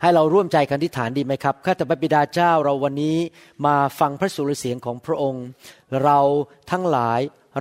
[0.00, 3.18] ให้เราร่วมใจกันที่ฐานดีไหมครับ ข้าแต่พระบิดาเจ้าเราวันนี้
[3.66, 5.44] มาฟังพระสุรเสียงของพระองค์
[6.02, 6.18] เรา
[6.70, 7.20] ทั้งหลาย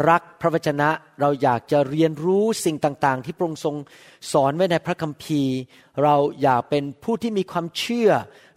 [0.09, 0.89] รักพระวจนะ
[1.21, 3.75] เราอยากจะเรียนรู้สิ่งต่างๆ ที่พระองค์ทรง
[4.31, 5.55] สอนไว้ในพระคัมภีร์
[6.03, 8.09] เราอยากเป็นผู้ที่มีความเชื่อ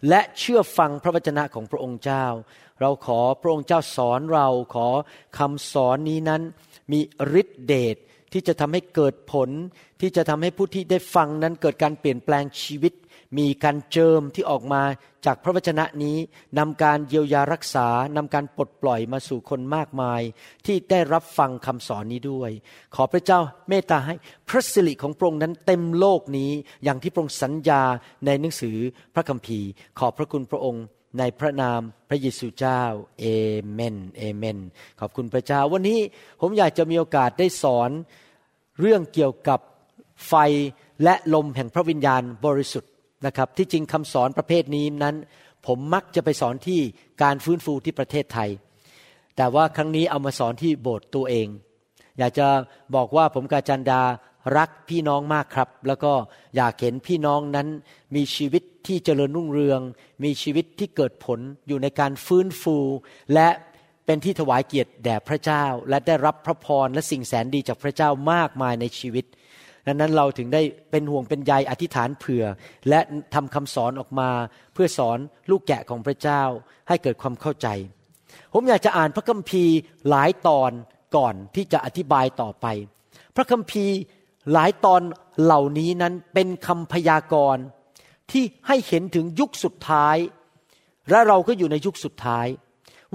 [0.09, 2.25] และเชื่อฟังพระวจนะของพระองค์เจ้า
[2.81, 4.87] เราขอพระองค์เจ้าสอนเราขอ
[5.37, 6.41] คำสอนนี้นั้น
[6.91, 6.99] มี
[7.41, 7.95] ฤทธิเดช
[8.33, 9.49] ที่จะทำให้เกิดผล
[10.01, 12.93] ที่จะทำให้ผู้ที่ได้ฟังนั้นเกิดการเปลี่ยนแปลงชีวิต
[13.37, 14.81] มีการเจิมที่ออกมา
[15.25, 16.17] จากพระวจนะนี้
[16.57, 20.21] นำการเยียวยารักษานำการปลดปล่อยมาสู่คนมากมาย
[20.65, 22.51] ที่ได้รับฟังคำสอนนี้ด้วย
[22.95, 24.15] ขอพระเจ้าเมตตาให้
[24.49, 26.51] พระสิริของพระองค์นั้นเต็มโลกนี้
[26.83, 27.81] อย่างที่พระองค์สัญญา
[28.25, 28.77] ในหนังสือ
[29.13, 29.67] พระคัมภีร์
[29.99, 30.85] ขอบพระคุณพระองค์
[31.19, 31.79] ในพระนาม
[32.09, 32.81] พระเยซูเจ้า
[33.19, 33.25] เอ
[33.71, 34.57] เมนเอเมน
[34.99, 35.99] ขอบคุณพระเจ้า วันนี้
[36.41, 37.89] ผมอยากจะมีโอกาสได้สอน
[38.79, 39.59] เรื่องเกี่ยวกับ
[40.27, 40.33] ไฟ
[41.03, 42.90] และลมแห่งพระวิญญาณบริสุทธิ์
[43.25, 45.15] นะครับที่จริงคำสอนประเภทนี้นั้น
[45.67, 46.79] ผมมักจะไปสอนที่
[47.23, 48.49] การฟื้นฟูที่ประเทศไทย
[49.37, 51.47] แต่ว่าครั้งนี้เอามาสอนที่โบสถ์ตัวเอง
[52.17, 52.47] อยากจะ
[52.95, 54.01] บอกว่าผมกาจันดา
[54.57, 56.13] รักพี่น้องมากครับ แล้วก็
[56.55, 57.67] อยากเห็นพี่น้องนั้น
[58.15, 59.79] มีชีวิตที่เจริญรุ่งเรือง
[60.23, 62.77] มีชีวิตที่เกิดผลอยู่ในการฟื้นฟู
[63.33, 63.49] และ
[64.05, 69.25] เป็นที่ถวายเกียรติแด่พระเจ้า และได้รับพระพรและสิ่งแสนดีจากพระเจ้ามากมายในชีวิต
[69.87, 72.45] ดังนั้นเราถึงได้เป็นห่วงเป็นใยอธิษฐานเผื่อ
[72.89, 72.99] และ
[73.33, 74.29] ทำคำสอนออกมา
[74.73, 75.17] เพื่อสอน
[75.49, 76.43] ลูกแกะของพระเจ้า
[76.87, 77.67] ให้เกิดความเข้าใจ
[78.53, 79.75] ผมอยากจะอ่านพระคัมภีร์
[80.09, 80.71] หลายตอน
[81.15, 82.65] ก่อนที่จะอธิบายต่อไป
[83.35, 83.95] พระคัมภีร์
[84.51, 85.01] หลายตอน
[85.43, 87.63] เหล่านี้นั้นเป็นคำพยากรณ์
[88.31, 90.17] ที่ให้เห็นถึงยุคสุดท้าย
[91.09, 92.47] และเราก็อยู่ในยุคสุดท้าย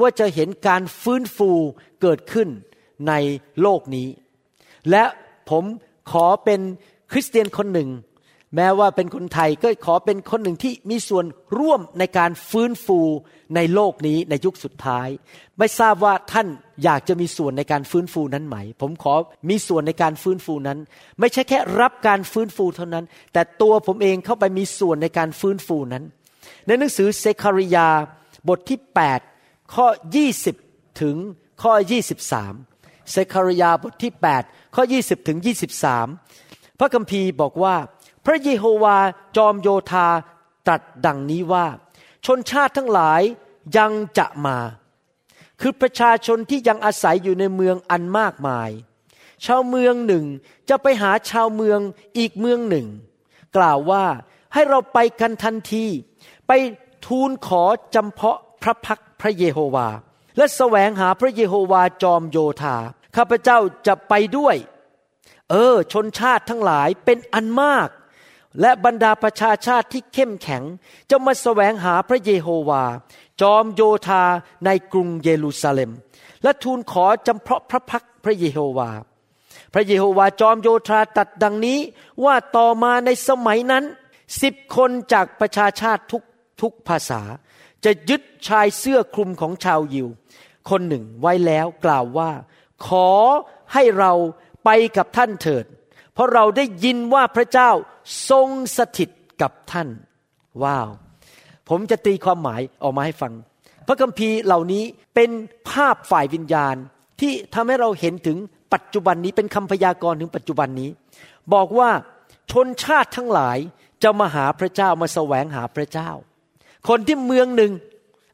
[0.01, 1.51] ว่าจะเห็นการฟื้นฟู
[2.03, 2.49] เกิดขึ้น
[3.09, 3.13] ใน
[3.63, 4.09] โลกนี้
[4.91, 5.05] และ
[5.51, 5.65] ผม
[6.11, 6.61] ขอเป็น
[7.13, 7.91] คริสเตียนคนหนึ่ง
[8.57, 11.25] แม้ว่าเป็นคนไทยก็ขอเป็นคนหนึ่งที่มีส่วน
[11.59, 13.01] ร่วมในการฟื้นฟู
[13.57, 15.09] ในโลกนี้ในยุคสุดท้าย
[15.59, 16.47] ไม่ทราบว่าท่าน
[16.85, 19.15] อยากจะมีส่วนในการฟื้นฟูนั้นไหม ผมขอ
[19.51, 20.79] มีส่วนในการฟื้นฟูนั้น
[21.21, 26.05] ไม่ใช่แค่รับการฟื้นฟูเท่านั้น แต่ตัวผมเองเข้าไปมีส่วนในการฟื้นฟูนั้น
[26.67, 27.89] ในหนังสือเซคาริยา
[28.49, 28.79] บทที่
[29.27, 29.87] 8 ข้อ
[30.45, 31.17] 20 ถึง
[31.63, 31.73] ข้อ
[32.31, 32.76] 23
[33.13, 34.13] เซคารยาบทที่
[34.43, 35.39] 8 ข้อ 20 ถึง
[36.09, 37.77] 23 พระคัมภีร์บอกว่า
[38.25, 38.99] พระเยโฮวา
[39.37, 40.09] จอมโยธา
[40.67, 41.67] ตรัสดังนี้ว่า
[42.27, 43.23] ชนชาติทั้งหลาย
[43.77, 44.59] ยังจะมา
[45.61, 48.71] คือประชาชนที่ยังอาศัยอยู่ในเมืองอันมากมาย
[49.45, 50.25] ชาวเมืองหนึ่ง
[50.69, 51.81] จะไปหาชาวเมือง
[52.19, 52.87] อีกเมืองหนึ่ง
[53.57, 54.05] กล่าวว่า
[54.55, 55.85] ให้เราไปกันทันที
[56.47, 56.53] ไป
[57.07, 57.63] ทูลขอ
[57.95, 59.89] จำเพาะพระพักพระเยโฮวา
[60.37, 62.77] และแสวงหาพระเยโฮวาจอมโยธา
[63.17, 64.57] ข้าพเจ้าจะไปด้วย
[65.51, 67.89] เออ ชนชาติทั้งหลายเป็นอันมาก
[68.61, 70.63] และบรรดาประชาชาติที่เข้มแข็ง
[71.11, 72.83] จะมาแสวงหาพระเยโฮวา
[73.41, 74.23] จอมโยธา
[74.65, 75.91] ในกรุงเยรูซาเล็ม
[76.43, 78.91] และทูลขอจำเพาะพระพักพระเยโฮวา
[79.75, 81.79] พระเยโฮวาจอมโยธาตัดดังนี้
[82.25, 83.85] ว่าต่อมาในสมัยนั้น
[84.43, 86.23] สิบคนจากประชาชาติทุก
[86.61, 87.23] ทุกภาษา
[87.85, 90.09] จะยึดชายเสื้อคลุมของชาวยิว
[90.71, 92.31] คนหนึ่งไว้แล้วกล่าวว่า
[92.87, 93.09] ขอ
[93.73, 94.13] ให้เรา
[94.65, 95.65] ไปกับท่านเถิด
[96.15, 97.71] เพราะเราได้ยินว่าพระเจ้า
[98.31, 99.11] ทรงสถิต
[99.43, 99.89] กับท่าน
[100.63, 100.89] ว้าว
[101.69, 103.33] ผมจะตีความหมายออกมาให้ฟัง
[103.87, 104.85] พระคัมภีร์เหล่านี้
[105.15, 105.31] เป็น
[105.71, 106.77] ภาพฝ่ายวิญญาณ
[107.21, 108.39] ที่ทำให้เราเห็นถึง
[108.75, 110.91] ปัจจุบันนี้เป็นคำพยากรณ์ถึงปัจจุบันนี้
[111.55, 111.91] บอกว่า
[112.53, 113.59] ชนชาติทั้งหลาย
[114.03, 116.11] จะมาหาพระเจ้ามาแสวงหาพระเจ้า
[116.89, 117.73] คนที่เมืองหนึ่ง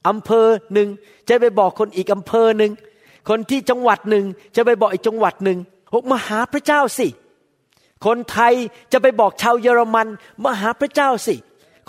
[0.08, 0.88] อำเภอหนึ่ง
[1.28, 2.72] จะไปบอกคนอีกอำเภอหนึ่ง
[3.28, 4.24] คนที่จังหวัดหนึ่ง
[4.56, 5.58] จะไปบอกอีกจังหวัดหนึ่ง
[5.92, 7.08] บอกมาหาพระเจ้าสิ
[8.06, 8.54] คนไทย
[8.92, 10.08] จะไปบอกชาวเยอรมัน
[10.44, 11.34] มาหาพระเจ้าสิ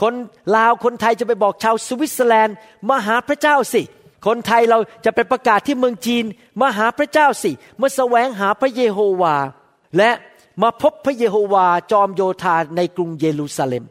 [0.01, 0.13] คน
[0.55, 2.55] ลาวคนไทยจะไปบอกชาวสวิตเซอร์แลนด์
[2.89, 3.81] มาหาพระเจ้าสิ
[4.25, 6.25] คนไทยเราจะไปประกาศที่เมืองจีน
[6.61, 7.51] มาหาพระเจ้าสิ
[7.81, 9.35] มาแสวงหาพระเยโฮวา
[9.97, 10.11] และ
[10.61, 13.83] มาพบพระเยโฮวาจอมโยธาในกรุงเยรูซาเล็ม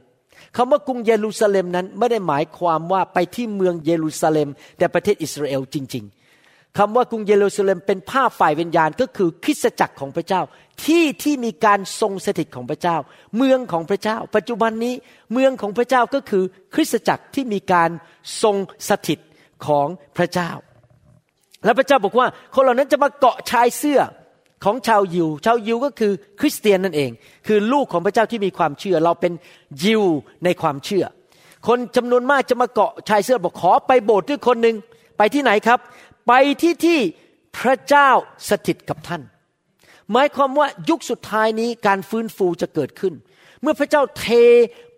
[0.57, 6.05] คำว่ากรุงเยรูซาเล็มนั้นไม่ได้หมายความว่าไปที่เมืองเยรูซาเล็ม แต่ประเทศอิสราเอลจริง
[6.41, 10.43] ๆคำว่ากรุงเยรูซาเล็มเป็นภาพฝ่ายวิญญาณก็คือคริสตจักรของพระเจ้า
[10.85, 12.97] ที่ที่มีการทรงสถิตของพระเจ้า
[13.37, 14.95] เมืองของพระเจ้า ปัจจุบันนี้
[15.33, 16.45] เมืองของพระเจ้าก็คือ
[16.75, 17.91] คริสตจักรที่มีการ
[18.43, 18.57] ทรง
[18.89, 19.19] สถิต
[19.67, 20.51] ของพระเจ้า
[21.65, 24.01] และพระเจ้าบอกว่าคนเหล่านั้นจะมาเกาะชายเสื้อ
[24.65, 27.11] ของชาวยิว ชาวยิวก็คือคริสเตียนนั่นเอง
[27.47, 29.33] คือลูกของพระเจ้าที่มีความเชื่อ เราเป็น
[29.85, 30.03] ยิว
[30.45, 31.05] ในความเชื่อ
[31.67, 34.77] คนจำนวนมากจะมาเกาะชายเสื้อบอกขอไปโบสถ์ด้วยคนหนึ่ง
[35.17, 35.79] ไปที่ไหนครับ
[36.29, 36.33] ไป
[36.63, 36.99] ที่ที่
[37.59, 38.11] พระเจ้า
[38.49, 39.23] สถิตกับท่าน
[40.13, 43.15] หมายความว่ายุคสุดท้ายนี้การฟื้นฟูจะเกิดขึ้น
[43.63, 44.27] เมื่อพระเจ้าเท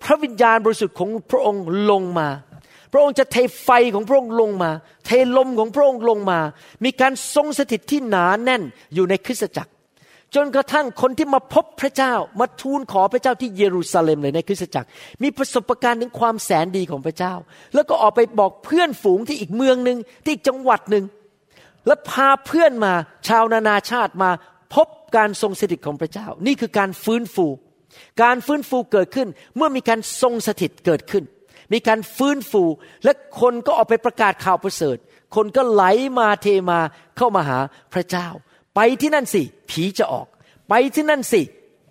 [0.02, 2.28] พระวิญญาณบริสุทธิ์ของพระองค์ลงมา
[2.94, 4.70] พระองค์จะเทไฟของพระองค์ลงมา
[5.06, 6.40] เทลมของพระองค์ลงมา
[6.84, 8.62] มีการทรงสถิตที่หนาแน่น
[8.94, 9.72] อยู่ในคริสตจักร
[10.34, 14.88] จนกระทั่งคนที่มาพบพระเจ้ามาทูลขอพระเจ้าที่เยรูซาเล็มเลยในคริสตจักร
[15.22, 17.34] มีประสบการณ์ถึงความแสนดีของพระเจ้า
[17.74, 21.04] แล้วก็ออกไปบอกเพื่อนฝูงที่อีกเมืองหนึ่งที่อีกจังหวัดหนึ่ง
[21.86, 22.92] แล้วพาเพื่อนมา
[23.28, 24.30] ชาวนานาชาติมา
[24.74, 27.46] พบการทรงสถิตของพระเจ้า นี่คือการฟื้นฟู
[28.22, 31.24] การฟื้นฟูเกิดขึ้นเมื่อมีการทรงสถิตเกิดขึ้น
[31.72, 32.62] มีการฟื้นฟู
[33.04, 34.96] และคนก็ออกไปประกาศข่าวประเสริฐ
[35.34, 35.84] คนก็ไหล
[36.18, 36.80] มาเทมา
[37.16, 37.58] เข้ามาหา
[37.94, 38.28] พระเจ้า
[38.74, 40.26] ไปที่นั่นสิ ผีจะออก
[40.68, 41.42] ไปที่นั่นสิ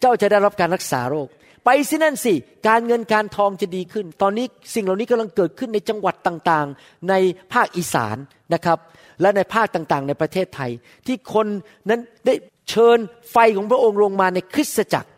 [0.02, 1.28] เจ้าจะได้รับการรักษาโรค
[1.66, 2.34] ไปที่นั่นสิ
[2.68, 7.14] การเงินการทองจะดีขึ้น ตอนนี้สิ่งเหล่านี้กำลังเกิดขึ้นในจังหวัดต่างๆ ใน
[7.54, 8.18] ภาคอีสาน
[8.54, 8.80] นะครับ
[9.22, 10.72] และในภาคต่างๆ ในประเทศไทย
[11.08, 11.48] ที่คน
[11.90, 12.34] นั้นได้
[12.70, 12.98] เชิญ
[13.32, 15.10] ไฟของพระองค์ลงมาในคริสตจักร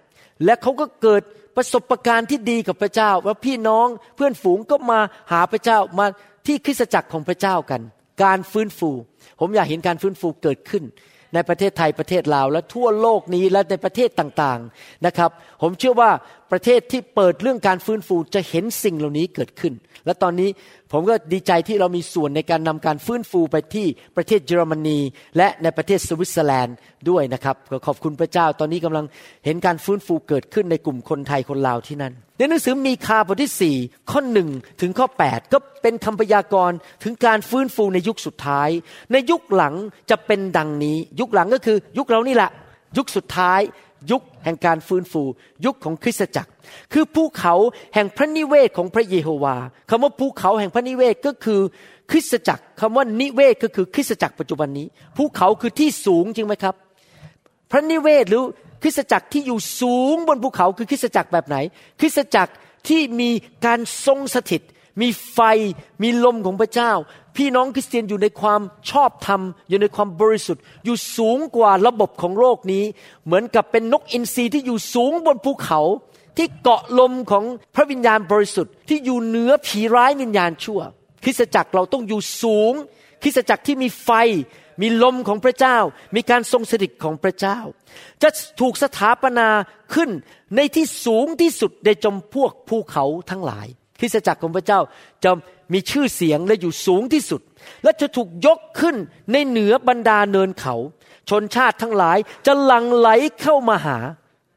[0.45, 1.23] และเขาก็เกิด
[1.55, 4.99] ประสบการณ์ที่ดีกับพระเจ้าว่าพี่น้องเพื่อนฝูงก็มา
[5.31, 6.05] หาพระเจ้ามา
[6.47, 7.81] ที่คริสตจักรของพระเจ้ากัน
[8.23, 8.91] การฟื้นฟู
[9.39, 10.83] ผมอยากเห็นการฟื้นฟูเกิดขึ้น
[11.33, 15.31] ในประเทศไทยประเทศลาวและทั่วโลกนี้และในประเทศต่างๆนะครับ
[15.61, 16.11] ผมเชื่อว่า
[16.51, 19.73] ประเทศที่เปิดเรื่องการฟื้นฟูจะเห็นสิ่งเหล่านี้เกิดขึ้น
[20.05, 20.49] และตอนนี้
[20.91, 23.87] ผมก็ดีใจที่เรามีส่วนในการนำการฟื้นฟูไปที่
[24.17, 24.99] ประเทศเยอรมนี
[25.37, 26.75] และในประเทศสวิตเซอร์แลนด์
[27.09, 29.05] ด้วยนะครับก็ขอบคุณพระเจ้า ตอนนี้กำลัง
[29.45, 34.49] เห็นการฟื้นฟูเกิดขึ้นในกลุ่มคนไทยคนลาวที่นั่นในหนังสือมีคาบทที่ 4 ข้อหนึ่ง
[34.81, 38.69] ถึงข้อ 8 ก็เป็นคำพยากรณ์ถึงการฟื้นฟูในยุคสุดท้าย
[39.11, 39.73] ในยุคหลัง
[40.09, 42.51] จะเป็นดังนี้ ยุคหลังก็คือยุคเรานี่แหละ
[42.97, 43.61] ยุคสุดท้าย
[44.11, 45.23] ยุค แห่งการฟื้นฟู
[45.65, 46.51] ยุคของคริสตจักร
[46.93, 47.53] คือภูเขา
[47.93, 49.55] แห่งพระนิเวศของพระเยโฮวา
[49.89, 51.59] คำว่าภูเขาแห่งพระนิเวศก็คือ
[52.11, 54.87] คริสตจักรคำว่านิเวศก็คือคริสตจักรปัจจุบันนี้
[55.17, 56.75] ภูเขาคือที่สูงจริงไหมครับ
[57.71, 58.43] พระนิเวศหรือ
[58.83, 61.57] คริสตจักรที่อยู่สูงบนภูเขาคือคริสตจักรแบบไหน
[61.99, 62.53] คริสตจักร
[62.87, 63.29] ที่มี
[63.65, 64.61] การทรงสถิต
[65.01, 65.39] มีไฟ
[66.03, 66.91] มีลมของพระเจ้า
[67.37, 68.61] พี่น้องคริสเตียนอยู่ในความ
[68.91, 72.83] ชอบธรรม อยู่ในความบริสุทธิ์ อยู่สูงกว่าระบบของโลกนี้
[73.25, 75.81] เหมือนกับเป็นนกอินทรีที่อยู่สูงบนภูเขา
[76.37, 77.43] ที่เกาะลมของ
[77.75, 80.81] พระวิญญาณบริสุทธิ์ที่อยู่เหนือผีร้ายวิญญาณชั่ว
[81.23, 82.73] คริสตจักรเราต้องอยู่สูง
[83.23, 84.09] คริสตจักรที่มีไฟ
[84.81, 85.77] มีลมของพระเจ้า
[86.15, 87.59] มีการทรงสถิตของพระเจ้า
[88.21, 88.29] จะ
[88.61, 89.49] ถูกสถาปนา
[89.93, 90.09] ขึ้น
[90.55, 93.67] ในที่สูงที่สุดในจมพวกภูเขาทั้งหลาย
[93.99, 94.79] คริสตจักรของพระเจ้า
[95.23, 95.31] จะ
[95.73, 97.41] มีชื่อเสียงและอยู่สูงที่สุด
[97.83, 98.95] และจะถูกยกขึ้น
[99.31, 100.75] ในเหนือบรรดาเนินเขา
[101.29, 103.09] ชนชาติทั้งหลายจะหลั่งไหล
[103.41, 103.97] เข้ามาหา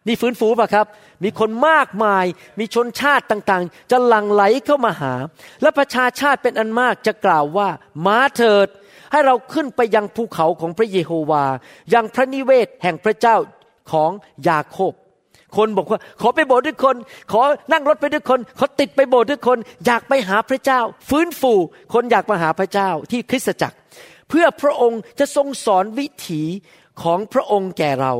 [0.06, 0.86] นี่ฟื้นฟูป่ะครับ
[1.24, 2.24] มีคนมากมาย
[2.58, 5.14] มีชนชาติต่างๆ จะหลั่งไหลเข้ามาหา
[5.62, 7.68] และประชาชาติเป็นอันมากจะกล่าวว่า
[8.06, 8.68] มาเถิด
[9.12, 11.44] ให้เราขึ้นไปยังภูเขาของพระเยโฮวา
[11.94, 13.36] ยังพระนิเวศแห่งพระเจ้า
[13.90, 14.10] ของ
[14.48, 14.92] ยาโคบ
[15.56, 16.96] คนบอกว่า ขอไปโบสถ์ด้วยคน
[17.32, 21.52] ขอนั่งรถไปด้วยคน ขอติดไปโบสถ์ด้วยคน อยากไปหาพระเจ้า ฟื้นฟู
[21.94, 23.76] คนอยากมาหาพระเจ้าที่คริสตจักร
[24.28, 26.42] เพื่อพระองค์จะทรงสอนวิถี
[27.02, 28.14] ของพระองค์แก่เรา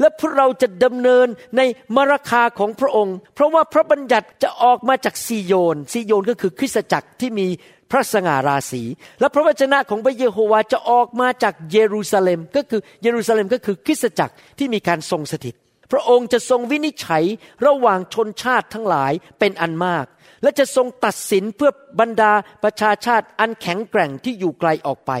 [0.00, 1.26] และพวกเราจะดำเนิน
[1.56, 1.60] ใน
[1.96, 7.46] มรคาของพระองค์ เพราะว่าพระบัญญัติจะออกมาจากซีโยนซีโยนก็คือคริสตจักรที่มี
[7.90, 8.82] พระสง่าราศี
[9.20, 15.54] และพระวจนะของพระเยโฮวาจะออกมาจากเยรูซาเล็ม ก็คือเยรูซาเล็มก็คือคริสตจักรที่มีการทรงสถิต
[15.94, 17.24] ระองค์จะทรงวินิจฉัย
[17.66, 20.06] ระหว่างชนชาติทั้งหลายเป็นอันมาก
[20.42, 21.70] และจะทรงตัดสินเพื่อ
[22.00, 22.32] บรรดา
[22.62, 25.12] ประชาชาติอันแข็งแกร่งที่อยู่ไกลออกไป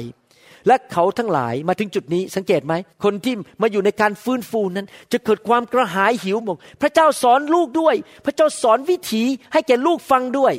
[0.66, 10.54] และเขาทั้งหลายมาถึงจุดนี้สังเกตไหม คนที่มาอยู่ในการฟื้นฟูนั้น จะเกิดความกระหายหิวหมกพระเจ้าสอนลูกด้วย พระเจ้าสอนวิถีให้แก่ลูกฟังด้วย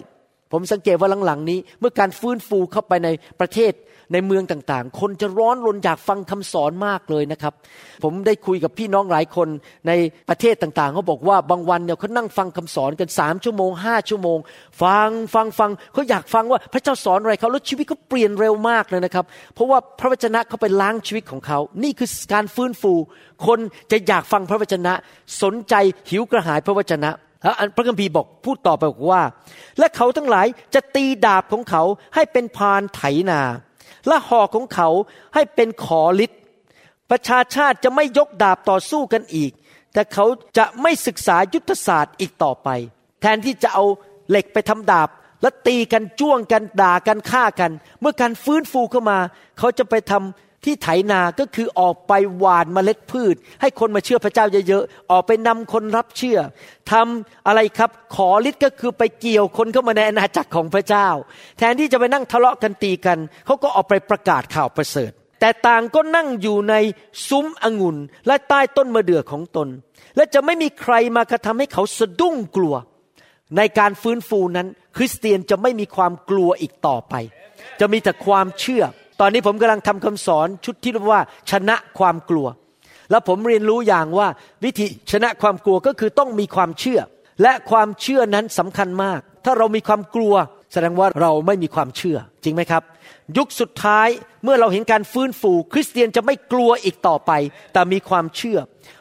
[0.52, 3.72] ผมสังเกตว่าหลังๆนี้ เมื่อการฟื้นฟูเข้าไปในประเทศ
[4.14, 7.54] ในเมืองต่างๆ คนจะร้อนรนอยากฟังคำสอนมากเลยนะครับ
[8.04, 9.48] ผมได้คุยกับพี่น้องหลายคน
[9.88, 9.92] ใน
[10.30, 14.38] ประเทศต่างๆเขาบอกว่าบางวันเนี่ยเขานั่งฟังคำสอนกันสามชั่วโมงห้าชั่วโมง
[14.82, 22.94] ฟังฟังฟังเขาอยากฟังว่าพระเจ้าสอนอะไรเขาแล้วชีวิตเขาเปลี่ยนเร็วมากเลยนะครับ เพราะว่าพระวจนะเขาไปล้างชีวิตของเขา นี่คือการฟื้นฟู
[23.46, 23.60] คน
[23.92, 24.94] จะอยากฟังพระวจนะ
[25.44, 25.74] สนใจ
[26.10, 27.10] หิวกระหายพระวจนะ
[27.44, 29.24] แล้วพระคัมภีร์บอกพูดต่อไปบอกว่า
[29.80, 31.84] และเขาทั้งหลายจะตีดาบของเขา
[32.16, 33.42] ให้เป็นพานไถนา
[34.08, 34.90] และหอกของเขา
[35.34, 36.42] ให้เป็นขอฤทธิ์
[37.10, 39.52] ประชาชาติจะไม่ยกดาบต่อสู้กันอีก
[39.94, 40.26] แต่เขา
[40.58, 42.70] จะไม่ศึกษายุทธศาสตร์อีกต่อไป
[43.22, 43.86] แทนที่จะเอา
[44.30, 45.10] เหล็กไปทำดาบ
[45.42, 47.72] แล้วตีกันจ้วงกันด่ากันฆ่ากัน
[48.02, 49.20] เมื่อการฟื้นฟูเข้ามา
[49.58, 56.40] เขาจะไปทำ ที่ไถนาก็คือออกไปหว่านเมล็ดพืช ให้คนมาเชื่อพระเจ้าเยอะๆ ออกไปนำคนรับเชื่อ
[56.92, 61.08] ทำอะไรครับ ขอฤทธิ์ก็คือไปเกี่ยวคนเข้ามาในอาณาจักรของพระเจ้า
[61.58, 66.76] แทนที่จะไปนั่งทะเลาะกันตีกัน เขาก็ออกไปประกาศข่าวประเสริฐ แต่ต่างก็นั่งอยู่ใน
[67.28, 69.68] ซุ้มองุ่นและใต้ต้นมะเดื่อของตน
[70.16, 72.76] และจะไม่มีใครมากระทำให้เขาสะดุ้งกลัว
[73.58, 74.68] ในการฟื้นฟูนั้น
[74.98, 77.14] คริสเตียนจะไม่มีความกลัวอีกต่อไป
[77.80, 78.84] จะมีแต่ความเชื่อ
[79.20, 82.48] ตอนนี้ผมกำลังทำคำสอนชุดที่เรียกว่า ชนะความกลัว
[83.12, 84.28] แล้วผมเรียนรู้อย่างว่า
[84.64, 87.00] วิธีชนะความกลัวก็คือต้องมีความเชื่อ
[87.42, 90.34] และความเชื่อนั้นสำคัญมาก ถ้าเรามีความกลัว
[90.74, 92.84] แสดงว่าเราไม่มีความเชื่อ จริงไหมครับ
[93.38, 94.08] ยุคสุดท้าย
[94.44, 97.32] เมื่อเราเห็นการฟื้นฟู คริสเตียนจะไม่กลัวอีกต่อไป
[97.74, 98.60] แต่มีความเชื่อ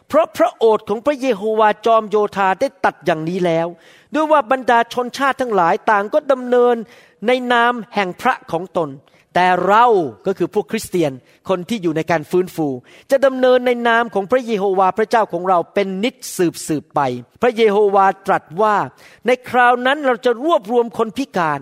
[0.09, 3.67] เพราะพระโอษฐ์ของพระเยโฮวาจอมโยธาได้ตัดอย่างนี้แล้ว
[4.15, 6.77] ด้วยว่าบรรดาชนชาติทั้งหลายต่างก็ดำเนิน
[7.27, 8.89] ในนามแห่งพระของตน
[9.35, 9.87] แต่เรา
[10.27, 11.13] ก็คือพวกคริสเตียน
[11.49, 12.69] คนที่อยู่ในการฟื้นฟู
[13.11, 17.01] จะดำเนินในนามของพระเยโฮวาพระเจ้าของเราเป็นนิจสืบสืบไป
[17.43, 18.77] พระเยโฮวาตรัสว่า
[19.27, 21.61] ในคราวนั้นเราจะรวบรวมคนพิการ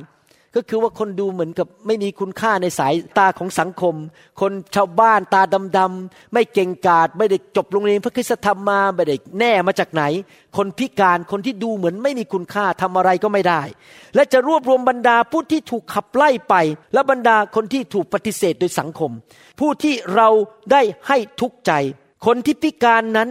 [0.56, 3.94] ก็คือว่าคนดูเหมือนกับไม่มีคุณค่าในสายตาของสังคม
[4.40, 5.42] คนชาวบ้านตา
[5.78, 10.02] ดำๆไม่เก่งกาจไม่ได้จบโรงเรียนพระคุณธรรมมาไม่ได้แน่มาจากไหน
[10.56, 13.62] คนพิการคนที่ดูเหมือนไม่มีคุณค่าทำอะไรก็ไม่ได้
[14.14, 16.54] และจะรวบรวมบรรดาผู้ที่ถูกขับไล่ไป
[16.94, 19.10] และบรรดาคนที่ถูกปฏิเสธโดยสังคม
[19.60, 20.28] ผู้ที่เรา
[20.72, 21.72] ได้ให้ทุกข์ใจ
[22.26, 23.28] คนที่พิการนั้น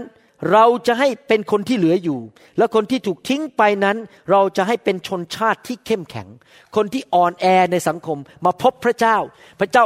[0.52, 2.20] เราจะให้เป็นคนที่เหลืออยู่
[2.58, 3.98] และคนที่ถูกทิ้งไปนั้น
[4.32, 6.28] เราจะให้เป็นชนชาติที่เข้มแข็ง
[6.76, 9.18] คนที่อ่อนแอในสังคมมาพบพระเจ้า
[9.60, 9.84] พระเจ้า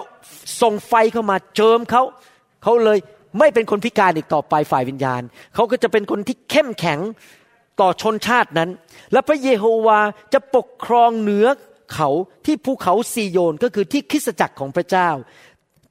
[0.62, 2.04] ส่งไฟเข้ามาเจิมเขา
[2.64, 3.00] เขาเลย
[3.40, 5.22] ไม่เป็นคนพิการอีกต่อไปฝ่ายวิญญาณ
[5.56, 7.00] เขาก็จะเป็นคนที่เข้มแข็ง
[7.82, 8.70] ต่อชนชาตินั้น
[9.12, 10.00] และพระเยโฮวา
[10.34, 11.48] จะปกครองเหนือ
[11.94, 12.10] เขา
[12.46, 15.10] ที่ภูเขาซีโยนก็คือที่คริสตจักรของพระเจ้า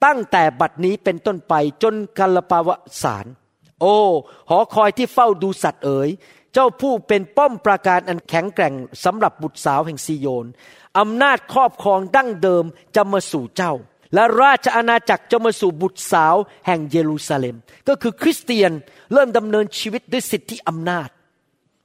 [0.05, 1.53] ตั้งแต่บัดนี้เป็นต้นไป
[1.83, 2.69] จนกัลปาว
[3.03, 3.25] สาร
[3.81, 3.95] โอ้
[4.49, 6.09] หอคอยที่เฝ้าดูสัตว์เอ๋ย
[6.53, 10.47] เจ้าผู้เป็นป้อมปราการอันแข็งแกร่งสำหรับบุตรสาวแห่งซีโยน
[10.99, 12.65] อำนาจครอบครองดั้งเดิม
[12.95, 13.73] จะมาสู่เจ้า
[14.13, 16.35] และราชอาณาจักรจะมาสู่บุตรสาว
[16.67, 17.55] แห่งเยรูซาเล็ม
[17.87, 18.71] ก็คือคริสเตียน
[19.13, 21.09] เริ่มดำเนินชีวิตด้วยสิทธิอำนาจ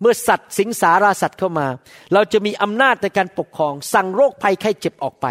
[0.00, 1.66] เมื่อสัตว์สิงสาราสัตว์เข้ามา
[2.12, 5.26] เราจะมีอำนาจในการปกครอง สั่งโรคภัยไข้เจ็บออกไป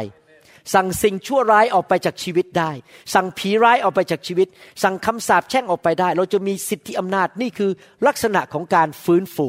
[0.74, 2.72] สั่งสิ่งชั่วร้ายออกไปจากชีวิตได้
[3.14, 4.48] สั่งผีร้ายออกไปจากชีวิต
[4.84, 7.72] สั่งคำสาปแช่งออกไปได้ เราจะมีสิทธิอำนาจนี่คือ
[8.08, 9.48] ลักษณะของการฟื้นฟู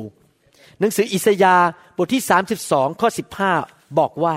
[0.80, 2.22] หนังสืออิสยาห์บทที่
[2.62, 3.08] 32 ข้อ
[3.52, 4.36] 15 บอกว่า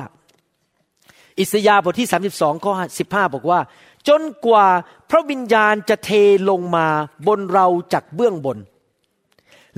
[1.39, 2.73] อิสยาห์บทที่ 32 ข้อ
[3.05, 3.59] 15 บอกว่า
[4.07, 4.67] จนกว่า
[5.09, 6.09] พระวิญญาณจะเท
[6.49, 6.87] ลงมา
[7.27, 8.57] บนเราจากเบื้องบน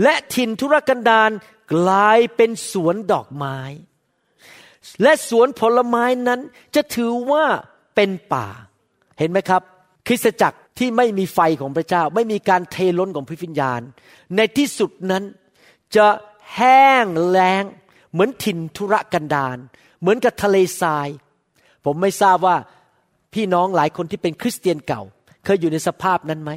[0.04, 1.30] และถิ่นธุรกันดาร
[1.74, 3.58] กลายเป็นสวนดอกไม้
[5.02, 6.40] และสวนผลไม้นั้น
[6.76, 7.46] จะถือว่า
[7.96, 8.48] เป็นป่า
[9.20, 9.62] เห็นไหมครับ
[10.08, 13.82] คริสตจักรที่ไม่มีไฟของพระเจ้า ไม่มีการเทล้นของพระวิญญาณ
[14.36, 15.24] ในที่สุดนั้น
[15.96, 16.08] จะ
[16.56, 17.64] แห้งแล้ง
[18.12, 19.58] เหมือนถิ่นธุรกันดาร
[20.02, 21.08] เหมือนกับทะเลทราย
[21.86, 22.58] ผมไม่ทราบว่า
[23.34, 25.02] พี่น้องหลายคนที่เป็นคริสเตียนเก่า
[25.44, 26.52] เคยอยู่ในสภาพนั้นไหม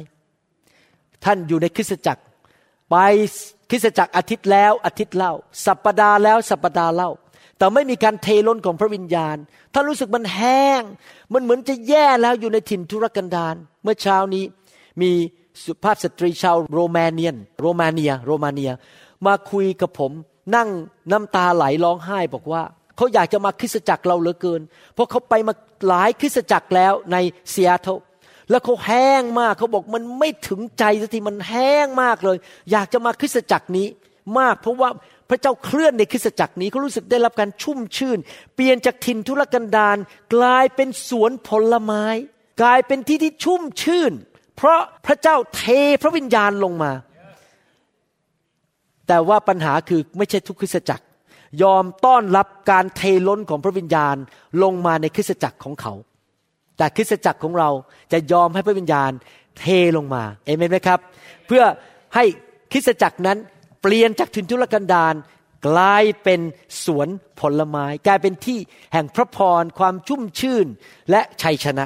[1.25, 2.21] ท่านอยู่ในคริสตจักร
[2.89, 2.95] ไป
[3.69, 5.33] คริสตจักรอาทิตย์แล้วอาทิตย์เล่า
[5.65, 7.09] สัปปดาห์แล้วสัปปดาห์เล่า
[7.59, 9.37] แต่ไม่มีการเทล้นของพระวิญญาณ
[9.73, 10.81] ถ้ารู้สึกมันแห้ง
[11.33, 14.43] มันเหมือนจะแย่แล้วอยู่ในถิ่นธุรกันดารเมื่อเช้านี้
[15.01, 15.11] มี
[15.65, 18.71] สุภาพสตรีชาวโรมาเนียน โรมาเนีย โรมาเนีย
[19.25, 20.11] มาคุยกับผม
[20.55, 20.69] นั่ง
[21.11, 22.63] น้ำตาไหลร้องไห้บอกว่า
[22.95, 24.61] เขาอยากจะมาคริสตจักรเราเหลือเกิน
[24.93, 25.53] เพราะเขาไปมา
[25.87, 27.17] หลายคริสตจักรแล้วใน
[27.51, 27.87] เซียโต
[28.49, 32.37] แล้วเขาแห้งมากเขาบอกมันไม่ถึงใจสักทีมันแห้งมากเลย
[32.71, 33.87] อยากจะมาคริสตจักรนี้
[34.39, 34.89] มากเพราะว่า
[35.29, 38.17] พระเจ้าเคลื่อนในคริสตจักรนี้เขารู้สึกได้รับการชุ่มชื่น
[38.55, 39.97] เปลี่ยนจากถิ่นทุรกันดาร
[40.35, 42.05] กลายเป็นสวนผลไม้
[42.61, 44.13] กลายเป็นที่ที่ชุ่มชื่น
[44.55, 45.63] เพราะพระเจ้าเท
[46.01, 46.91] พระวิญญาณลงมา
[49.07, 51.05] แต่ว่าปัญหาคือไม่ใช่ทุกคริสตจักร
[51.63, 54.15] ยอมต้อนรับการเทล้นของพระวิญญาณ
[54.63, 55.93] ลงมาในคริสตจักรของเขา
[56.77, 57.69] แต่คริสตจักรของเรา
[58.11, 59.11] จะยอมให้พระวิญญาณ
[59.59, 59.65] เท
[59.97, 60.99] ลงมาเอเมนไหมครับ
[61.47, 61.63] เพื่อ
[62.15, 62.23] ให้
[62.71, 63.37] คริสตจักรนั้น
[63.81, 65.15] เปลี่ยนจากถิ่นทุรกันดาร
[65.67, 66.41] กลายเป็น
[66.83, 67.07] สวน
[67.39, 68.59] ผลไม้ กลายเป็นที่
[68.93, 70.67] แห่งพระพรความชุ่มชื่น
[71.11, 71.85] และชัยชนะ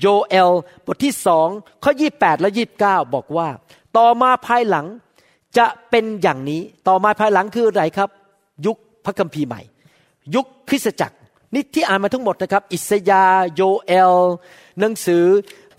[0.00, 0.50] โยเอล
[0.86, 1.48] บทที่สอง
[1.84, 2.50] ข้อ 28 และ
[2.82, 3.48] 29 บอกว่า
[3.96, 4.86] ต่อมาภายหลัง
[5.58, 8.10] จะเป็นอย่างนี้ต่อมาภายหลังคืออะไรครับ
[8.66, 9.60] ยุคพระคัมภีร์ใหม่
[10.34, 11.16] ยุคคริสตจักร
[11.54, 14.14] นี่ที่อ่านมาทั้งหมดนะครับ อิสยาโยเอล
[14.80, 15.24] หนังสือ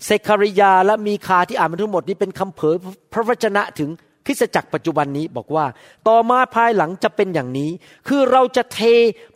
[0.04, 2.74] เซคาริยาและมีคาที่อ่านมาทั้งหมดนี้เป็นคำเผย
[3.12, 3.90] พระวจนะถึง
[4.28, 5.66] ริสตจักรปัจจุบันนี้บอกว่า
[6.08, 7.70] ต่อมาภายหลังจะเป็นอย่างนี้
[8.08, 8.80] คือเราจะเท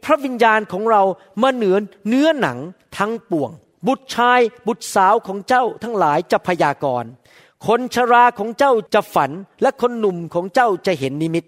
[0.04, 1.02] พระวิญญาณของเรา
[1.42, 1.76] มาเหนือ
[2.08, 2.58] เนื้อหนัง
[2.98, 3.50] ทั้งปวง
[3.88, 7.10] บุตรชายบุตรสาวของเจ้าทั้งหลายจะพยากรณ์
[7.66, 9.30] คนชราของเจ้าจะฝัน
[9.62, 11.44] และคนหนุ่มของเจ้าจะเห็นนิมิต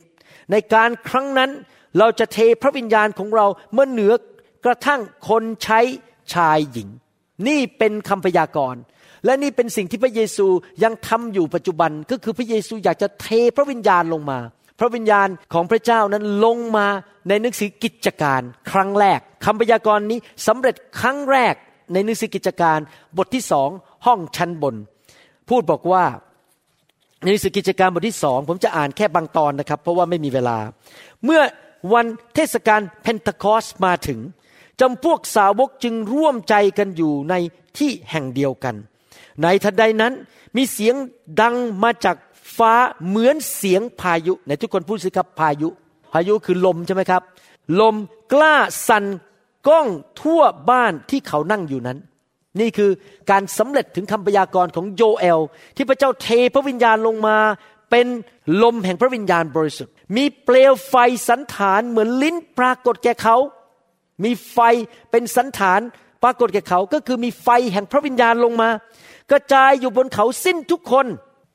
[0.50, 1.50] ในการครั้งนั้น
[1.98, 4.12] เราจะเทพระวิญญาณของเราเมื่อเหนือ
[4.64, 5.80] กระทั่งคนใช้
[6.34, 6.88] ชายหญิง
[7.48, 8.80] นี่เป็นคำพยากรณ์
[9.25, 10.47] และนี่เป็นสิ่งที่พระเยซู
[10.85, 13.26] ยังทำอยู่ปัจจุบันก็คือพระเยซูอยากจะเท
[13.57, 14.38] พระวิญญาณลงมา
[14.81, 16.87] พระวิญญาณของพระเจ้านั้นลงมา
[17.28, 21.54] ในหนังสือกิจการ ครั้งแรกคำพยากรณ์นี้สำเร็จครั้งแรก
[21.93, 22.78] ในหนังสือกิจการ
[23.19, 23.69] บทที่สอง
[24.07, 24.75] ห้องชั้นบน
[25.49, 26.04] พูดบอกว่า
[27.23, 30.59] ในหนังสือกิจการบทที่สองผมจะอ่านแค่บางตอนนะครับ เพราะว่าไม่มีเวลา
[31.25, 31.43] เมื่อ
[31.93, 34.21] วันเทศกาลเพนทคอสมาถึง
[34.81, 37.35] จำพวกสาวกจึงร่วมใจกันอยู่ใน
[37.78, 38.75] ที่แห่งเดียวกัน
[39.42, 40.12] ในทันใดนั้น
[40.56, 40.94] มีเสียง
[41.40, 42.16] ดังมาจาก
[42.56, 42.74] ฟ้า
[43.06, 45.68] เหมือนเสียงพายุในทุกคนพูดสิครับพายุ
[46.12, 47.22] พายุคือลมใช่ไหมครับ
[47.80, 47.96] ลม
[48.32, 48.56] กล้า
[48.88, 49.04] สั่น
[49.68, 49.86] ก้อง
[50.20, 51.98] ทั่วบ้านที่เขานั่งอยู่นั้น
[52.60, 52.90] นี่คือ
[53.30, 55.40] การสำเร็จถึงคำพยากรณ์ของโยเอล
[55.76, 57.36] ที่พระเจ้าเทพระวิญญาณลงมา
[57.90, 58.06] เป็น
[58.62, 60.94] ลมแห่งพระวิญญาณบริสุทธิ์ มีเปลวไฟ
[61.28, 63.36] สันฐานเหมือนลิ้นปรากฏแก่เขา
[64.24, 64.58] มีไฟ
[65.10, 65.80] เป็นสันฐาน
[66.22, 68.68] ปรากฏแก่เขาก็คือมีไฟแห่งพระวิญญาณลงมา
[69.31, 71.07] กระจายอยู่บนเขาสิ้นทุกคน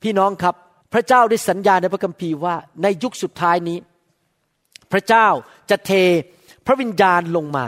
[0.03, 0.55] พี่น้องครับ
[0.93, 3.77] พระเจ้าได้สัญญาในพระคัมภีร์ว่าในยุคสุดท้ายนี้
[4.91, 5.27] พระเจ้า
[5.69, 5.91] จะเท
[6.65, 7.65] พระวิญญาณลงมา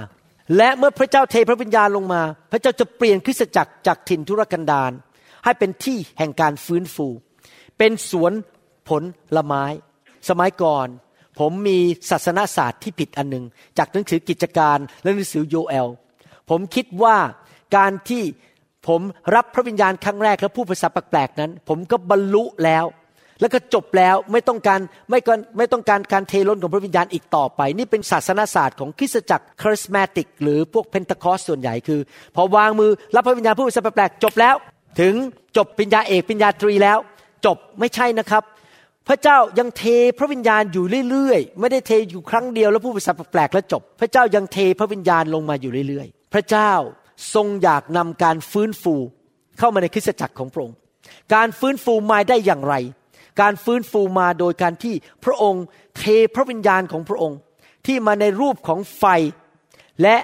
[0.57, 4.91] และเมื่อพระเจ้าเทพระวิญญาณลงมา พระเจ้าจะเปลี่ยนคริสตจักรจากถิ่นทุรกันดาร
[5.43, 7.07] ให้เป็นที่แห่งการฟื้นฟู
[7.77, 8.31] เป็นสวน
[8.89, 9.03] ผล
[9.35, 9.65] ละไม้
[10.29, 10.87] สมัยก่อน
[11.39, 11.79] ผมมี
[12.09, 13.45] ศาสนาศาสตร์ที่ผิดอันหนึ่ง
[13.77, 15.87] จากหนังสือกิจการและหนังสือโยเอล
[16.49, 17.17] ผมคิดว่า
[17.77, 18.23] การที่
[18.87, 19.01] ผม
[19.35, 22.85] รับพระวิญญาณครั้งแรกแล้วพูดภาษาแปลกๆนั้น ผมก็บรรลุแล้ว
[23.41, 31.99] แล้วก็จบแล้วไม่ต้องการไม่กไม่ต้องการการเทล้นของพระวิญญาณอีกต่อไป นี่เป็นศาสนาศาสตร์ของคริสตจักรคริสมาติก หรือพวกเพนทคอสส่วนใหญ่คือ
[32.35, 34.55] พอวางมือรับพระวิญญาณพูดภาษาแปลกๆจบแล้ว
[34.99, 35.13] ถึง
[35.57, 36.97] จบปัญญาเอกปัญญาตรีแล้ว
[37.45, 38.43] จบไม่ใช่นะครับ
[39.07, 39.83] พระเจ้ายังเท
[40.19, 46.71] พระวิญญาณอยู่เรื่อยๆ ไม่ได้เทอยู่ครั้งเดียวแล้วพูดภาษาแปลกๆแล้วจบ พระเจ้ายังเทพระวิญญาณลงมาอยู่เรื่อยๆ พระเจ้า
[47.33, 48.95] ทรงอยากนำการฟื้นฟู
[49.59, 50.75] เข้ามาในคริสตจักรของพระองค์
[51.33, 52.75] การฟื้นฟูมาได้อย่างไร
[53.41, 55.63] การฟื้นฟูมาโดยการที่พระองค์
[55.97, 56.03] เท
[56.35, 57.37] พระวิญญาณของพระองค์
[57.85, 59.03] ที่มาในรูปของไฟ
[60.01, 60.17] และ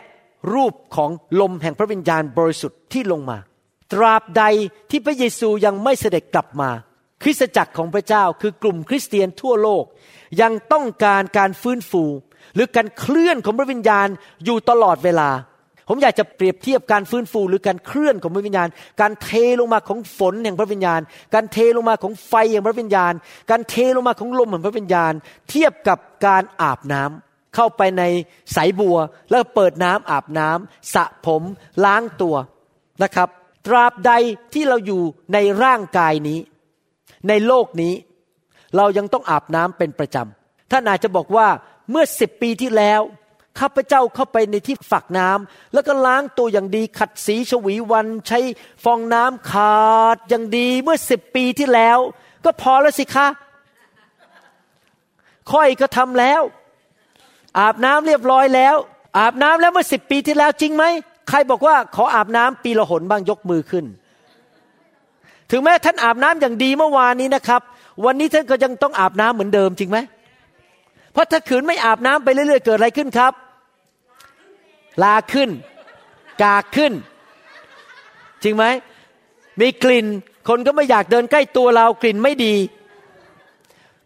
[0.54, 3.38] รูปของลมแห่งพระวิญญาณบริสุทธิ์ที่ลงมา
[3.94, 4.44] ตราบใด
[4.90, 6.70] ที่พระเยซูยังไม่เสด็จกลับมา
[7.24, 9.84] คริสตจักรของพระเจ้าคือกลุ่มคริสเตียนทั่วโลก
[10.42, 12.04] ยังต้องการการฟื้นฟู
[12.54, 14.08] หรือการเคลื่อนของพระวิญญาณ
[14.46, 15.30] อยู่ตลอดเวลา
[15.88, 18.68] ผมอยากจะเปรียบเทียบการฟื้นฟูหรือการเคลื่อนของพระวิญญาณ
[19.02, 21.02] การเทลงมาของฝนแห่งพระวิญญาณ
[21.34, 23.14] การเทลงมาของไฟแห่งพระวิญญาณ
[23.50, 25.14] การเทลงมาของลมแห่งพระวิญญาณ
[25.50, 28.04] เทียบกับการอาบน้ำเข้าไปใน
[28.56, 28.98] สายบัว
[29.30, 31.44] แล้วเปิดน้ำอาบน้ำสระผม
[31.86, 32.36] ล้างตัว
[33.04, 33.30] นะครับ
[33.68, 34.12] ตราบใด
[34.54, 35.02] ที่เราอยู่
[35.34, 36.40] ในร่างกายนี้
[37.28, 37.94] ในโลกนี้
[38.78, 41.48] เรายังต้องอาบน้ำเป็นประจำท่านอาจจะบอกว่า
[41.90, 43.02] เมื่อสิบปีที่แล้ว
[43.60, 48.40] ข้าพเจ้าเข้าไปในที่ฝักน้ำแล้วก็ล้างตัวอย่างดี ขัดสีฉวีวัน ใช้
[48.84, 51.98] ฟองน้ำขาดอย่างดีเมื่อสิบปีที่แล้ว
[52.46, 53.28] ก็พอแล้วสิคะ
[55.52, 56.42] ค่อยก็ทำแล้ว
[57.60, 58.76] อาบน้ำเรียบร้อยแล้ว
[59.18, 60.84] อาบน้ำแล้วเมื่อสิบปีที่แล้วจริงไหม
[61.30, 63.86] ใครบอกว่าขออาบน้ำปีละหนบ้างยกมือขึ้น
[65.52, 67.62] ถึงแม้ท่านอาบน้ำอย่างดีเมื่อวานนี้นะครับ
[68.06, 69.98] วันนี้ท่านก็ยังต้องอาบน้ำเหมือนเดิมจริงไหม
[71.14, 73.34] เพราะถ้าขืนไม่อาบน้ำไปเรื่อยๆเกิดอะไรขึ้นครับ
[75.04, 75.50] ลาขึ้น
[76.44, 76.94] กากขึ้น
[78.44, 78.66] จริงไหม
[79.60, 80.06] มีกลิ่น
[80.48, 82.56] คนก็ไม่อยากเดินใกล้ตัวเรากลิ่นไม่ดี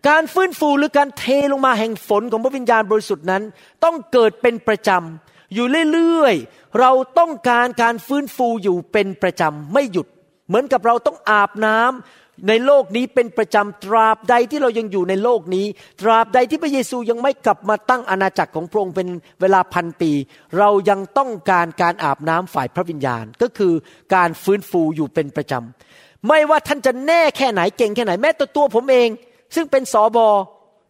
[0.08, 3.44] การฟื้นฟูหรือการเทลงมาแห่งฝนของพระวิญญาณบริสุทธิ์นั้น
[3.84, 10.08] ต้องเกิดเป็นประจำอยู่เรื่อยๆเราต้องการการฟื้นฟูอยู่เป็นประจำไม่หยุด
[10.48, 15.66] เหมือนกับเราต้องอาบน้ำ ในโลกนี้เป็นประจำตราบใดที่เรายังอยู่ในโลกนี้
[16.02, 19.08] ตราบใดที่พระเยซูยังไม่กลับมาตั้งอาณาจักรของพระองค์เป็น
[19.42, 20.12] เวลาพันปี
[20.58, 23.74] เรายังต้องการการอาบน้ำฝ่ายพระวิญญาณ ก็คือ
[24.16, 29.10] การฟื้นฟูอยู่เป็นประจำ ไม่ว่าท่านจะแน่แค่ไหนเก่งแค่ไหนแม้แต่ตัวผมเอง
[29.56, 30.28] ซึ่งเป็นสอบอ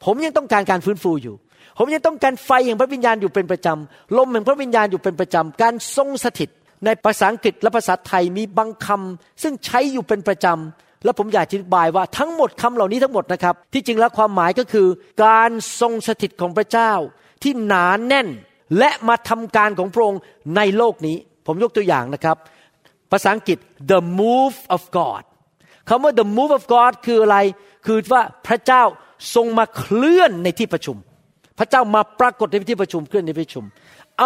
[0.06, 1.36] ผมยังต้องการการฟื้นฟูอยู่
[1.78, 6.50] ผมยังต้องการไฟแห่งพระวิญญาณอยู่เป็นประจำลมแห่งพระวิญญาณอยู่เป็นประจำการทรงสถิต
[6.86, 14.88] ในภาษาอังกฤษและภาษาไทยมีบางคำซึ่งใช้อยู่เป็นประจำ แล้วผมอยากอธิบายว่าทั้งหมดคำเหล่านี้ทั้งหมดนะครับ ที่จริงแล้วความหมายก็คือ
[15.26, 15.50] การ
[15.82, 16.92] ทรงสถิตของพระเจ้า
[17.44, 18.28] ที่หนานแน่น
[18.78, 20.22] และมาทำการของพระองค์
[20.56, 22.38] ในโลกนี้ ผมยกตัวอย่างนะครับ
[23.12, 23.58] ภาษาอังกฤษ
[23.92, 25.24] the move of God
[25.90, 27.38] คำว่า the move of God คืออะไร
[27.86, 28.84] คือว่าพระเจ้า
[29.36, 30.98] ทรงมาเคลื่อนในที่ประชุม
[31.60, 33.66] พระเจ้ามาปรากฏในที่ประชุมเคลื่อนในที่ประชุม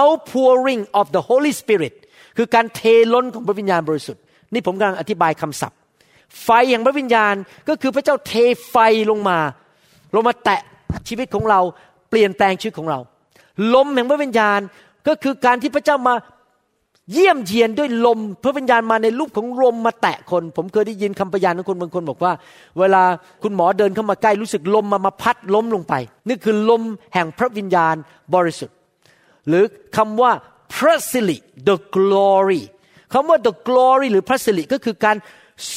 [0.01, 1.93] outpouring of the Holy Spirit
[2.37, 2.81] คือการเท
[3.13, 4.21] ล้นของพระวิญญาณบริสุทธิ์
[4.53, 5.77] นี่ผมกำลังอธิบายคำศัพท์
[6.43, 7.35] ไฟแห่งพระวิญญาณ
[7.69, 8.33] ก็คือพระเจ้าเท
[8.69, 8.75] ไฟ
[9.11, 9.39] ลงมา
[10.15, 10.61] ลงมาแตะ
[11.07, 11.59] ชีวิตของเรา
[12.09, 12.99] เปลี่ยนแปลงชีวิตของเรา
[13.73, 14.59] ลมแห่งพระวิญญาณ
[15.07, 16.15] ก็คือการที่พระเจ้ามา
[17.13, 22.33] เยี่ยมเยียนด้วยลมพระวิญญาณมาในรูปของลมมาแตะคน ผมเคยได้ยินคำพยานของคนบางคนบอกว่า
[22.79, 23.03] เวลา
[23.43, 25.93] คุณหมอเดินเข้ามาใกล้รู้สึกลมมามาพัดล้มลงไป
[26.27, 26.81] นี่คือลม
[27.13, 27.95] แห่งพระวิญญาณ
[28.35, 28.75] บริสุทธิ์
[29.47, 29.63] หรือ
[29.97, 30.31] คำว่า
[30.75, 32.61] พระสิริ the glory
[33.13, 35.15] คำว่า the glory หรือพระสิริก็คือการ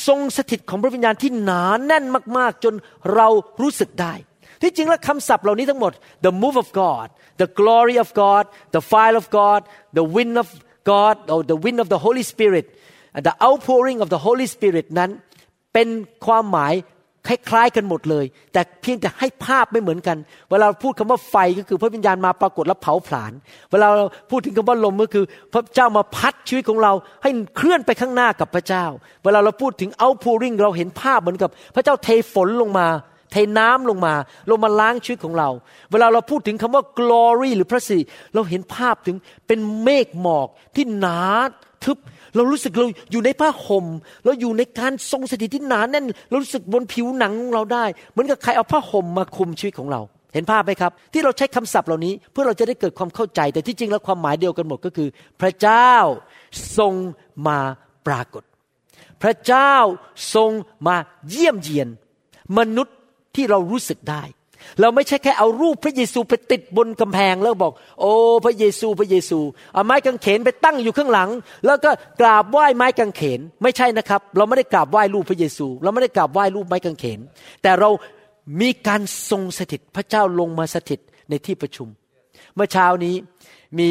[0.07, 2.05] ทรงสถิตของพระวิญญาณที่หนาแน่น
[2.39, 2.75] มากๆ จน
[3.15, 3.29] เรา
[3.63, 4.15] รู้สึกได้
[4.63, 5.93] ที่จริงแล้วคำศัพท์เหล่านี้ทั้งหมด
[6.27, 7.07] the move of God
[7.43, 8.45] the glory of God
[8.77, 9.61] the fire of God
[9.99, 10.49] the wind of
[10.91, 12.67] God or the wind of the Holy Spirit
[13.15, 15.11] and the outpouring of the Holy Spirit นั้น
[15.75, 15.89] เป็น
[16.27, 16.75] ความหมาย
[17.29, 20.17] คล้ายๆกันหมดเลย แต่เพียงแต่ให้ภาพไม่เหมือนกัน
[20.51, 23.33] เวลาพูดคำว่าไฟก็คือพระวิญญาณมาปรากฏและเผาผลาญ
[23.71, 28.85] เวลาเราพูดถึงคำว่าลมก็คือ พระเจ้ามาพัดชีวิตของเราให้เคลื่อนไปข้างหน้ากับพระเจ้า
[29.25, 32.89] เวลาเราพูดถึง outpouring เราเห็นภาพเหมือนกับ พระเจ้าเทฝนลงมา
[33.33, 34.15] เทน้ำลงมา
[34.51, 35.49] ลงมาล้างชีวิตของเรา
[35.93, 38.03] เวลาเราพูดถึงคำว่า glory หรือพระสิริ
[38.35, 41.21] เราเห็นภาพถึงเป็นเมฆหมอกที่หนา
[41.85, 41.99] ทึบ
[42.37, 43.87] เรารู้สึกเราอยู่ในผ้าห่ม
[44.25, 50.01] เราอยู่ในการทรงสถิตที่หนาแน่นเรารู้สึกบนผิวหนังเราได้เหมือนกับใครเอาผ้าห่มมาคุมชีวิตของเรา
[50.35, 55.09] เห็นภาพไหมครับ ที่เราใช้คำศัพท์เหล่านี้ เพื่อเราจะได้เกิดความเข้าใจ แต่ที่จริงแล้วความหมายเดียวกันหมดก็คือ
[55.41, 55.93] พระเจ้า
[56.79, 56.95] ทรง
[57.47, 57.59] มา
[58.07, 58.43] ปรากฏ
[59.23, 59.75] พระเจ้า
[60.35, 60.51] ทรง
[60.89, 60.97] มา
[61.31, 61.89] เยี่ยมเยียน
[62.59, 62.97] มนุษย์
[63.35, 64.23] ที่เรารู้สึกได้
[64.81, 68.13] เราไม่ใช่แค่เอารูปพระเยซูไปติดบนกำแพงแล้วบอก โอ้
[68.45, 69.39] พระเยซูพระเยซู
[69.75, 71.29] เอาไม้กางเขนไปตั้งอยู่ข้างหลัง
[71.67, 77.21] แล้วก็กราบไหว้ไม้กางเขนไม่ใช่นะครับ เราไม่ได้กราบไหว้รูปพระเยซู เราไม่ได้กราบไหว้รูปไม้กางเขน
[77.63, 77.91] แต่เรา
[78.61, 79.01] มีการ
[79.31, 81.89] ทรงสถิตพระเจ้าลงมาสถิตในที่ประชุม
[82.55, 83.15] เมื่อเช้านี้
[83.79, 83.89] มี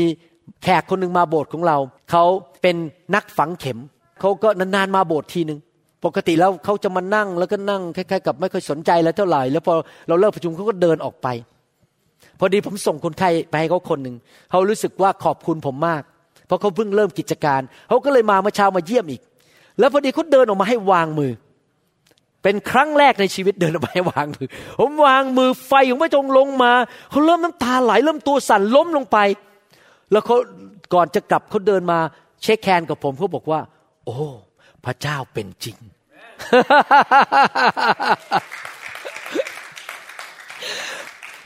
[0.64, 1.78] แขกคนหนึ่งมาโบสถ์ของเรา
[2.12, 2.24] เขา
[2.62, 2.76] เป็น
[3.16, 3.80] นักฝังเข็ม
[4.20, 5.60] เขาก็นานๆมาโบสถ์ทีหนึ่ง
[6.08, 9.74] ปกติแล้วเขาจะมานั่งแล้วก็นั่งคล้ายๆกับไม่ค่อยสนใจแล้วเท่าไหร่ แล้วพอ
[10.08, 11.28] เราเลิกประชุมเขาก็เดินออกไป
[12.40, 14.16] พอดีผมส่งคนไข้ไปให้เขาคนหนึ่ง
[14.52, 16.02] เขารู้สึกว่าขอบคุณผมมาก
[16.48, 19.22] เพราะเขาเพิ่งเริ่มกิจการเขาก็เลยมาเมื่อเช้ามาเยี่ยมอีก
[19.80, 21.32] แล้วพอดีเขาเดินออกมาให้วางมือ
[22.44, 24.48] เป็นครั้งแรกในชีวิตเดินออกมาให้วางมือ
[24.80, 26.72] ผมวางมือไฟของพระจงลงมา
[27.10, 29.18] เขาเริ่มน้ำตาไหลเริ่มตัวสั่นล้มลงไป
[30.12, 30.36] แล้วเขา
[30.94, 32.00] ก่อนจะกลับเขาเดินมา
[32.42, 33.60] เช็คแคนกับผมเขาบอกว่า
[34.06, 34.18] โอ้
[34.86, 35.78] พระเจ้าเป็นจริง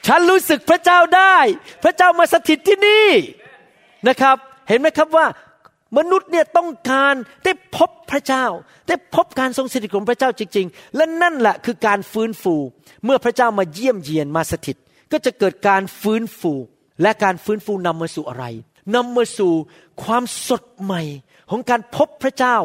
[0.08, 1.38] ฉันรู้สึกพระเจ้าได้
[1.84, 3.08] พระเจ้ามาสถิตที่นี่
[4.08, 4.36] นะครับ
[4.70, 5.28] เห็นไหมครับว่า
[5.98, 8.46] มนุษย์เนี่ยต้องการได้พบพระเจ้า
[8.88, 12.56] ได้พบการทรงสถิตของพระเจ้าจริง ๆ และนั่นแหละคือการฟื้นฟู
[13.06, 14.78] เมื่อพระเจ้ามาเยี่ยมเยียนมาสถิต
[15.12, 16.54] ก็จะเกิดการฟื้นฟู
[17.02, 18.46] และการฟื้นฟูนำมาสู่อะไร
[18.96, 19.54] นำมาสู่
[20.04, 21.02] ความสดใหม่
[21.50, 22.58] ของการพบพระเจ้า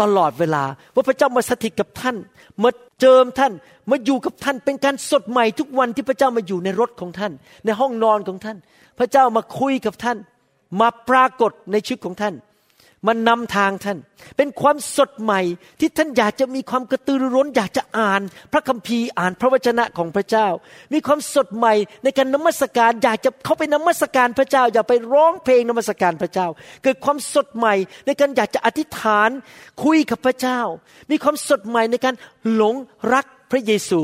[0.00, 2.16] ตลอดเวลา ว่าพระเจ้ามาสถิตกับท่าน
[2.62, 3.52] มาเจิมท่าน
[3.90, 7.32] มาอยู่กับท่าน เป็นการสดใหม่ทุกวันที่พระเจ้ามาอยู่ในรถของท่าน
[7.64, 8.56] ในห้องนอนของท่าน
[8.98, 10.18] พระเจ้ามาคุยกับท่าน
[10.80, 12.34] มาปรากฏในชีวิตของท่าน
[13.08, 13.98] มันนำทางท่าน
[14.36, 15.40] เป็นความสดใหม่
[15.80, 18.20] ที่ท่านอยากจะมีความกระตือรือร้น อยากจะอ่าน
[18.52, 20.48] พระคัมภีร์อ่านพระวจนะของพระเจ้า
[20.92, 26.46] มีความสดใหม่ในการนมัสการอยากจะเข้าไปนมัสการพระเจ้า อยากไปร้องเพลงนมัสการพระเจ้า
[26.82, 27.74] เกิดความสดใหม่
[28.06, 29.30] ในการอยากจะอธิษฐาน
[29.84, 30.60] คุยกับพระเจ้า
[31.10, 32.14] มีความสดใหม่ในการ
[32.54, 32.74] หลง
[33.12, 34.00] รักพระเยซู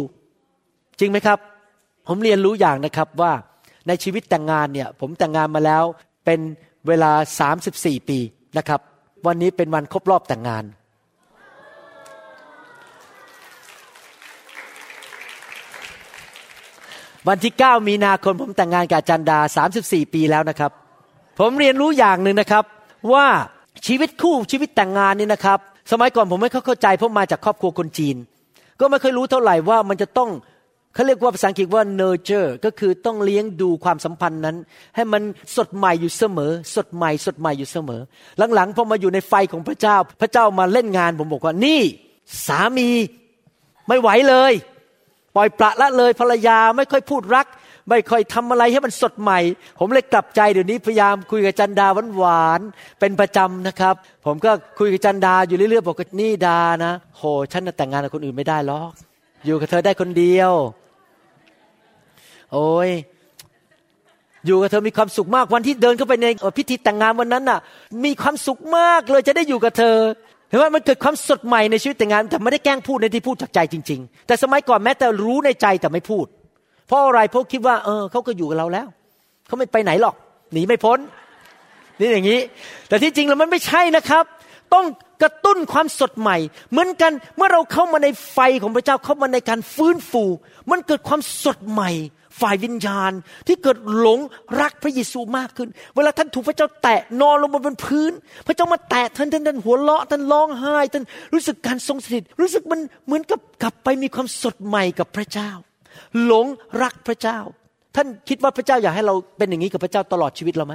[0.98, 1.38] จริงไหมครับ
[2.06, 3.32] ผมเรียนรู้อย่างนะครับว่า
[3.88, 5.84] ในชีวิตแต่งงานเนี่ยผมแต่งงานมาแล้ว
[6.24, 6.40] เป็น
[6.88, 7.12] เวลา
[7.58, 8.18] 34 ปี
[8.58, 8.80] นะครับ
[9.26, 10.64] วันนี้เป็นวันครบรอบแต่งงาน
[17.28, 19.38] วันที่ 9 มีนาคมผมแต่งงานกับจันดา
[19.76, 20.70] 34 ปีแล้วนะครับ
[21.38, 22.64] ผมเรียนรู้อย่างหนึ่งนะครับ
[23.12, 23.26] ว่า
[23.86, 25.58] ชีวิตคู่ชีวิตแต่งงานนี่นะครับ
[25.90, 28.16] สมัยก่อนผมไม่เข้าใจเพราะมาจากครอบครัวคนจีน
[28.80, 30.30] ก็ไม่เคยรู้เท่าไหร่ว่ามันจะต้อง
[30.96, 34.56] เขาเรียกว่าภาษาอังกฤษว่า nurture ก็คือต้องเลี้ยงดูความสัมพันธ์นั้น
[34.96, 35.22] ให้มัน
[35.56, 38.00] สดใหม่อยู่เสมอ สดใหม่สดใหม่อยู่เสมอ
[38.54, 41.80] หลังๆพอมาอยู่ในไฟของพระเจ้า พระเจ้ามาเล่นงานผมบอกว่านี่
[42.46, 42.88] สามี
[43.88, 44.52] ไม่ไหวเลย
[45.34, 47.46] ปล่อยปละละเลยภรรยาไม่ค่อยพูดรัก
[47.90, 49.40] ไม่ค่อยทำอะไรให้มันสดใหม่
[49.78, 53.94] ผมเลยกลับใจเดี๋ยวนี้พยายามคุยกับจันดาหวานๆเป็นประจำนะครับ
[54.26, 58.92] ผมก็คุยกับจันดาอยู่เรื่อยๆบอกว่านี่ดานะโหฉันแต่งงานกับคนอื่นไม่ได้หรอก
[59.44, 60.52] อยู่กับเธอได้คนเดียว
[62.56, 62.90] โอ้ย
[64.46, 66.26] อยู่กับเธอมีความสุขมากวันที่เดินเข้าไปใน
[66.58, 67.60] พิธีแต่งงานวันนั้นน่ะ
[68.04, 69.96] มีความสุขมากเลยจะได้อยู่กับเธอ
[70.48, 76.26] เห็นว่ามันเกิดความสดใหม่ในชีวิตแต่งงานแต่ไม่ได้แกล้งพูดในที่พูดจากใจจริง ๆ แต่สมัยก่อนแม้แต่รู้ในใจแต่ไม่พูด
[76.86, 78.86] เพราะอะไรเพราะคิดว่า เออเขาก็อยู่กับเราแล้ว
[79.46, 80.14] เขาไม่ไปไหนหรอก
[80.52, 80.98] หนีไม่พ้น
[82.00, 82.40] นี่อย่างนี้
[82.88, 84.24] แต่ที่จริงแล้วมันไม่ใช่นะครับ
[84.74, 84.86] ต้อง
[85.22, 86.36] กระตุ้นความสดใหม่
[86.70, 90.24] เหมือนกันเมื่อเราเข้ามาในไฟของพระเจ้าเข้ามาในการฟื้นฟู
[90.70, 91.90] มันเกิดความสดใหม่
[92.40, 93.12] ฝ่ายวิญญาณ
[93.46, 94.20] ที่เกิดหลง
[94.60, 98.12] รักพระเยซูมากขึ้น เวลาท่านถูกพระเจ้าแตะนอนลงบนพื้น
[98.46, 105.50] พระเจ้ามาแตะท่านท่านท่านหัวเราะท่านร้องไห้ท่านรู้สึกการทรงสถิตรู้สึกมันเหมือนกับกลับไปมีความสดใหม่กับพระเจ้า
[106.24, 106.46] หลง
[106.82, 107.38] รักพระเจ้า
[107.96, 110.74] ท่านคิดว่าพระเจ้าอยากให้เราเป็นอย่างนี้กับพระเจ้าตลอดชีวิตเราไหม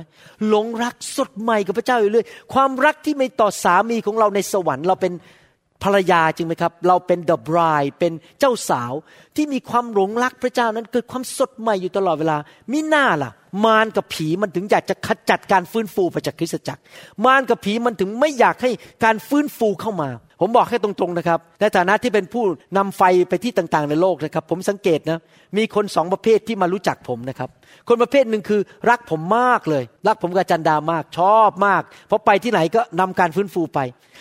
[0.50, 5.14] หลงรักสดใหม่กับพระเจ้าอยู่เรื่อยความรักที่ไม่ต่อสามีของเราในสวรรค์เราเป็น
[5.84, 8.94] ภรรยาจริงไหมครับ เราเป็น the bride เป็นเจ้าสาว
[9.36, 12.38] ที่มีความหลงรักพระเจ้านั้นเกิดความสดใหม่อยู่ตลอดเวลา
[12.72, 13.32] มิหน้าล่ะ
[13.66, 16.82] มารกับผีมันถึงอยากจะขจัดการฟื้นฟูไปจากคริสตจักร
[17.26, 18.72] มารกับผีมันถึงไม่อยากให้
[19.04, 20.10] การฟื้นฟูเข้ามา
[20.42, 22.44] ผมบอกให้ตรงๆนะครับในฐานะที่เป็นผู้
[22.78, 25.20] นำไฟไปที่ต่างๆในโลกนะครับ ผมสังเกตนะ
[25.58, 27.50] มีคนสองประเภทที่มารู้จักผมนะครับ
[27.88, 33.80] คนประเภทหนึ่งคือรักผมมากเลย รักผมกับจันดามากชอบมากเพราะไปที่ไหนก็นำการฟื้นฟูไป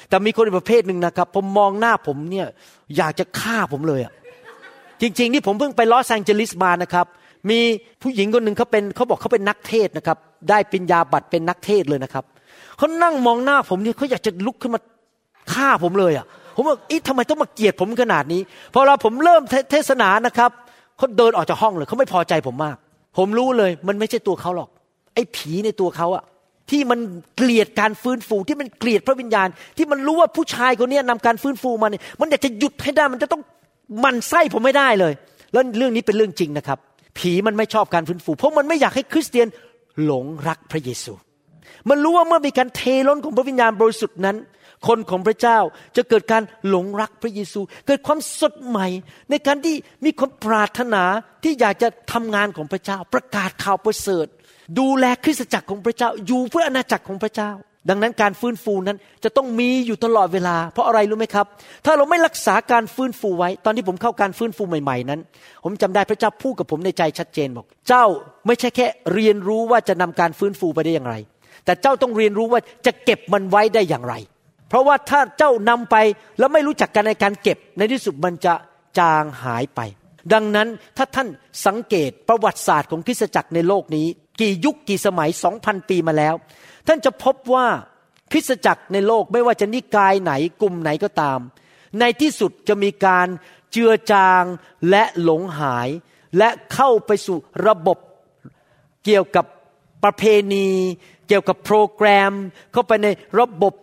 [0.08, 2.46] แต่มีคนอีกประเภทหนึ่งนะครับ ผมมองหน้าผมเนี่ย
[2.96, 4.12] อยากจะฆ่าผมเลยอะ
[5.00, 7.06] จริงๆนี่ผมเพิ่งไปลอสแองเจลิสมานะครับ
[7.48, 7.58] มี
[8.02, 10.18] ผู้หญิงคนหนึ่งเขาเป็นเขาบอกเขาเป็นนักเทศนะครับ
[10.50, 12.24] ได้ปิญญาบัตรเป็นนักเทศเลยนะครับ
[12.76, 14.80] เขานั่งมองหน้าผมเนี่ยเขาอยากจะลุกขึ้นมา
[15.52, 16.26] ฆ่าผมเลยอะ
[16.56, 18.40] ผมว่าอีทำไมต้องมาเกลียดผมขนาดนี้
[18.74, 20.50] พอเราผมเริ่มเทศนานะครับ
[20.96, 22.76] เขาเดินออกจากห้องเลยเขาไม่พอใจผมมาก
[23.16, 24.68] ผมรู้เลยมันไม่ใช่ตัวเขาหรอก
[25.14, 26.24] ไอ้ผีในตัวเขาอะ
[26.70, 26.98] ที่มัน
[27.36, 33.42] เกลียดการฟื้นฟูที่มันเกลียดพระวิญญาณ ที่มันรู้ว่าผู้ชายคนนี้นำการฟื้นฟูมาเนี่ยมันอยากจะหยุดให้ได้มันจะต้อง
[34.04, 35.12] มันไส้ผมไม่ได้เลย
[35.52, 36.78] แล้วเรื่องนี้เป็นเรื่องจริงนะครับ
[37.18, 39.46] ผีมันไม่ชอบการฟื้นฟู เพราะมันไม่อยากให้คริสเตียน
[40.04, 41.12] หลงรักพระเยซู
[41.88, 44.36] มันรู้ว่าเมื่อมีการเทล้นของพระวิญญาณบริสุทธิ์นั้น
[44.86, 45.58] คนของพระเจ้า
[45.96, 48.86] จะเกิดการหลงรักพระเยซู เกิดความสดใหม่
[49.30, 51.02] ในการที่มีความปรารถนา
[51.42, 54.26] ที่อยากจะทำงานของพระเจ้า ประกาศข่าวประเสริฐ
[54.78, 57.50] ดูแลคริสตจักรของพระเจ้าอยู่เพื่ออาณาจักรของพระเจ้า
[57.88, 61.46] ดังนั้นการฟื้นฟูนั้นจะต้องมีอยู่ตลอดเวลา เพราะอะไรรู้ไหมครับ
[61.84, 65.20] ถ้าเราไม่รักษาการฟื้นฟูไว้ ตอนที่ผมเข้าการฟื้นฟูใหม่ๆนั้น
[65.64, 68.04] ผมจำได้พระเจ้าพูดกับผมในใจชัดเจนบอก เจ้า
[68.46, 71.14] ไม่ใช่แค่เรียนรู้ว่าจะนำการฟื้นฟูไปได้อย่างไร
[71.64, 74.14] แต่เจ้าต้องเรียนรู้ว่าจะเก็บมันไว้ได้อย่างไร
[74.68, 75.96] เพราะว่าถ้าเจ้านำไป
[76.38, 78.54] แล้วไม่รู้จักกันในการเก็บ ในที่สุดมันจะ
[78.98, 79.80] จางหายไป
[80.32, 81.28] ดังนั้นถ้าท่าน
[81.66, 84.06] สังเกตประวัติศาสตร์ของคริสตจักรในโลกนี้
[84.40, 86.34] กี่ยุคกี่สมัยสองพันปีมาแล้ว
[86.86, 87.66] ท่านจะพบว่า
[88.32, 91.38] คริสตจักรในโลกไม่ว่าจะนิกายไหนกลุ่มไหนก็ตาม
[92.00, 93.26] ในที่สุดจะมีการ
[93.72, 94.44] เจือจาง
[94.90, 95.88] และหลงหาย
[96.38, 97.98] และเข้าไปสู่ระบบ
[99.04, 99.46] เกี่ยวกับ
[100.04, 100.68] ประเพณี
[101.28, 102.32] เกี่ยวกับโปรแกรม
[102.72, 103.08] เข้าไปใน
[103.40, 103.74] ระบบ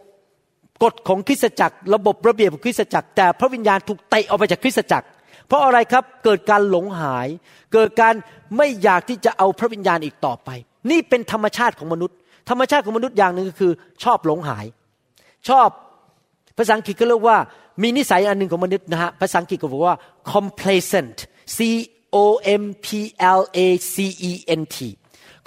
[0.84, 5.08] กฎของคริสตจักร ระบบระเบียบของคริสตจักร แต่พระวิญญาณถูกเตะออกไปจากคริสตจักร
[5.48, 7.28] เพราะอะไรครับเกิดการหลงหาย
[7.74, 8.14] เกิดการ
[8.58, 10.50] ไม่อยากที่จะเอาพระวิญญาณอีกต่อไป
[10.90, 12.18] นี่เป็นธรรมชาติของมนุษย์
[12.50, 13.72] ธรรมชาติของมนุษย์อย่างหนึ่งก็คือ
[14.04, 14.66] ชอบหลงหาย
[15.50, 15.70] ชอบ
[16.58, 17.38] ภาษาอังกฤษก็เรียกว่า
[17.82, 19.96] มีนิสัยอันหนึ่งของมนุษย์นะฮะภาษาอังกฤษก็บอกว่า
[20.34, 21.18] complacent
[21.56, 21.58] c
[22.16, 22.18] o
[22.62, 22.88] m p
[23.38, 23.96] l a c
[24.32, 24.78] e n t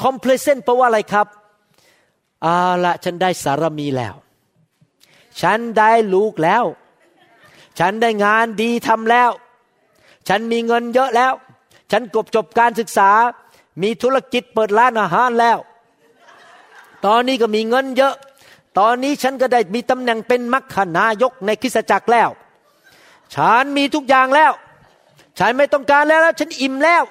[0.03, 1.27] complacent แปลว่าอะไรครับ
[2.45, 4.15] อาละฉันได้สารมีแล้ว
[5.41, 6.65] ฉันได้ลูกแล้ว
[7.79, 9.31] ฉันได้งานดีทำแล้ว
[10.29, 11.33] ฉันมีเงินเยอะแล้ว
[11.91, 13.11] ฉันกบจบการศึกษา
[13.83, 15.59] มีธุรกิจเปิดร้านอาหารแล้ว
[17.07, 18.15] ตอนนี้ก็มีเงินเยอะ
[18.79, 22.29] ตอนนี้ฉันก็ได้มีตำแหน่งเป็นมัคคณายกในคริสตจักรแล้ว
[23.35, 24.53] ฉันมีทุกอย่างแล้ว
[25.39, 27.03] ฉันไม่ต้องการแล้วแล้วฉันอิ่มแล้ว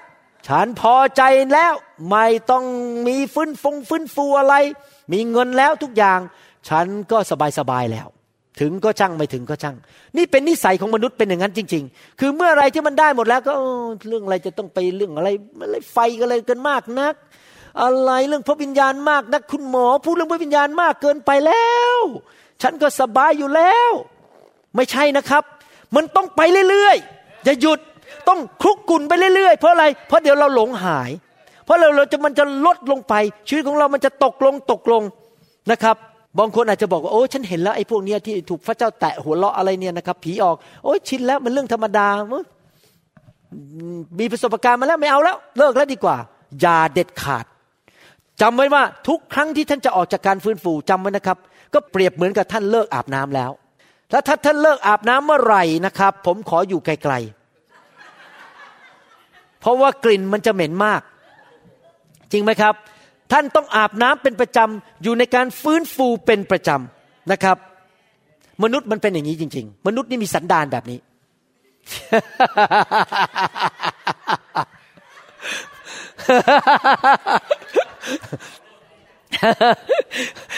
[0.47, 1.21] ฉันพอใจ
[1.54, 1.73] แล้ว
[2.10, 2.65] ไม่ต้อง
[3.08, 4.56] มีฟื้นฟงฟื้นฟูอะไร
[5.12, 6.19] มีเงินแล้วทุกอย่าง
[6.69, 8.08] ฉันก็สบายสบายแล้ว
[8.60, 9.75] ถึงก็ช่างไม่ถึงก็ช่าง
[10.17, 13.54] นี่เป็นนิสัยของมนุษย์เป็นอย่างนั้นจริง ๆ คือเมื่อไรที่มันได้หมดแล้วก็
[14.08, 15.30] เรื่องอะไรจะต้องไปเรื่องอะไร
[15.63, 17.13] อะไรไฟอะไรกันมากนัก
[17.82, 21.95] อะไรเรื่องพระวิญญาณมากนักคุณหมอพูดเรื่องพระวิญญาณมากเกินไปแล้ว
[22.62, 23.91] ฉันก็สบายอยู่แล้ว
[24.75, 25.43] ไม่ใช่นะครับ
[25.95, 27.79] มันต้องไปเรื่อยๆอย่าหยุด
[28.27, 31.12] ต้องคลุกกุ่นไปเรื่อยๆ เพราะอะไร เพราะเดี๋ยวเราหลงหาย
[31.65, 33.13] เพราะเราเราจะมันจะลดลงไป
[33.47, 35.03] ชีวิตของเรามันจะตกลงตกลง
[35.71, 35.95] นะครับ
[36.39, 42.08] บางคนอาจจะบอกว่าโอ้ฉันเห็นแล้วไอ้พวกเนี้ยที่ถูกพระเจ้าแตะหัวเราะอะไรเนี่ยนะครับ ผีออกโอ้ยชินแล้วมันเรื่องธรรมดา
[44.19, 46.17] มีประสบการณ์มาแล้วไม่เอาแล้ว เลิกแล้วดีกว่า
[46.62, 47.45] อย่าเด็ดขาด
[48.41, 51.38] จำไว้ว่าทุกครั้งที่ท่านจะออกจากการฟื้นฟูจำไว้นะครับ
[51.73, 53.52] ก็เปรียบเหมือนกับท่านเลิกอาบน้ำแล้ว
[54.12, 61.02] ถ้าท่านเลิกอาบน้ำเมื่อไหร่นะครับ ผมขออยู่ไกลๆเพราะว่ากลิ่นมันจะเหม็นมาก
[62.32, 62.73] จริงไหมครับ
[63.32, 67.58] ท่านต้องอาบน้ำเป็นประจำอยู่ในการฟื้นฟูเป็นประจำนะครับ
[68.63, 70.99] มนุษย์มันเป็นอย่างนี้จริง ๆ มนุษย์นี่มีสันดานแบบนี้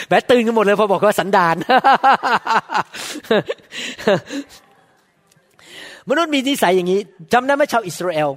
[0.08, 1.56] แบตื่นกันหมดเลยพอบอกว่าสันดาน
[6.08, 7.00] มนุษย์มีนิสัยอย่างนี้
[7.32, 8.30] จำได้ไหมชาวอิสราเอล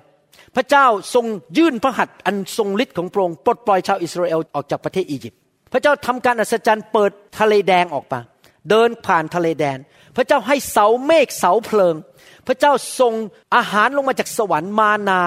[0.55, 1.25] พระเจ้าทรง
[1.57, 5.39] ยื่นพระหัตถ์อันทรงฤทธิ์ของพระองค์ปลดปล่อยชาวอิสราเอลออกจากประเทศอียิปต์
[5.73, 8.19] พระเจ้าทำการอัศจรรย์เปิดทะเลแดงออกมา
[8.69, 9.77] เดินผ่านทะเลแดง
[10.15, 11.95] พระเจ้าให้เสาเมฆเสาเพลิง
[12.47, 13.13] พระเจ้าทรง
[13.55, 15.21] อาหารลงมาจากสวรรค์มานา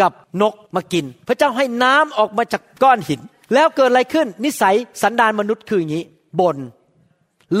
[0.00, 3.20] กับนกมากิน พระเจ้าให้น้ำออกมาจากก้อนหิน
[3.54, 6.04] แล้วเกิดอะไรขึ้น นิสัยสันดานมนุษย์คืออย่างนี้
[6.40, 6.56] บน่น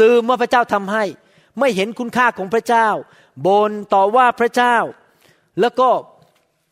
[0.00, 1.04] ลืมว่าพระเจ้าทำให้
[1.58, 2.88] ไม่เห็นคุณค่าของพระเจ้า
[3.46, 4.76] บน่นต่อว่าพระเจ้า
[5.60, 5.88] แล้วก็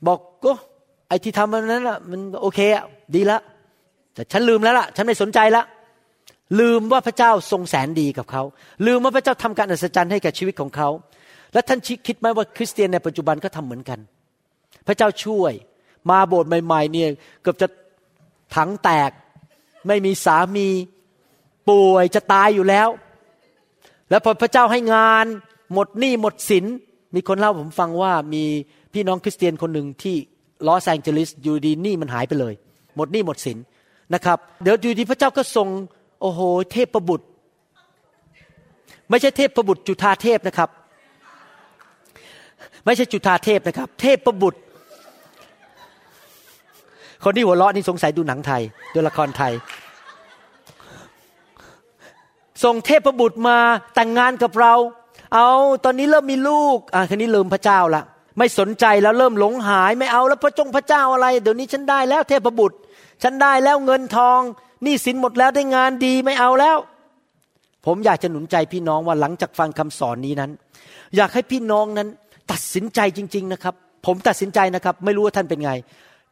[0.06, 0.52] บอกก็
[1.08, 3.40] ไอ้ที่ทำมันนั้นละมันโอเคอะดีแล้ว
[4.14, 5.62] แต่ฉันลืมแล้วล่ะ ฉันไม่สนใจละ
[6.60, 8.42] ลืมว่าพระเจ้าทรงแสนดีกับเขา
[8.86, 10.88] ลืมว่าพระเจ้าทำการอัศจรรย์ให้กับชีวิตของเขา
[11.52, 13.98] และท่านคิดไหมว่าคริสเตียนในปัจจุบันก็ทำเหมือนกัน
[14.86, 15.52] พระเจ้าช่วย
[16.10, 17.08] มาโบสถ์ใหม่ ๆ เนี่ย
[17.42, 17.68] เกือบจะ
[18.54, 19.10] ถังแตก
[19.86, 20.68] ไม่มีสามี
[21.68, 22.88] ป่วยจะตายอยู่แล้ว
[24.10, 25.26] แล้วพอพระเจ้าให้งาน
[25.72, 26.64] หมดหนี้หมดสิน
[27.14, 28.44] มีคนเล่าผมฟังว่ามี
[28.92, 30.16] พี่น้องคริสเตียนคนหนึ่งที่
[30.66, 32.54] ลอสแองเจลิสอยู่ดีหนี้มันหายไปเลย
[32.96, 33.58] หมดหนี้หมดสิน
[34.14, 35.68] นะครับ เดี๋ยวอยู่ดีพระเจ้าก็ทรง
[36.20, 36.40] โอ้โห
[36.72, 37.26] เทพประบุตร
[39.10, 40.70] ไม่ใช่เทพประบุตรจุธาเทพนะครับ
[42.84, 44.60] ไม่ใช่จุธาเทพนะครับ เทพประบุตร
[47.24, 48.62] คนที่หัวเราะนี่สงสัยดูหนังไทย
[48.94, 49.52] ดูละครไทย
[52.64, 53.58] ส่งเทพประบุตรมา
[53.94, 54.74] แต่งงานกับเรา
[55.34, 55.50] เอา
[55.84, 58.02] ตอนนี้เริ่มมีลูก อะคันนี้ลืมพระเจ้าละ
[58.38, 62.76] ไม่สนใจแล้วเริ่มหลงหายไม่เอาแล้วพระจงพระเจ้าอะไร เดี๋ยวนี้ฉันได้แล้วเทพบุตร
[63.22, 64.40] ฉันได้แล้วเงินทอง
[64.86, 66.76] นี่สินหมดแล้วได้งานดีไม่เอาแล้ว
[67.86, 70.50] ผมอยากจะหนุนใจพี่น้องว่าหลังจากฟังคำสอนนี้นั้น
[71.16, 72.08] อยากให้พี่น้องนั้น
[72.52, 73.74] ตัดสินใจจริง ๆนะครับ
[74.06, 75.72] ผมตัดสินใจนะครับ ไม่รู้ว่าท่านเป็นไง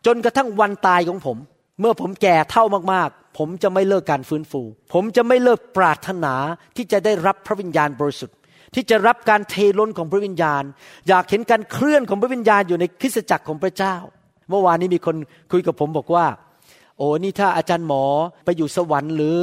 [0.06, 1.36] จนกระทั่งวันตายของผม
[1.80, 4.62] เมื่อผมแก่เท่ามากๆ ผมจะไม่เลิกการฟื้นฟู
[4.92, 6.34] ผมจะไม่เลิกปรารถนา
[6.76, 8.36] ที่จะได้รับพระวิญญาณบริสุทธิ์
[8.74, 10.62] ที่จะรับการเทล้นของพระวิญญาณ
[11.08, 13.96] อยากเห็นการเคลื่อนของพระวิญญาณอยู่ในคริสตจักรของพระเจ้า
[14.50, 15.16] เมื่อวานนี้มีคน
[15.52, 16.26] คุยกับผมบอกว่า
[16.98, 18.04] โอ้นี่ถ้าอาจารย์หมอ
[18.44, 19.36] ไปอยู่สวรรค์หรือ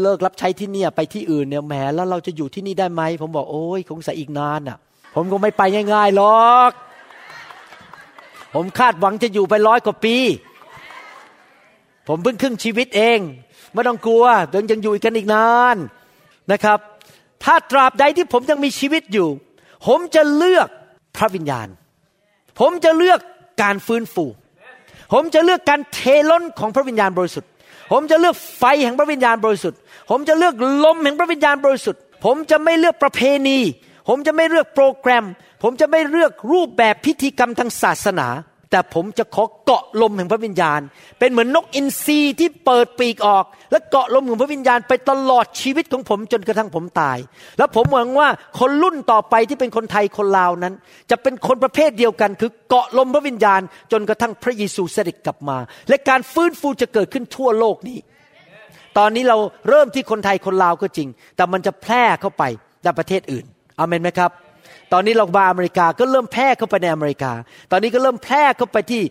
[0.00, 4.78] เลิกรับใช้ที่เนี่ยไปที่อื่นเนี่ยแหมแล้วเราจะอยู่ที่นี่ได้ไหมผมบอกโอ้ยคงจะอีกนานอะ
[5.14, 5.62] ผมคงไม่ไป
[5.94, 6.70] ง่ายๆหรอก
[8.54, 10.16] ผมคาดหวังจะอยู่ไปร้อยกว่าปี
[12.08, 13.18] ผมเพิ่งครึ่งชีวิตเอง
[13.72, 15.76] ไม่ต้องกลัวเดินยังอยู่กันอีกนาน
[16.52, 16.78] นะครับ
[17.44, 19.28] ถ้าตราบใดที่ผมยังมีชีวิตอยู่
[19.86, 20.68] ผมจะเลือก
[21.16, 21.68] พระวิญญาณ
[22.60, 23.20] ผมจะเลือก
[23.62, 24.24] การฟื้นฟู
[25.12, 25.98] ผมจะเลือกการเท
[26.30, 27.50] ล้นของพระวิญญาณบริสุทธิ์
[27.92, 29.78] ผมจะเลือกไฟแห่งพระวิญญาณบริสุทธิ์
[30.10, 33.58] ผมจะเลือกลมแห่งพระวิญญาณบริสุทธิ์ ผมจะไม่เลือกประเพณี
[34.08, 35.24] ผมจะไม่เลือกโปรแกรม
[35.62, 38.28] ผมจะไม่เลือกรูปแบบพิธีกรรมทางศาสนา
[38.70, 40.80] แต่ผมจะขอเกาะลมแห่งพระวิญญาณ
[41.18, 47.18] เป็นเหมือนนกอินทรีที่เปิดปีกออก และเกาะลมของพระวิญญาณไปตลอดชีวิตของผมจนกระทั่งผมตาย
[47.58, 50.74] แล้วผมหวังว่าคนรุ่นต่อไปที่เป็นคนไทยคนลาวนั้น
[51.10, 53.60] จะเป็นคนประเภทเดียวกัน คือเกาะลมพระวิญญาณ
[53.92, 57.98] จนกระทั่งพระเยซูเสด็จกลับมา และการฟื้นฟูจะเกิดขึ้นทั่วโลกนี้
[58.98, 62.42] ตอนนี้เราเริ่มที่คนไทยคนลาวก็จริง แต่มันจะแพร่เข้าไป
[62.82, 63.44] ในประเทศอื่น
[63.78, 64.32] อเมนไหมครับ
[64.92, 67.32] ตอนนี้เราบาอเมริกาก็เริ่มแพร่เข้าไปในอเมริกา
[67.70, 69.02] ตอนนี้ก็เริ่มแพร่เข้าไปที่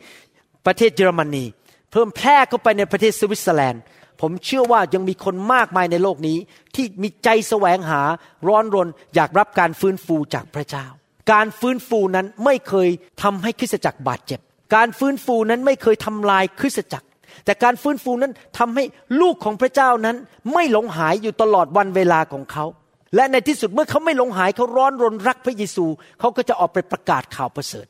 [0.66, 1.46] ประเทศเยอรมนี
[1.92, 3.82] เพิ่มแพร่เข้าไปในประเทศสวิตเซอร์แลนด์
[4.22, 6.38] ผมเชื่อว่ายังมีคนมากมายในโลกนี้
[6.76, 8.02] ที่มีใจแสวงหา
[8.48, 10.86] ร้อนรนอยากรับการฟื้นฟูจากพระเจ้า
[11.32, 12.90] การฟื้นฟูนั้นไม่เคย
[13.24, 14.40] ทำให้คริสตจักรบาดเจ็บ
[14.76, 17.08] การฟื้นฟูนั้นไม่เคยทำลายคริสตจักร
[17.46, 18.84] แต่การฟื้นฟูนั้นทำให้
[19.22, 20.16] ลูกของพระเจ้านั้น
[20.54, 22.66] ไม่หลงหายอยู่ตลอดวันเวลาของเขา
[23.16, 25.86] และในที่สุดเมื่อเขาไม่หลงหายเขาร้อนรนรักพระเยซู
[26.20, 27.88] เขาก็จะออกไปประกาศข่าวประเสริฐ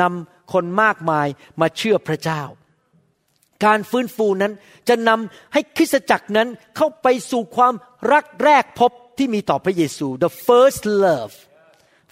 [0.00, 1.26] นำคนมากมาย
[1.60, 2.42] มาเชื่อพระเจ้า
[3.66, 4.52] การฟื้นฟูนั้น
[4.88, 7.74] จะนำให้คริสตจักรนั้นเข้าไปสู่ความ
[8.12, 11.34] รักแรกพบที่มีต่อพระเยซู the first love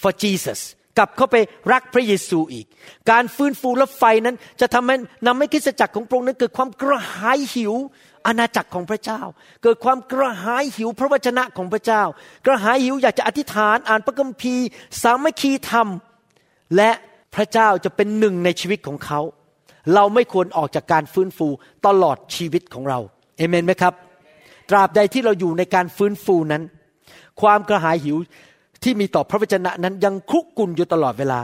[0.03, 0.61] for Jesus
[0.99, 1.37] กลับเข้าไป
[1.73, 2.67] รักพระเยซูอีก
[3.11, 7.75] การฟื้นฟูและไฟนั้นจะทำให้นำให้คริสตจักรของพระองค์นั้นเกิดความกระหายหิว
[8.27, 9.21] อาณาจักรของพระเจ้า
[9.63, 12.03] เกิดความกระหายหิวพระวจนะของพระเจ้า
[12.47, 14.67] กระหายหิวอยากจะอธิษฐานอ่านพระคัมภีร์
[15.03, 15.89] สามัคคีธรรม
[16.77, 16.91] และ
[17.35, 19.21] พระเจ้าจะเป็นหนึ่งในชีวิตของเขา
[19.95, 21.49] เราไม่ควรออกจากการฟื้นฟู
[21.87, 22.99] ตลอดชีวิตของเรา
[23.37, 23.95] เอเมนไหมครับ
[24.71, 26.63] ตราบใดที่เราอยู่ในการฟื้นฟูนั้น
[27.41, 28.17] ความกระหายหิว
[28.83, 31.41] ที่มีต่อพระวจนะนั้นยังคุกกุ่นอยู่ตลอดเวลา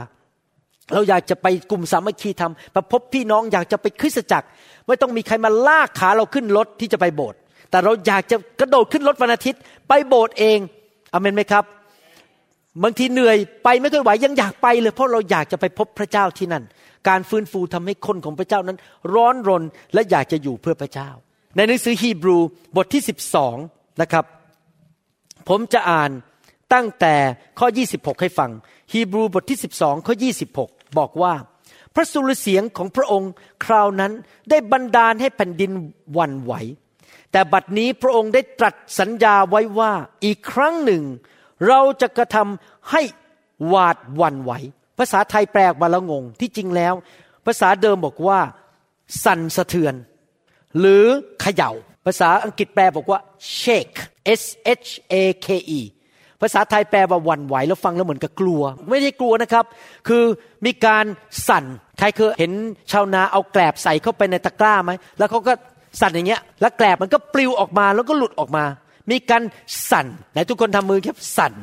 [0.93, 4.47] เราอยากจะไปกลุ่มสามัคคีธรรมไปพบพี่น้องอยากจะไปคริสตจักร
[4.87, 7.37] ไม่ต้องมีใครมาลากขาเราขึ้นรถที่จะไปโบสถ์
[7.71, 10.59] แต่เราอยากจะกระโดดขึ้นรถวันอาทิตย์ ไปโบสถ์เอง
[11.13, 11.65] อเมนไหมครับ
[12.83, 16.63] บางทีเหนื่อยไปไม่ค่อยไหวยังอยากไปเลย เพราะเราอยากจะไปพบพระเจ้าที่นั่น
[17.07, 18.77] การฟื้นฟูทำให้คนของพระเจ้านั้น
[19.13, 19.63] ร้อนรน
[19.93, 21.09] และอยากจะอยู่เพื่อพระเจ้า
[21.55, 22.37] ในหนังสือฮีบรู
[22.75, 23.03] บทที่
[23.51, 24.25] 12 นะครับ
[25.49, 26.11] ผมจะอ่าน
[26.73, 27.15] ตั้งแต่
[27.59, 28.51] ข้อ 26 ให้ฟัง
[28.93, 30.15] ฮีบรูบทที่ 12 ข้อ
[30.53, 31.33] 26 บอกว่า
[31.95, 33.31] พระสุรเสียงของพระองค์
[33.65, 34.11] คราวนั้น
[34.49, 35.71] ได้บันดาลให้แผ่นดิน
[36.17, 36.53] วันไหว
[37.31, 39.91] แต่บัดนี้พระองค์ได้ตรัสสัญญาไว้ว่า
[40.25, 41.03] อีกครั้งหนึ่ง
[41.67, 43.01] เราจะกระทำให้
[43.67, 44.51] หวาดวันไหว
[44.97, 46.93] ภาษาไทยแปลมาแล้วงง ที่จริงแล้ว
[47.45, 48.39] ภาษาเดิมบอกว่า
[49.23, 49.93] สั่นสะเทือน
[50.79, 51.05] หรือ
[51.41, 51.71] เขย่า
[52.05, 53.19] ภาษาอังกฤษแปลบอกว่า
[53.59, 53.99] shake
[54.41, 54.43] s
[54.85, 55.15] h a
[55.45, 55.47] k
[55.79, 55.81] e
[56.41, 59.65] ภาษาไทยแปลว่าวันไหวแล้วฟังแล้วเหมือนกับกลัว ไม่ได้กลัวนะครับ
[60.07, 60.23] คือ
[60.65, 61.05] มีการ
[61.47, 61.63] สั่น
[61.99, 62.51] ใครเคยเห็น
[62.91, 65.53] ชาวนาเอาแกลบใส่เข้าไปในตะกร้าไหมแล้วเขาก็
[66.01, 68.65] สั่นอย่างเงี้ย แล้วแกลบมันก็ปลิวออกมาแล้วก็หลุดออกมา
[69.11, 69.43] มีการ
[69.91, 71.53] สั่นไหนทุกคนทำมือครับสั่น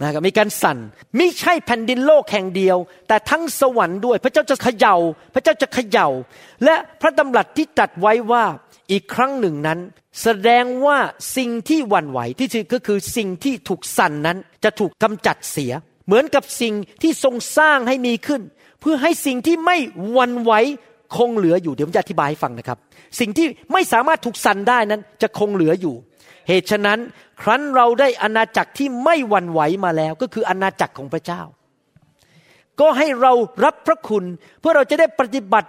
[0.00, 0.78] นะครับมีการสั่น
[1.16, 2.76] ไม่ใช่แผ่นดินโลกแห่งเดียว
[3.08, 4.96] แต่ทั้งสวรรค์ด้วย พระเจ้าจะเขยา่า
[5.34, 6.08] พระเจ้าจะเขยา่า
[6.64, 8.44] และพระดำรัสที่ตรัสไว้ว่า
[8.92, 9.78] อีกครั้งหนึ่งนั้น
[10.22, 10.98] แสดงว่า
[11.36, 15.72] สิ่งที่วันไหวที่จริงก็คือสิ่งที่ถูกสั่นนั้นจะถูกกำจัดเสีย
[16.06, 18.42] เหมือนกับสิ่งที่ทรงสร้างให้มีขึ้น
[18.80, 19.76] เพื่อให้สิ่งที่ไม่
[20.16, 20.52] วันไหว
[21.16, 22.78] คงเหลืออยู่เดี๋ยวผมจะอธิบายให้ฟังนะครับ
[23.20, 25.94] สิ่งที่ไม่สามารถถูกสั่นได้นั้น จะคงเหลืออยู่
[26.48, 26.98] เหตุฉะนั้น
[27.42, 31.42] ครั้นเราได้อาณาจักรที่ไม่วันไหวมาแล้ว ก็คืออาณาจักรของพระเจ้า
[32.80, 33.32] ก็ให้เรา
[33.64, 34.24] รับพระคุณ
[34.60, 35.68] เพื่อเราจะได้ปฏิบัติ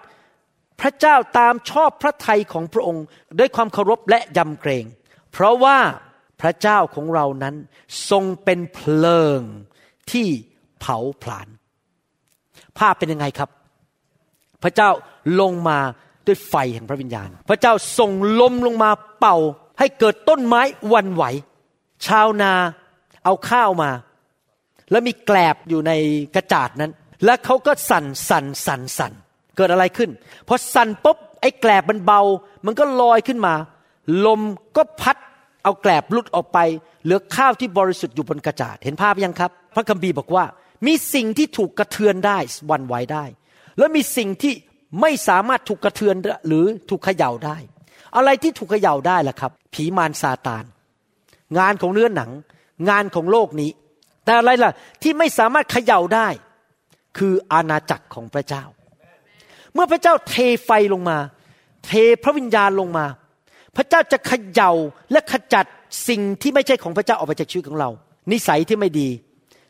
[0.81, 3.05] พระเจ้าตามชอบพระทัยของพระองค์
[3.39, 4.85] ด้วยความเคารพและยำเกรง
[5.31, 5.77] เพราะว่า
[6.41, 7.55] พระเจ้าของเรานั้น
[8.09, 9.41] ทรงเป็นเพลิง
[10.11, 10.27] ที่
[10.79, 11.47] เผาผลาญ
[12.77, 13.49] ภาพเป็นยังไงครับ
[14.63, 14.89] พระเจ้า
[15.41, 15.79] ลงมา
[16.25, 18.11] ด้วยไฟแห่งพระวิญญาณ พระเจ้าส่ง
[18.41, 19.37] ลมลงมาเป่า
[19.79, 20.61] ให้เกิดต้นไม้
[20.93, 21.23] วันไหว
[22.07, 22.53] ชาวนา
[23.25, 23.89] เอาข้าวมา
[24.91, 25.91] แล้วมีแกลบอยู่ใน
[26.35, 26.91] กระจาดนั้น
[27.25, 29.13] แล้วเขาก็สั่นสั่นสั่นสั่น
[29.59, 30.09] เกิดอะไรขึ้น
[30.47, 32.21] พอสั่นปุ๊บไอ้แกลบมันเบา
[32.65, 33.53] มันก็ลอยขึ้นมา
[34.25, 34.41] ลม
[34.77, 35.17] ก็พัด
[35.63, 36.59] เอาแกลบลุดออกไป
[37.03, 40.45] เหลือข้าวที่บริสุทธิ์อยู่บนกระจาดเห็นภาพยังครับ พระคัมภีร์บอกว่า
[40.85, 42.37] มีสิ่งที่ถูกกระเทือนได้
[42.71, 43.25] วันไหวได้
[43.77, 44.53] แล้วมีสิ่งที่
[45.01, 46.15] ไม่สามารถถูกกระเทือน
[46.47, 47.57] หรือถูกเขย่าได้
[48.15, 50.63] อะไรที่ถูกเขย่าได้ล่ะครับ ผีมารซาตาน
[51.57, 52.31] งานของเนื้อหนัง
[52.89, 53.69] งานของโลกนี้
[54.25, 54.71] แต่อะไรล่ะ
[55.03, 56.27] ที่ไม่สามารถเขย่าได้
[57.17, 58.63] คืออาณาจักรของพระเจ้า
[59.73, 61.17] เมื่อพระเจ้าเทไฟลงมา
[61.85, 61.91] เท
[62.23, 63.05] พระวิญญาณลงมา
[63.75, 64.71] พระเจ้าจะเขย่า
[65.11, 65.65] และขจัด
[66.07, 67.89] สิ่งที่ไม่ใช่ของพระเจ้าออกไปจากชีวิตของเรา
[68.31, 69.09] นิสัยที่ไม่ดี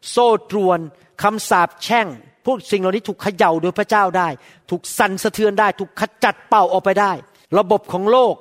[0.10, 0.80] โซ่ตรวน
[1.24, 2.08] คำสาปแช่ง
[2.46, 4.28] พวกสิ่งเหล่านี้ถูกเขย่าโดยพระเจ้าได้
[4.70, 7.12] ถูกสั่นสะเทือนได้ ถูกขจัดเป่าออกไปได้
[7.58, 8.36] ระบบของโลก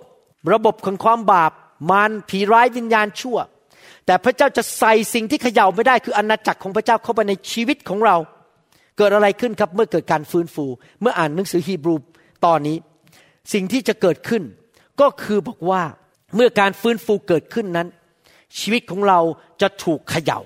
[0.55, 1.53] ระบบของความบาป
[1.91, 3.39] มารผีร้ายวิญญาณชั่ว
[4.07, 8.17] แต่พระเจ้าจะใส่สิ่งที่เขย่าไม่ได้คืออาณาจักรของพระเจ้าเข้าไปในชีวิตของเรา
[8.99, 10.65] เกิดอะไรขึ้นครับเมื่อเกิดการฟื้นฟู
[11.01, 11.95] เมื่ออ่านหนังสือฮีบรู
[12.47, 12.77] ตอนนี้
[13.53, 14.43] สิ่งที่จะเกิดขึ้น
[15.01, 15.83] ก็คือบอกว่า
[16.37, 17.89] เมื่อการฟื้นฟูเกิดขึ้นนั้น
[18.59, 19.21] ชีวิตของเรา
[19.61, 20.41] จะถูกเขยา่า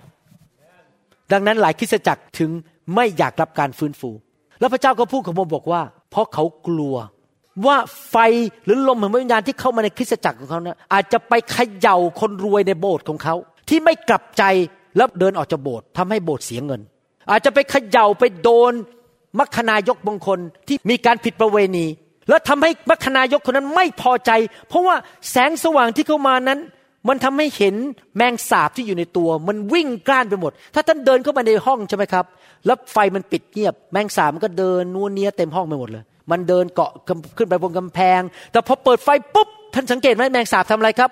[1.32, 2.50] ดังนั้นหลายคริสตจักรถึง
[2.94, 4.10] ไม่อยากรับการฟื้นฟู
[4.60, 6.96] แล้วพระเจ้าก็พูดกับผมบอกว่า เพราะเขากลัว
[7.66, 7.76] ว่า
[8.10, 8.16] ไฟ
[8.64, 13.34] หรือลมแห่งวิญญาณที่เข้ามาในคริสตจักรของเขานะอาจจะไปเขย่าคนรวยในโบสถ์ของเขา
[13.68, 14.42] ที่ไม่กลับใจ
[14.96, 16.80] แล้วเดินออกจากโบสถ์ทำให้โบสถ์เสียเงิน
[17.30, 18.72] อาจจะไปเขย่าไปโดน
[19.38, 21.86] มัคคณายกบางคนที่มีการผิดประเวณี
[22.28, 24.30] แล้วทำให้มัคคณายกคนนั้นไม่พอใจ
[24.68, 24.96] เพราะว่า
[25.30, 26.60] แสงสว่างที่เข้ามานั้น
[27.08, 27.74] มันทำให้เห็น
[28.16, 32.24] แมงสาบที่อยู่ในตัว มันวิ่งกล้านไปหมด ถ้าท่านเดินเข้ามาในห้องใช่ไหมครับ
[32.66, 36.90] แล้วไฟมันปิดเงียบ แมงสาบมันก็เดินนัวเนียเต็มห้องไปหมดเลย มันเดินเกาะ
[37.36, 38.20] ขึ้นไปบนกำแพง
[38.52, 41.10] แต่พอเปิดไฟปุ๊บท่านสังเกตไหมแมงสาบทำอะไรครับ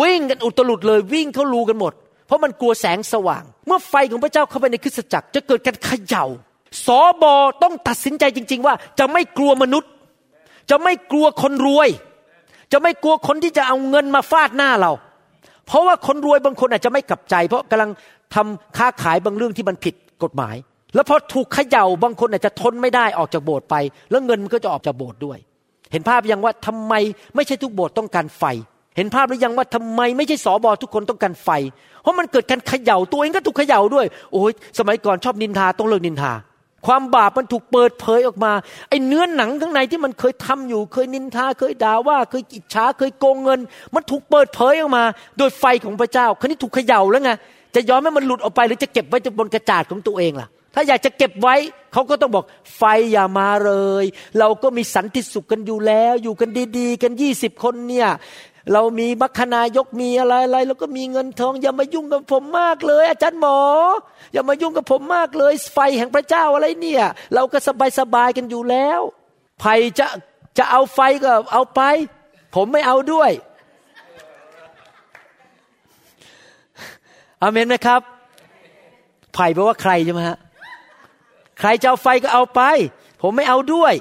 [0.00, 1.92] วิ่งกันอุตลุดเลยวิ่งเข้ารูกันหมด
[2.30, 6.24] เพราะมันกลัวแสงสว่าง เมื่อไฟของพระเจ้าเข้าไปในคริสตจักร จะเกิดการเขย่า
[6.86, 9.90] สอบอต้องตัดสินใจจริง ๆ ว่าจะไม่กลัวมนุษย์
[10.70, 11.88] จะไม่กลัวคนรวย
[12.72, 14.92] จะไม่กลัวคนที่จะเอาเงินมาฟาดหน้าเรา
[15.66, 17.90] เพราะว่าคนรวยบางคนอาจจะไม่กลับใจ เพราะกำลัง
[18.34, 20.56] ทำค้าขายบางเรื่องที่มันผิดกฎหมาย
[20.94, 23.74] แล้วพอถูกเขย่าบางคนอาจจะทนไม่ได้ออกจากโบสถ์ไป
[24.10, 25.38] แล้วเงินมันก็จะออกจากโบสถ์ด้วย
[25.92, 26.94] เห็นภาพยังว่าทำไม
[27.34, 28.44] ไม่ใช่ทุกโบสถ์ต้องการไฟ
[28.96, 31.48] เห็นภาพหรือยังว่าทำไมไม่ใช่สอบอทุกคนต้องการไฟ
[32.02, 36.32] เพราะมันเกิดการเขย่าตัวเองก็ถูกเขย่าด้วย โอ้ยสมัยก่อนชอบนินทาต้องเลิกนินทา
[36.86, 38.52] ความบาปมันถูกเปิดเผยออกมา
[38.88, 43.60] ไอ้เนื้อหนังข้างในที่มันเคยทำอยู่ เคยนินทาเคยด่าว่า เคยอิจฉาเคยโกงเงิน
[43.94, 45.04] มันถูกเปิดเผยออกมา
[45.38, 47.30] โดยไฟของพระเจ้าคราวนี้ถูกเขย่าแล้วไง
[47.74, 51.56] จะยอมให้มันหลุดออกไปหรือจะเก็บไว้บนกระจาดของตัวเองล่ะ ถ้าอยากจะเก็บไว้
[51.92, 52.44] เขาก็ต้องบอก
[52.76, 52.82] ไฟ
[53.12, 53.72] อย่ามาเล
[54.02, 54.04] ย
[54.38, 58.08] เราก็มีสันติสุขกันอยู่แล้ว อยู่กันดี ๆ กันยี่สิบคนเนี่ย
[58.72, 63.58] เรามีมัคคณายกมีอะไรอะไรแล้วก็มีเงินทอง อย่ามายุ่งกับผมมากเลย อาจารย์หมอ
[64.32, 67.04] อย่ามายุ่งกับผมมากเลย ไฟแห่งพระเจ้าอะไรเนี่ย
[67.34, 69.00] เราก็สบายสบายกันอยู่แล้ว
[69.60, 70.06] ไผ่จะ
[70.58, 71.80] จะเอาไฟก็เอาไป
[72.54, 73.30] ผมไม่เอาด้วย
[77.42, 78.00] อเมนไหมครับ
[79.34, 80.38] ไผ่แปลว่าใครใช่ไหมฮะ
[81.60, 82.60] ใครจะเอาไฟก็เอาไป
[83.22, 83.94] ผมไม่เอาด้วย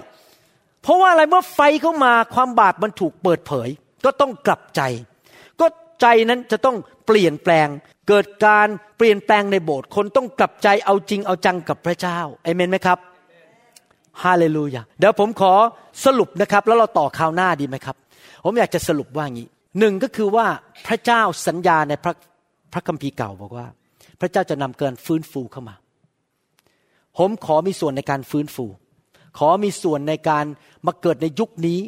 [0.82, 3.70] เพราะว่าอะไรเมื่อไฟเข้ามาความบาปมันถูกเปิดเผย
[4.06, 4.82] ก็ต้องกลับใจ
[5.60, 5.66] ก็
[6.02, 7.68] ใจนั้นจะต้องเปลี่ยนแปลง
[8.08, 13.00] เกิดการเปลี่ยนแปลงในโบสถ์คนต้องกลับใจเอาจริงเอาจังกับพระเจ้าเอเมนไหมครับ
[14.24, 15.54] ฮาเลลูยาเดี๋ยวผมขอ
[16.06, 17.96] สรุปนะครับ แล้วเราต่อข่าวหน้าดีไหมครับ
[18.44, 19.48] ผมอยากจะสรุปว่างี้
[19.80, 20.48] หนึ่งก็คือว่า
[20.88, 22.14] พระเจ้าสัญญาในพระ
[22.74, 23.68] พระคัมภีร์เก่าบอกว่า
[24.20, 25.76] พระเจ้าจะนำเกินฟื้นฟูเข้ามา
[27.18, 28.66] ผมขอมีส่วนในการฟื้นฟู
[29.38, 30.46] ขอมีส่วนในการ
[30.86, 31.80] มาเกิดในยุคนี้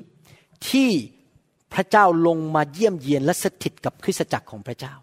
[0.70, 0.90] ที่
[1.74, 4.94] พระเจ้าลงมาเยี่ยมเยียนและสถิตกับคริสตจักรของพระเจ้า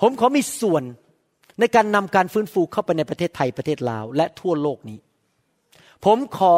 [0.00, 0.82] ผมขอมีส่วน
[1.60, 4.98] ในการนำการฟื้นฟูเข้าไปในประเทศไทยประเทศลาว และทั่วโลกนี้
[6.04, 6.56] ผมขอ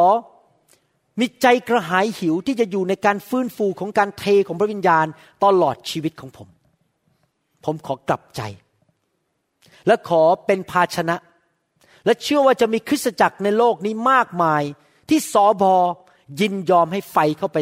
[1.19, 5.05] มีใจกระหายหิวที่จะอยู่ในการฟื้นฟูของการเทของพระวิญญาณ
[5.43, 6.47] ตลอดชีวิตของผม
[7.65, 8.41] ผมขอกลับใจ
[9.87, 11.15] และขอเป็นภาชนะ
[12.05, 14.63] และเชื่อว่าจะมีคริสตจักรในโลกนี้มากมาย
[15.09, 15.75] ที่สอบอ
[16.39, 17.57] ยินยอมให้ไฟเข้าไป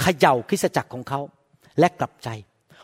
[0.00, 1.20] เขย่าคริสตจักรของเขา
[1.78, 2.28] และกลับใจ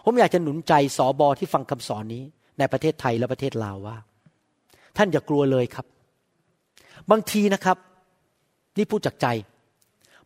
[0.04, 2.22] ผมอยากจะหนุนใจสอบอที่ฟังคำสอนนี้
[2.58, 3.96] ในประเทศไทยและประเทศลาวว่า
[4.96, 5.86] ท่านอย่ากลัวเลยครับ
[7.10, 7.76] บางทีนะครับ
[8.78, 9.26] นี่พูดจากใจ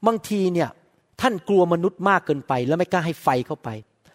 [0.06, 0.68] บางทีเนี่ย
[1.20, 3.68] ท่านกลัวมนุษย์มากเกินไป แล้วไม่กล้าให้ไฟเข้าไป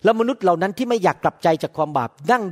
[0.03, 2.43] แล้วมนุษย์เหล่านั้นที่ไม่อยากกลับใจจากความบาปนั่ง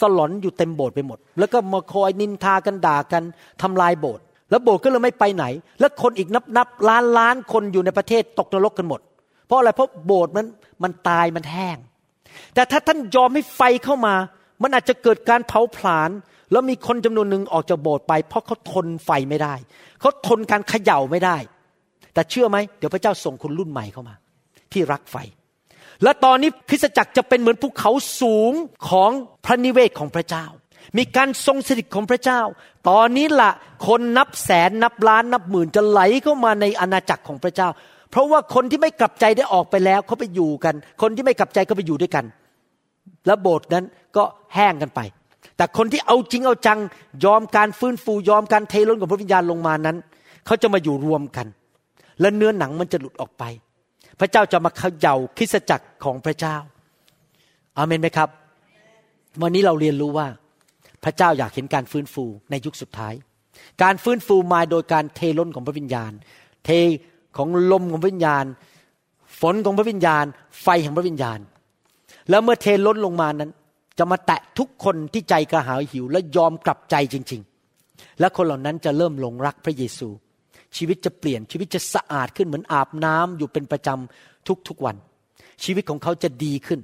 [0.00, 3.22] สลอนอยู่เต็มโบสถ์ไปหมด แล้วก็มาคอยนินทากันด่ากัน
[3.62, 5.44] ทำลายโบสถ์แล้วโบสถ์ก็เลยไม่ไปไหน
[5.80, 9.00] แล้วคนอีกนับนับล้านล้านคนอยู่ในประเทศตกนรกกันหมด
[9.52, 10.46] ราะอะไรเพราะโบสถ์มัน
[10.82, 11.78] มันตายมันแห้ง
[12.54, 14.14] แต่ถ้าท่านยอมให้ไฟเข้ามา
[14.62, 16.10] มันอาจจะเกิดการเผาผลาญ
[16.52, 19.54] แล้วมีคนจำนวนหนึ่งออกจากโบสถ์ไป เพราะเขาทนไฟไม่ได้
[20.00, 21.36] เขาทนการเขย่าไม่ได้
[22.14, 24.14] แต่เชื่อไหมเดี๋ยวพระเจ้าส่งคนรุ่นใหม่เข้ามา
[24.72, 25.16] ที่รักไฟ
[26.02, 27.90] และตอนนี้คริสตจักรจะเป็นเหมือนภูเขา
[28.20, 28.52] สูง
[28.88, 29.10] ของ
[29.44, 30.46] พระนิเวศของพระเจ้า
[30.98, 32.40] มีการทรงสถิตของพระเจ้า
[32.88, 33.50] ตอนนี้ละ
[33.86, 37.68] คนนับแสนนับล้านนับหมื่นจะไหลเข้ามาในอาณาจักรของพระเจ้า
[38.12, 42.24] เพราะว่าคนที่ไม่กลับใจได้ออกไปแล้วเขาไปอยู่กัน คนที่ไม่กลับใจก็ไปอยู่ด้วยกัน
[43.26, 43.84] แล้วโบสถ์นั้น
[44.16, 45.00] ก็แห้งกันไป
[45.56, 46.78] แต่คนที่เอาจริงเอาจัง
[47.24, 49.96] ยอมการฟื้นฟูยอมการเทล้นของพระวิญญาณลงมานั้น
[50.46, 51.46] เขาจะมาอยู่รวมกัน
[52.20, 53.44] และเนื้อหนังมันจะหลุดออกไป
[54.20, 56.56] พระเจ้าจะมาเขย่าคริสจักรของพระเจ้า
[57.76, 58.28] อาเมนไหมครับ
[59.42, 60.26] วันนี้เราเรียนรู้ว่า
[61.04, 63.14] พระเจ้าอยากเห็นการฟื้นฟูในยุคสุดท้าย
[63.82, 66.12] การฟื้นฟูมาโดยการเทล้นของพระวิญญาณ
[66.64, 66.70] เท
[67.36, 68.44] ของลมของพระวิญญาณ
[69.40, 70.24] ฝนของพระวิญญาณ
[70.62, 71.38] ไฟแห่งพระวิญญาณ
[72.30, 73.50] แล้วเมื่อเทล้นลงมานั้น
[73.98, 77.42] จะมาแตะทุกคนที่ใจกระหายหิว และยอมกลับใจจริง
[77.80, 80.08] ๆ และคนเหล่านั้นจะเริ่มหลงรักพระเยซู
[80.76, 84.96] ชีวิตจะเปลี่ยนชีวิตจะสะอาดขึ้นเหมือนอาบน้ำอยู่เป็นประจำทุกๆวัน
[85.64, 86.80] ชีวิตของเขาจะดีขึ้น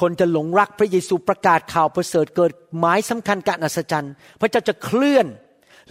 [0.00, 5.26] คนจะหลงรักพระเยซูประกาศข่าวประเสริฐเกิดหมายสำคัญการอัศจรรย์พระเจ้าจะเคลื่อน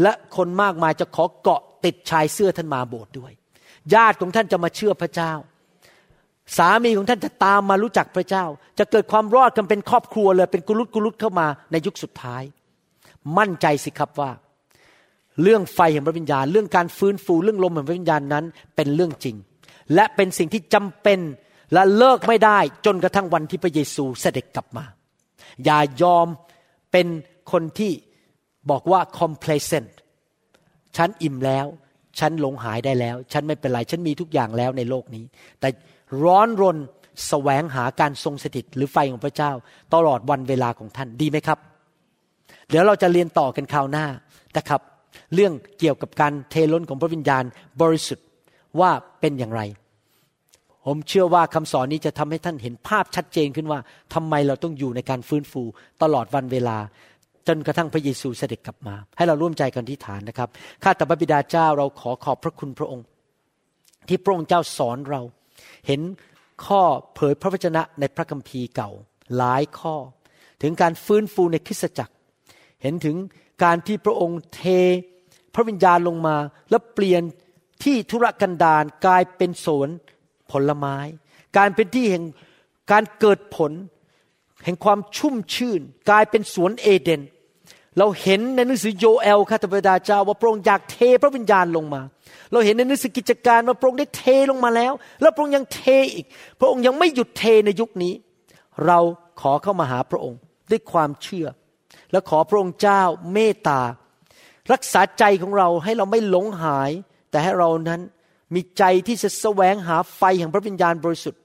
[0.02, 3.34] และคนมากมายจะขอเกาะติดชายเสื้อท่านมาโบสถ์ด้วย
[3.94, 5.34] ญาติของท่านจะมาเชื่อพระเจ้า
[6.58, 8.46] สามีของท่านจะตามมารู้จักพระเจ้า
[8.80, 12.44] จะเกิดความรอดกันเป็นครอบครัวเลยเป็นกุลุตกุลุตเข้ามาในยุคสุดท้าย
[13.38, 14.32] มั่นใจสิครับว่า
[15.42, 19.36] เรื่องไฟแห่งพระวิญญาณ เรื่องการฟื้นฟูเรื่องลมแห่งพระวิญญาณนั้น เป็นเรื่องจริง
[19.94, 21.20] และเป็นสิ่งที่จำเป็น
[21.74, 24.86] และเลิกไม่ได้จนกระทั่งวันที่พระเยซูเสด็จกลับมา
[25.66, 26.28] อย่ายอม
[26.92, 27.08] เป็น
[27.52, 27.92] คนที่
[28.70, 29.90] บอกว่า complacent
[30.98, 31.68] ฉันอิ่มแล้ว
[32.20, 35.24] ฉันหลงหายได้แล้ว ฉันไม่เป็นไร ฉันมีทุกอย่างแล้วในโลกนี้
[35.60, 35.70] แต่
[36.24, 36.82] ร้อนรนส
[37.28, 39.52] แสวงหาการทรงสถิตหรือไฟของพระเจ้า
[39.94, 41.60] ตลอดวันเวลาของท่านดีไหมครับ
[42.70, 44.06] เดี๋ยวเราจะเรียนต่อกันคราวหน้า
[44.58, 44.82] นะครับ
[45.34, 47.44] เรื่องเกี่ยวกับการเทล้นของพระวิญญาณ
[47.82, 48.26] บริสุทธิ์
[48.80, 49.62] ว่าเป็นอย่างไร
[50.86, 53.80] ผมเชื่อว่าคำสอนนี้จะทำให้ท่านเห็นภาพชัดเจนขึ้นว่า
[54.14, 55.64] ทำไมเราต้องอยู่ในการฟื้นฟู
[56.04, 56.78] ตลอดวันเวลา
[57.50, 60.50] จนกระทั่งพระเยซูเสด็จกลับมา ให้เราร่วมใจกันที่ฐานนะครับ
[60.84, 63.06] ข้าแต่พระบิดาเจ้าเราขอขอบพระคุณพระองค์
[64.08, 65.22] ที่พระองค์เจ้าสอนเรา
[65.88, 66.02] เห็น
[66.66, 66.82] ข้อ
[67.16, 68.90] เผยพระวจนะในพระคัมภีร์เก่า
[69.38, 69.96] หลายข้อ
[70.62, 72.14] ถึงการฟื้นฟูในคริสตจักร
[72.82, 73.16] เห็นถึง
[73.64, 74.64] การที่พระองค์เท
[75.56, 76.36] พระวิญญาณลงมา
[76.70, 77.24] แล้วเปลี่ยน
[77.84, 79.90] ที่ธุรกันดารกลายเป็นสวน
[80.52, 80.98] ผลไม้
[81.58, 82.24] การเป็นที่แห่ง
[82.92, 83.72] การเกิดผล
[84.66, 87.22] แห่งความชุ่มชื่น กลายเป็นสวนเอเดน
[88.00, 92.02] เราเห็นในหนังสือโยเอลข้าแต่พระบิดาเจ้าว่าพระองค์อยากเทพระวิญญาณลงมา
[92.52, 95.82] เราเห็นในหนังสือกิจการว่าพระองค์ได้เทลงมาแล้ว แล้วพระองค์ยังเท
[96.14, 96.26] อีก
[96.60, 98.14] พระองค์ยังไม่หยุดเทในยุคนี้
[98.86, 99.00] เรา
[99.42, 100.40] ขอเข้ามาหาพระองค์
[100.72, 101.48] ด้วยความเชื่อ
[102.12, 103.02] และขอพระองค์เจ้า
[103.34, 103.82] เมตตา
[104.72, 106.92] รักษาใจของเราให้เราไม่หลงหาย
[107.32, 108.02] แต่ให้เรานั้น
[108.54, 111.42] มีใจที่จะแสวงหาไฟแห่งพระวิญญาณบริสุทธิ์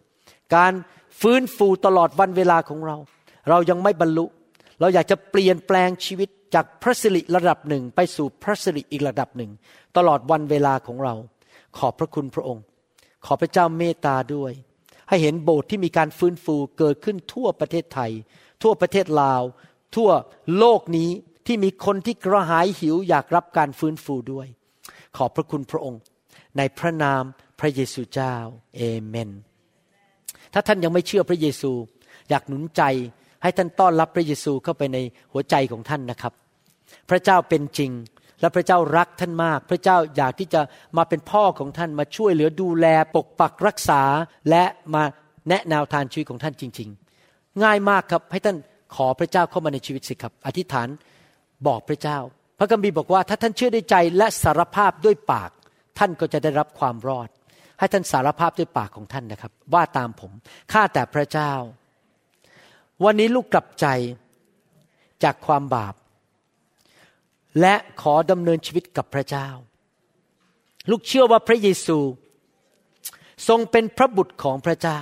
[0.54, 0.72] การ
[1.20, 2.96] ฟื้นฟูตลอดวันเวลาของเรา
[3.50, 4.26] เรายังไม่บรรลุ
[4.80, 9.50] เราอยากจะเปลี่ยนแปลงชีวิตจากพระสิริระดับหนึ่งไปสู่พระสิริอีกระดับหนึ่ง
[9.96, 11.14] ตลอดวันเวลาของเรา
[11.78, 12.64] ขอบพระคุณพระองค์
[13.26, 14.52] ขอพระเจ้าเมตตาด้วย
[15.08, 18.12] ให้เห็นโบสถ์ที่มีการฟื้นฟูเกิดขึ้นทั่วประเทศไทย
[18.62, 19.42] ทั่วประเทศลาว
[19.96, 20.10] ทั่ว
[20.58, 21.10] โลกนี้
[21.46, 24.46] ที่มีคนที่กระหายหิวอยากรับการฟื้นฟูด้วย
[25.16, 26.00] ขอบพระคุณพระองค์
[26.56, 27.22] ในพระนาม
[27.60, 28.34] พระเยซูเจ้า
[28.76, 29.30] เอเมน
[30.52, 31.72] ถ้าท่านยังไม่เชื่อพระเยซู
[32.28, 32.82] อยากหนุนใจ
[33.44, 34.98] ให้ท่านต้อนรับพระเยซูเข้าไปใน
[35.32, 36.32] หัวใจของท่านนะครับ
[37.10, 37.90] พระเจ้าเป็นจริง
[38.40, 40.60] และพระเจ้ารักท่านมาก พระเจ้าอยากที่จะ
[40.96, 44.02] มาเป็นพ่อของท่านมาช่วยเหลือดูแลปกปักรักษา
[44.50, 44.64] และ
[44.94, 45.02] มา
[45.48, 46.88] แนะแนวทางชีวิตของท่านจริง
[47.26, 48.56] ๆ ง่ายมากครับให้ท่าน
[48.94, 50.88] ขอพระเจ้าเข้ามาในชีวิตสิครับ อธิษฐาน
[51.66, 52.18] บอกพระเจ้า
[52.58, 55.50] พระคัมภีร์บอกว่าถ้าท่านเชื่อด้วยใจและสารภาพด้วยปาก
[55.98, 57.28] ท่านก็จะได้รับความรอด
[57.78, 60.32] ให้ท่านสารภาพด้วยปากของท่านนะครับ ว่าตามผม
[60.72, 61.52] ข้าแต่พระเจ้า
[63.02, 63.86] วันนี้ลูกกลับใจ
[65.22, 65.94] จากความบาป
[67.60, 69.48] และขอดำเนินชีวิตกับพระเจ้า
[70.90, 71.98] ลูกเชื่อว่าพระเยซู
[73.48, 75.00] ทรงเป็นพระบุตรของพระเจ้า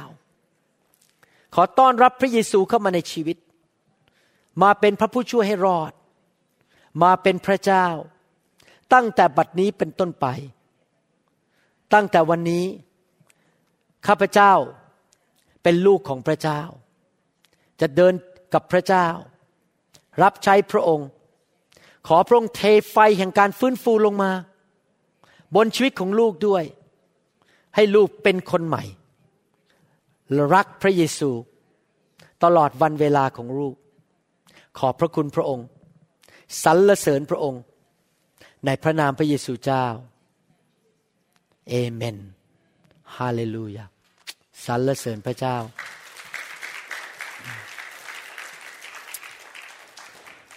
[1.54, 3.36] ขอต้อนรับพระเยซูเข้ามาในชีวิต
[4.62, 5.92] มาเป็นพระผู้ช่วยให้รอด
[7.02, 7.86] มาเป็นพระเจ้า
[8.92, 10.26] ตั้งแต่บัดนี้เป็นต้นไป
[11.94, 12.64] ตั้งแต่วันนี้
[14.06, 14.52] ข้าพเจ้า
[15.62, 16.60] เป็นลูกของพระเจ้า
[17.80, 18.14] จะเดิน
[18.54, 19.06] กับพระเจ้า
[20.22, 21.08] รับใช้พระองค์
[22.06, 22.60] ขอพระองค์เท
[22.90, 24.32] ไฟแห่งการฟื้นฟูลงมา
[25.54, 26.64] บนชีวิตของลูกด้วย
[27.74, 28.84] ให้ลูกเป็นคนใหม่
[30.54, 31.30] รักพระเยซู
[32.44, 33.74] ตลอดวันเวลาของลูก
[34.78, 35.66] ขอบพระคุณพระองค์
[36.64, 37.62] สรรเสริญพระองค์
[38.66, 39.86] ในพระนามพระเยซูเจ้า
[41.68, 42.18] เอเมน
[43.16, 43.84] ฮาเลลูยา
[44.66, 45.56] สรรเสริญพระเจ้า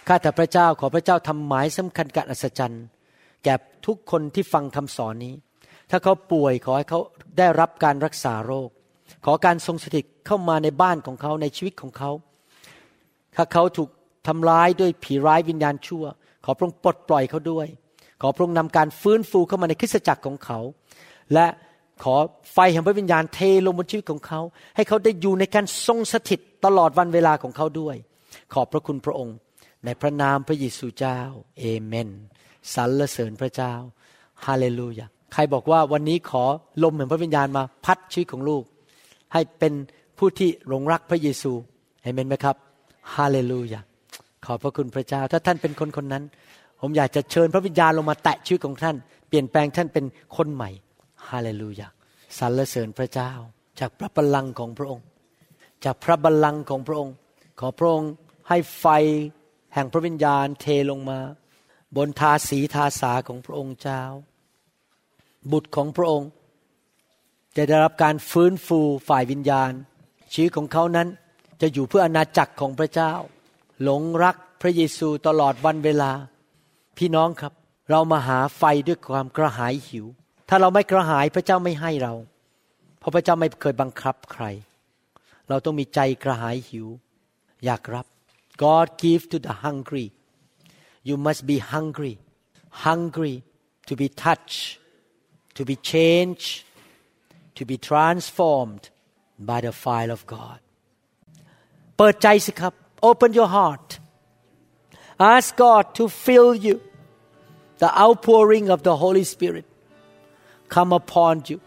[0.06, 2.84] ข้าแต่พระเจ้าขอพระเจ้าทำหมายสำคัญการอัศจรรย์
[3.44, 3.54] แก่
[3.86, 5.34] ทุกคนที่ฟังคำสอนนี้
[5.90, 7.00] ถ้าเขาป่วยขอให้เขา
[7.38, 8.68] ได้รับการรักษาโรค
[9.24, 12.10] ขอการทรงสถิตเข้ามาในบ้านของเขาในชีวิตของเขา
[13.36, 13.90] ถ้าเขาถูก
[14.28, 16.04] ทำร้ายด้วยผีร้ายวิญญาณชั่ว
[16.44, 17.66] ขอพระองค์ปลดปล่อยเขาด้วย
[18.22, 20.58] ขอพระองค์นำการฟื้นฟูเข้ามาในคริสตจักรของเขา
[21.34, 21.46] และ
[22.04, 22.14] ขอ
[22.52, 24.40] ไฟแห่งพระวิญญาณเทลงบนชีวิตของเขา
[24.76, 27.96] ให้เขาได้อยู่ในการทรงสถิตตลอดวันเวลาของเขาด้วย
[28.52, 29.36] ขอบพระคุณพระองค์
[29.84, 31.18] ในพระนามพระเยซูเจ้า
[31.58, 32.08] เอเมน
[32.74, 33.72] สรรเสริญพระเจ้า
[34.46, 36.44] ฮาเลลูยาใครบอกว่าวันนี้ขอ
[36.84, 38.62] ลมแห่งพระวิญญาณมาพัดชีวิตของลูก
[39.32, 39.72] ให้เป็น
[40.18, 41.52] ผู้ที่หลงรักพระเยซู
[42.02, 42.56] เอเมนไหมครับ
[43.14, 43.80] ฮาเลลูยา
[44.44, 46.24] ขอบพระคุณพระเจ้า ถ้าท่านเป็นคนคนนั้น
[46.80, 48.96] ผมอยากจะเชิญพระวิญญาณลงมาแตะชีวิตของท่าน
[49.28, 50.04] เปลี่ยนแปลงท่านเป็น
[50.36, 50.70] คนใหม่
[51.28, 51.88] ฮาเลลูยา
[52.38, 53.30] สรรเสริญพระเจ้า
[53.80, 55.04] จากพระบัลลังก์ของพระองค์
[55.84, 57.14] จากพระบัลลังก์ของพระองค์
[57.60, 58.10] ขอพระองค์
[58.48, 58.86] ให้ไฟ
[59.76, 61.20] แห่งพระวิญญาณเทลงมา
[61.96, 64.02] บนทาสีทาสาของพระองค์เจ้า
[65.52, 66.30] บุตรของพระองค์
[67.56, 69.72] จะได้รับการฟื้นฟูฝ่ายวิญญาณ
[70.32, 71.08] ชีวิตของเขานั้น
[71.60, 73.12] จะอยู่เพื่ออนาจักรของพระเจ้า
[73.82, 76.12] หลงรักพระเยซูตลอดวันเวลา
[76.98, 77.52] พี่น้องครับ
[77.90, 80.06] เรามาหาไฟด้วยความกระหายหิว
[80.48, 82.14] ถ้าเราไม่กระหายพระเจ้าไม่ให้เรา
[82.98, 84.44] เพราะพระเจ้าไม่เคยบังคับใคร
[85.48, 86.86] เราต้องมีใจกระหายหิว
[87.66, 88.06] อยากรับ
[88.65, 90.07] God give to the hungry
[91.09, 92.13] you must be hungry
[92.85, 93.35] hungry
[93.87, 94.79] to be touched
[95.57, 96.63] to be changed
[97.57, 98.83] to be transformed
[99.49, 100.59] by the fire of God
[101.97, 102.73] เปิดใจสิครับ
[103.09, 103.89] open your heart
[105.33, 106.75] ask God to fill you
[107.81, 109.65] the outpouring of the Holy Spirit
[110.75, 111.57] come upon you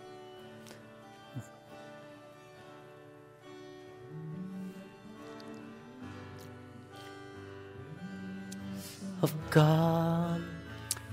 [9.24, 10.42] Of God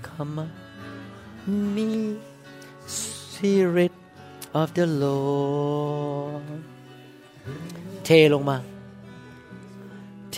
[0.01, 0.49] come on
[1.75, 2.17] me
[2.85, 3.93] Spirit
[4.53, 6.47] of the Lord
[8.05, 8.57] เทลงมา
[10.33, 10.37] เท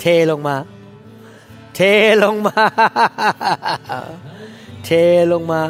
[0.00, 0.56] เทลงมา
[1.74, 1.80] เท
[2.22, 2.54] ลงมา
[4.84, 4.90] เท
[5.32, 5.62] ลงมา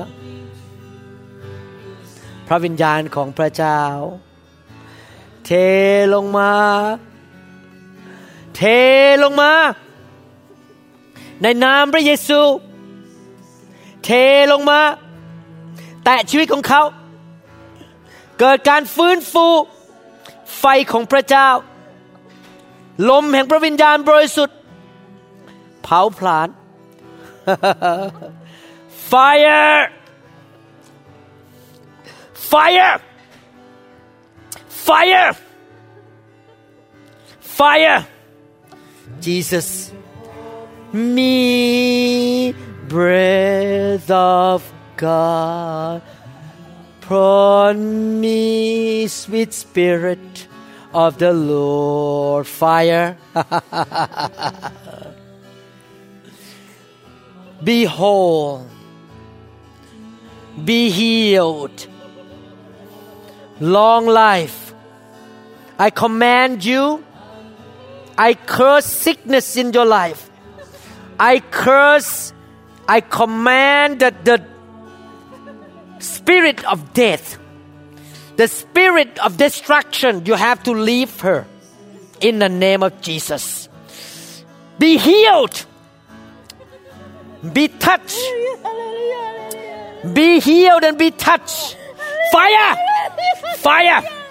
[2.47, 3.81] พระวิญญาณของพระเจ้า
[5.47, 5.51] เท
[6.15, 6.51] ลงมา
[8.57, 8.63] เท
[9.23, 9.53] ลงมา
[11.43, 12.41] ในนามพระเยซู
[14.05, 14.11] เท
[14.53, 14.81] ลงมา
[16.05, 16.83] แตะชีวิตของเขา
[18.39, 19.47] เกิดการฟื้นฟู
[20.59, 21.49] ไฟของพระเจ้า
[23.11, 24.57] ลมแห่งพระวิญญาณบริสุทธิ์
[25.83, 26.49] เผาผลาญ
[29.11, 29.77] fire
[32.51, 32.95] fire
[34.85, 35.37] fire!
[37.41, 38.07] Fire!
[39.21, 39.93] Jesus
[40.93, 42.53] me
[42.87, 46.03] breath of God
[47.03, 50.47] upon me sweet spirit
[50.93, 52.47] of the Lord.
[52.47, 53.19] Fire.
[57.65, 58.67] Be whole.
[60.65, 61.87] Be healed.
[63.61, 64.64] Long life
[65.79, 67.05] I command you
[68.17, 70.31] I curse sickness in your life.
[71.19, 72.33] I curse
[72.87, 74.43] I command that the
[75.99, 77.39] spirit of death
[78.37, 81.47] the spirit of destruction you have to leave her
[82.21, 83.69] in the name of Jesus.
[84.79, 85.65] Be healed.
[87.53, 88.19] Be touched.
[90.13, 91.77] Be healed and be touched.
[92.33, 92.77] Fire.
[93.59, 94.24] Fire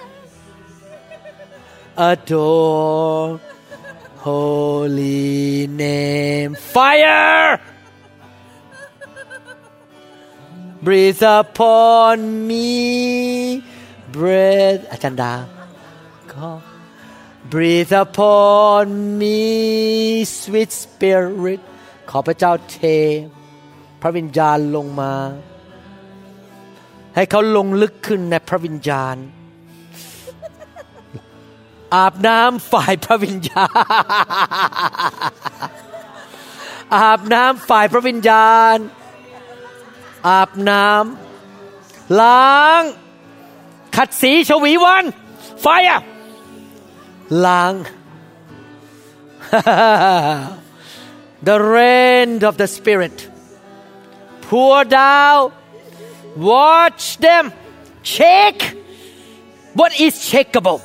[1.96, 3.40] adore
[4.26, 7.60] holy name fire
[10.82, 13.62] breathe upon me
[14.14, 15.34] breath อาจารย์ดา
[16.32, 16.48] ก็
[17.52, 18.84] breathe upon
[19.20, 19.40] me
[20.38, 21.60] sweet spirit
[22.10, 22.78] ขอพระเจ้าเท
[24.00, 25.14] พระวิญญาณลงมา
[27.14, 29.16] ให้เขาลงลึกขึ้นในพระวิญญาณ
[31.95, 33.71] อาบน้ำฝ่ายพระวิญญาณ
[36.97, 38.77] อาบน้ำฝ่ายพระวิญญาณ
[40.27, 42.81] อาบน้ำล้าง
[43.95, 45.03] ขัดสีชวีวัน
[45.61, 46.01] ไฟอะ
[47.45, 47.73] ล้าง
[51.47, 53.17] the rain of the Spirit
[54.47, 55.51] pour down
[56.51, 57.45] watch them
[58.03, 58.63] shake
[59.79, 60.79] what is shakeable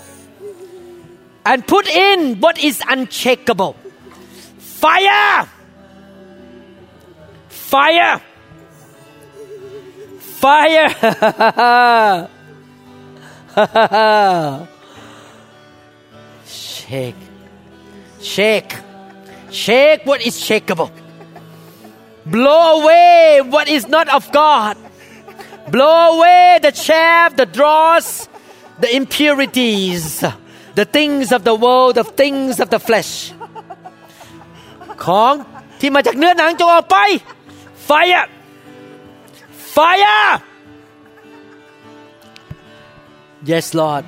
[1.49, 3.75] and put in what is unshakable.
[4.59, 5.49] Fire!
[7.49, 8.21] Fire!
[10.19, 10.89] Fire!
[16.45, 17.15] Shake.
[18.21, 18.73] Shake.
[19.49, 20.91] Shake what is shakeable
[22.29, 24.77] blow away what is not of God.
[25.71, 28.29] Blow away the chaff the dross
[28.79, 30.23] the impurities
[30.78, 33.12] the things of the world the things of the flesh
[35.04, 35.32] ของ
[35.80, 36.96] ที่มาจากเนื้อหนังจงออกไป
[37.88, 38.24] fire
[39.74, 40.30] fire
[43.50, 44.04] yes Lord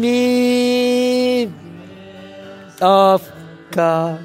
[0.00, 1.48] me
[2.80, 3.20] of
[3.76, 4.20] God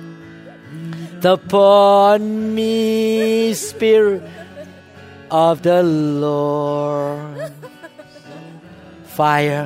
[1.35, 2.19] upon
[2.55, 4.23] me spirit
[5.29, 5.83] of the
[6.25, 7.53] Lord
[9.17, 9.65] fire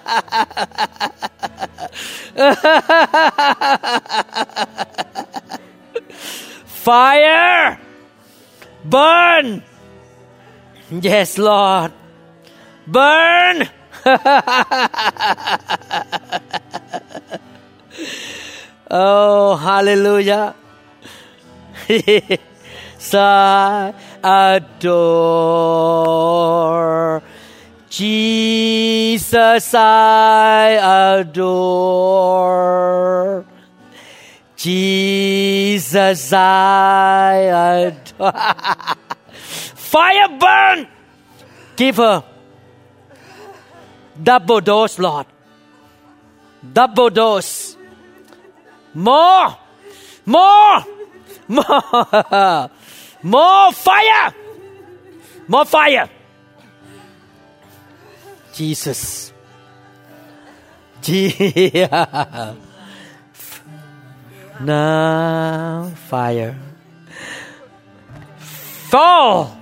[6.65, 7.79] fire!
[8.83, 9.61] Burn!
[10.89, 11.93] Yes Lord.
[12.87, 13.69] Burn!
[18.93, 20.53] Oh hallelujah.
[23.13, 24.91] I adore
[27.91, 31.85] Jesus I adore.
[34.55, 38.31] Jesus I adore.
[39.75, 40.87] Fire burn!
[41.75, 42.23] Give her.
[44.23, 45.25] Double dose Lord.
[46.71, 47.75] Double dose.
[48.93, 49.57] More.
[50.25, 50.85] More.
[51.49, 51.81] More
[53.21, 54.33] more fire.
[55.49, 56.09] More fire
[58.61, 59.33] Jesus
[61.01, 61.89] Jesus.
[64.59, 66.55] Now, fire.
[68.37, 69.57] Fall.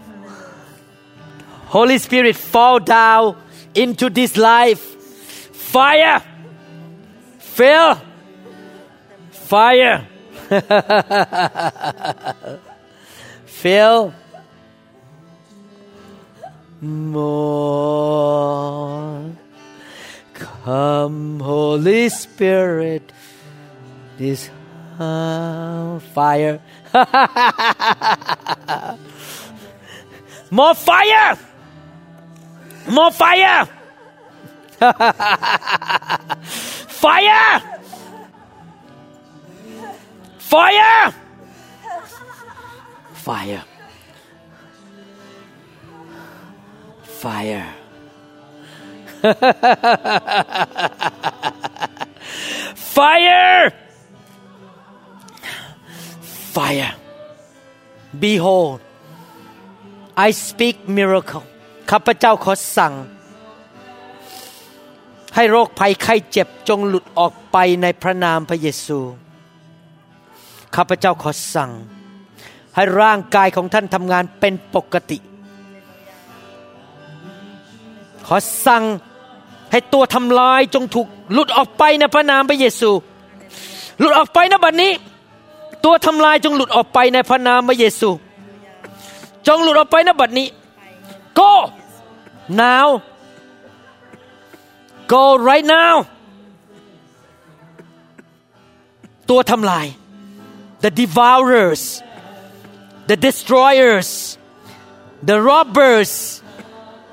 [1.68, 3.38] Holy Spirit, fall down
[3.74, 4.82] into this life.
[4.82, 6.22] Fire.
[7.38, 7.98] Fill.
[9.32, 10.06] Fire.
[13.46, 14.14] Fill.
[16.82, 18.16] More.
[20.34, 23.12] Come, Holy Spirit.
[24.18, 24.50] This
[25.00, 26.60] uh, fire.
[30.52, 31.38] More fire!
[32.88, 33.68] More fire!
[36.42, 37.62] fire!
[40.40, 41.14] Fire!
[43.14, 43.64] Fire.
[47.24, 47.66] Fire.
[52.96, 53.74] Fire!
[56.56, 56.92] Fire.
[58.24, 58.80] Behold,
[60.28, 61.46] I speak miracle
[61.92, 62.94] ข้าพเจ้าขอสั่ง
[65.36, 69.00] ให้โรคภัยไข้เจ็บจงหลุดออกไปในพระนามพระเยซู
[70.76, 71.72] ข้าพเจ้าขอสั่ง
[72.76, 75.18] ให้ร่างกายของท่านทำงานเป็นปกติ
[78.32, 78.84] ขอสั่ง
[79.72, 82.92] ให้ตัวทำลายจงถูกหลุดออกไปในพระนามพระเยซู
[84.00, 84.92] หลุดออกไปนะบัดนี้
[85.86, 88.10] ตัวทำลายจงหลุดออกไปในพระนามพระเยซู
[89.48, 90.48] จงหลุดออกไปนะบัดนี้
[91.40, 91.54] go
[92.64, 92.88] now
[95.14, 95.96] go right now
[99.30, 99.86] ตัวทำลาย
[100.84, 101.84] the devourers
[103.10, 104.10] the destroyers
[105.30, 106.12] the robbers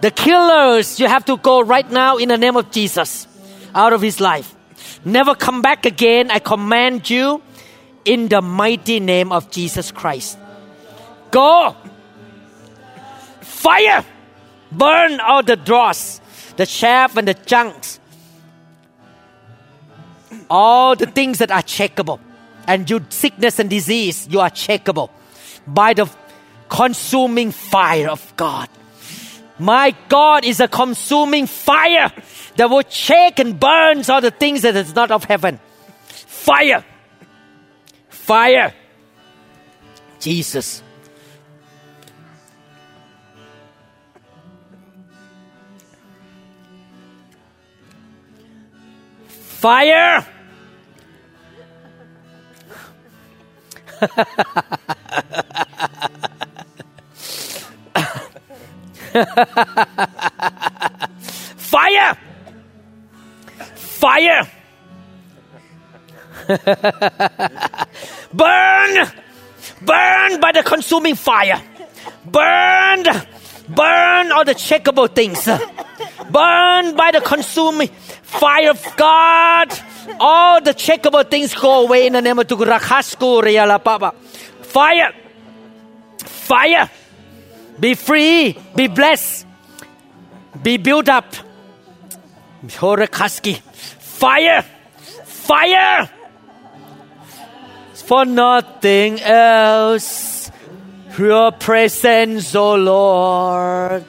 [0.01, 3.27] the killers you have to go right now in the name of Jesus
[3.75, 4.55] out of his life.
[5.05, 6.31] Never come back again.
[6.31, 7.43] I command you
[8.05, 10.39] in the mighty name of Jesus Christ.
[11.31, 11.77] Go.
[13.41, 14.05] Fire.
[14.73, 16.21] Burn all the dross
[16.57, 18.01] the chaff and the junks.
[20.49, 22.19] All the things that are checkable.
[22.67, 25.11] And your sickness and disease you are checkable
[25.67, 26.11] by the
[26.69, 28.69] consuming fire of God
[29.59, 32.13] my God is a consuming fire
[32.57, 35.59] that will shake and burns all the things that is not of heaven.
[36.07, 36.85] Fire.
[38.09, 38.75] Fire.
[40.21, 40.83] Jesus.
[49.29, 50.27] Fire
[61.57, 62.17] fire!
[63.75, 64.51] Fire!
[68.33, 69.13] Burn!
[69.83, 71.61] Burn by the consuming fire.
[72.25, 73.09] Burned
[73.69, 75.45] burn all the checkable things.
[75.45, 79.73] Burn by the consuming fire of God.
[80.21, 82.69] All the checkable things go away in the name of Jesus
[84.63, 85.13] fire!
[86.19, 86.91] Fire
[87.79, 89.47] be free be blessed
[90.63, 91.35] be built up.
[92.65, 94.63] Horakaski fire
[95.25, 96.11] fire.
[97.95, 100.51] For nothing else
[101.19, 104.05] your presence O Lord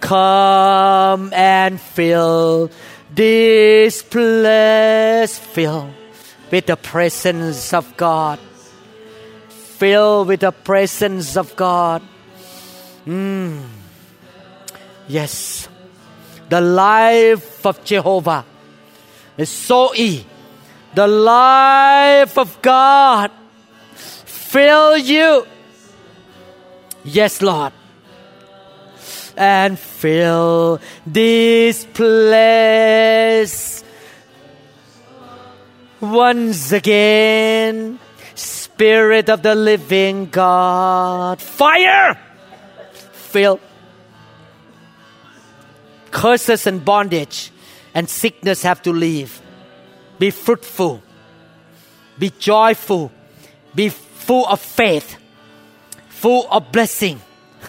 [0.00, 2.70] come and fill
[3.14, 5.38] this place.
[5.38, 5.90] Fill
[6.50, 8.38] with the presence of God.
[9.48, 12.02] Fill with the presence of God
[13.06, 13.62] mm.
[15.08, 15.68] yes
[16.48, 18.44] the life of Jehovah
[19.36, 20.24] is so e
[20.94, 23.30] the life of God
[24.24, 25.46] fill you
[27.04, 27.72] yes Lord
[29.36, 33.82] and fill this place
[36.00, 37.98] once again.
[38.34, 42.29] Spirit of the living God, fire!
[43.30, 43.60] Fill
[46.10, 47.52] curses and bondage
[47.94, 49.40] and sickness have to leave.
[50.18, 51.00] Be fruitful,
[52.18, 53.12] be joyful,
[53.74, 55.16] be full of faith,
[56.08, 57.20] full of blessing.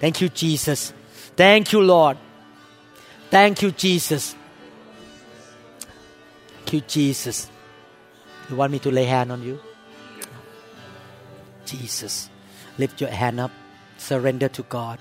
[0.00, 0.92] Thank you, Jesus.
[1.34, 2.18] Thank you, Lord.
[3.30, 4.36] Thank you, Jesus.
[6.58, 7.50] Thank you, Jesus.
[8.50, 9.58] You want me to lay hand on you?
[11.64, 12.28] Jesus.
[12.76, 13.50] Lift your hand up.
[14.08, 14.98] Surrender to God.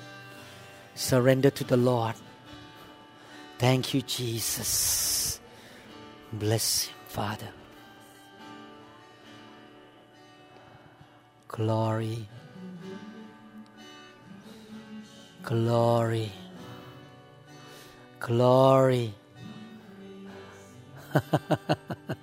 [0.95, 2.16] Surrender to the Lord.
[3.58, 5.39] Thank you, Jesus.
[6.34, 7.47] Bless him, Father.
[11.47, 12.28] Glory.
[15.41, 16.30] Glory.
[18.20, 19.14] Glory.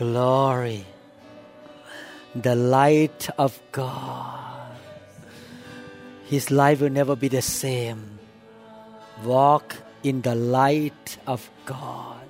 [0.00, 0.86] Glory.
[2.34, 4.72] The light of God.
[6.24, 8.18] His life will never be the same.
[9.22, 12.24] Walk in the light of God.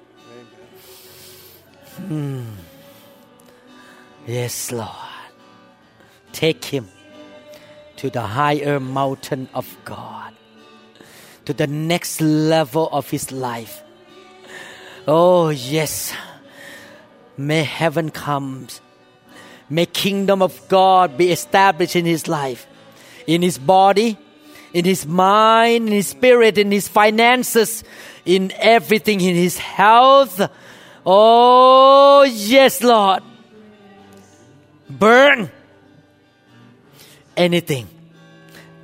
[1.95, 2.59] Hmm.
[4.27, 5.31] Yes, Lord.
[6.33, 6.89] Take him
[7.99, 10.35] to the higher mountain of God,
[11.45, 13.85] to the next level of his life.
[15.07, 16.13] Oh, yes.
[17.37, 18.69] May heaven come.
[19.69, 22.67] May kingdom of God be established in his life,
[23.27, 24.19] in his body,
[24.73, 27.85] in his mind, in his spirit, in his finances,
[28.25, 30.41] in everything, in his health.
[31.07, 33.23] Oh, yes, Lord.
[34.89, 35.51] Burn
[37.37, 37.89] anything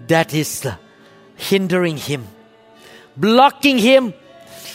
[0.06, 0.66] that is
[1.36, 2.26] hindering him,
[3.16, 4.14] blocking him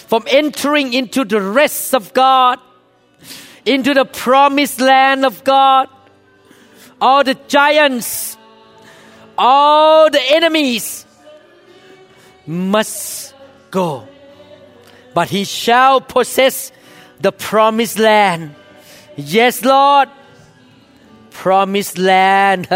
[0.08, 2.60] from entering into the rest of God,
[3.66, 5.90] into the promised land of God.
[7.00, 8.38] All the giants,
[9.38, 11.06] all the enemies
[12.46, 13.34] must
[13.72, 14.08] go,
[15.14, 16.72] but he shall possess
[17.20, 18.54] the promised land.
[19.16, 20.10] Yes, Lord
[21.32, 22.68] promised land.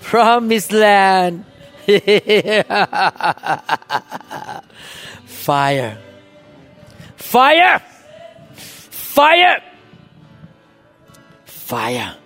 [0.00, 1.44] promised land.
[5.26, 5.98] Fire.
[7.20, 7.80] Fire.
[8.54, 9.62] Fire.
[11.44, 12.16] Fire.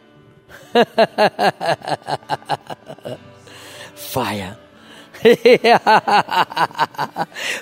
[3.94, 4.56] Fire.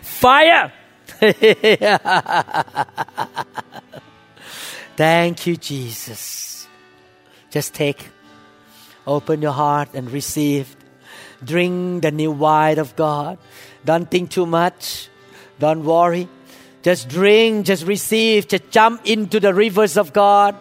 [0.03, 0.73] Fire.
[4.97, 6.69] Thank you, Jesus.
[7.51, 8.09] Just take,
[9.07, 10.77] open your heart and receive.
[11.43, 13.39] Drink the new wine of God.
[13.85, 15.09] Don't think too much.
[15.59, 16.29] Don't worry.
[16.83, 20.57] Just drink, just receive, just jump into the rivers of God.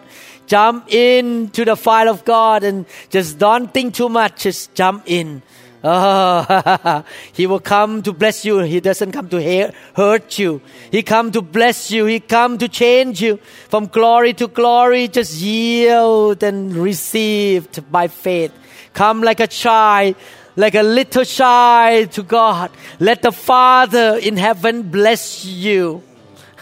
[0.46, 4.42] Jump into the fire of God and just don't think too much.
[4.42, 5.42] Just jump in.
[5.84, 8.58] Oh, he will come to bless you.
[8.60, 10.60] He doesn't come to hurt you.
[10.90, 12.06] He come to bless you.
[12.06, 15.08] He come to change you from glory to glory.
[15.08, 18.52] Just yield and receive by faith.
[18.92, 20.14] Come like a child,
[20.54, 22.70] like a little child to God.
[23.00, 26.02] Let the Father in heaven bless you.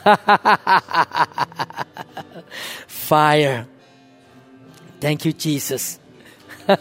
[2.87, 3.67] Fire.
[5.01, 5.99] Thank you, Jesus.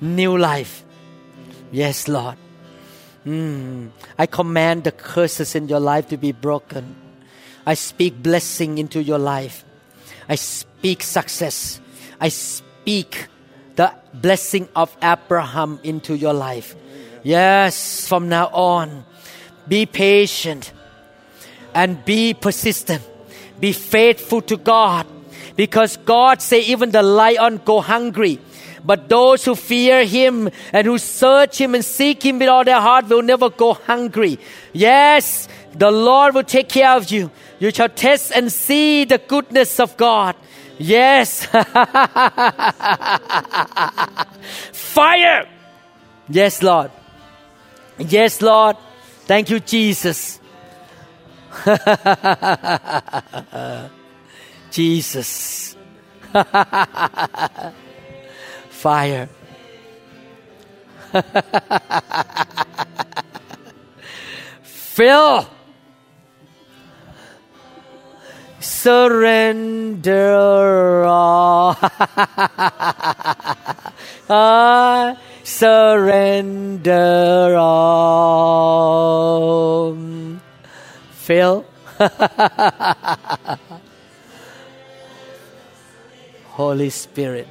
[0.00, 0.84] New life.
[1.70, 2.36] Yes, Lord.
[3.26, 3.90] Mm.
[4.18, 6.96] I command the curses in your life to be broken.
[7.64, 9.64] I speak blessing into your life.
[10.28, 11.80] I speak success.
[12.20, 13.28] I speak
[13.76, 16.74] the blessing of Abraham into your life.
[17.22, 19.04] Yes, from now on,
[19.68, 20.72] be patient
[21.74, 23.02] and be persistent.
[23.60, 25.06] Be faithful to God
[25.56, 28.40] because God say even the lion go hungry
[28.84, 32.80] but those who fear Him and who search Him and seek Him with all their
[32.80, 34.38] heart will never go hungry.
[34.72, 37.30] Yes, the Lord will take care of you.
[37.58, 40.34] You shall test and see the goodness of God.
[40.78, 41.46] Yes.
[44.72, 45.48] Fire.
[46.28, 46.90] Yes, Lord.
[47.98, 48.76] Yes, Lord.
[49.26, 50.40] Thank you, Jesus.
[54.70, 55.76] Jesus
[58.70, 59.28] fire.
[64.62, 65.46] Fill.
[68.60, 70.34] Surrender
[71.04, 71.76] all.
[71.80, 71.92] I
[74.30, 75.16] ah.
[75.44, 76.92] Surrender
[77.58, 78.92] all.
[81.12, 81.64] Fill.
[86.52, 87.48] Holy Spirit.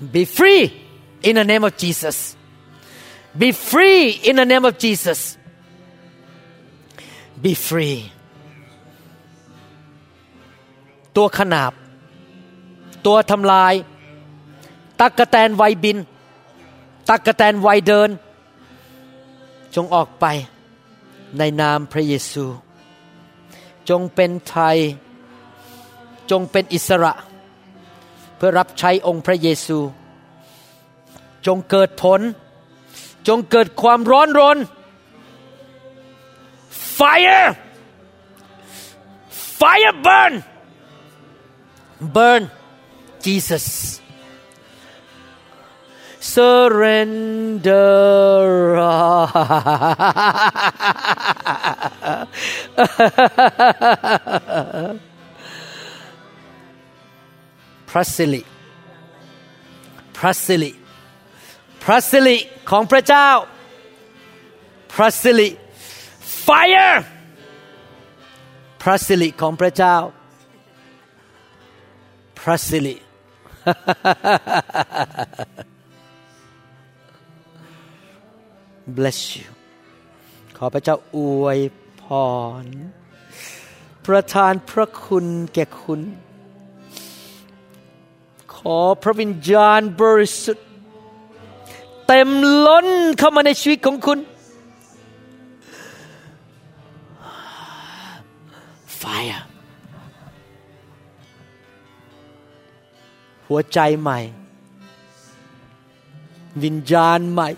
[0.00, 0.72] Be free
[1.22, 2.36] in the name of Jesus.
[3.36, 5.36] Be free in the name of Jesus.
[7.42, 7.98] be free
[11.16, 11.72] ตัวขนาบ
[13.06, 13.74] ตัวทำลาย
[15.00, 15.98] ตักกะแตนไวบิน
[17.08, 18.10] ตักกะแตนไวเดิน
[19.74, 20.24] จงออกไป
[21.38, 22.44] ในนามพระเยซู
[23.88, 24.78] จงเป็นไทย
[26.30, 27.12] จงเป็นอิสระ
[28.36, 29.78] เพื่อรับใช้องค์พระเยซู
[31.46, 32.20] จงเกิดผล
[33.28, 34.58] จงเกิดความร้อนรน
[36.98, 37.46] fire
[39.60, 40.34] fire burn
[42.14, 42.42] burn
[43.24, 43.66] Jesus
[46.32, 47.96] surrender
[57.96, 58.42] ระสิริ
[60.16, 60.70] พระสิริ
[61.82, 62.38] พระสิริ
[62.70, 63.28] ของพระเจ้า
[64.92, 65.48] พระสิริ
[66.46, 66.96] fire
[68.82, 69.96] พระสิริของพระเจ้า
[72.38, 72.96] พระสิริ
[78.96, 79.48] bless you
[80.56, 81.58] ขอพระเจ้าอวย
[82.02, 82.04] พ
[82.62, 82.66] ร
[84.06, 86.00] ประทานพระคุณแก่คุณ
[88.66, 88.68] อ
[89.02, 90.66] พระวิญญาณบริสุทธิ์
[92.06, 92.28] เต็ม
[92.66, 92.86] ล้น
[93.18, 94.18] เข้ามาในชีวิตของคุณ
[99.00, 99.42] fire
[103.48, 104.18] หัวใจใหม่
[106.64, 107.48] วิญญาณใหม่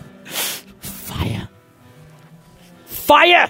[1.07, 1.45] fire
[3.07, 3.47] fire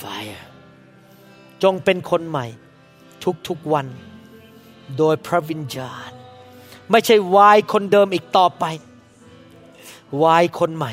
[0.00, 0.40] fire
[1.62, 2.46] จงเป็นคนใหม่
[3.48, 3.86] ทุกๆวัน
[4.98, 6.10] โดยพระวิญญาณ
[6.90, 8.64] ไม่ใช่วายคนเดิมอีกต่อไป
[10.22, 10.92] วายคนใหม่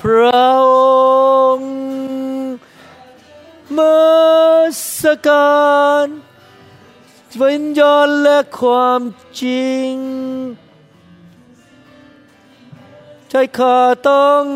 [0.00, 0.76] พระอ
[1.56, 1.74] งค์
[3.76, 3.98] มา
[4.98, 5.58] สกา
[6.04, 6.06] ร
[7.40, 9.00] วิญญาณและความ
[9.42, 9.94] จริง
[13.30, 13.78] ใจข้า
[14.08, 14.46] ต้อง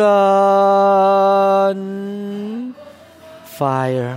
[0.00, 0.42] กา
[1.74, 1.76] ร
[3.56, 4.14] fire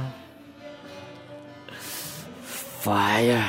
[2.86, 3.48] fire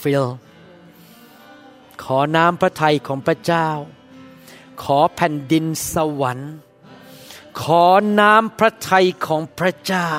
[0.00, 0.28] fill
[2.02, 3.68] ขอน้ำพระทัยของพระเจ้า
[4.82, 6.52] ขอแผ่นดินสวรรค์
[7.62, 7.84] ขอ
[8.20, 10.10] น้ำพระทัยของพระเจ้า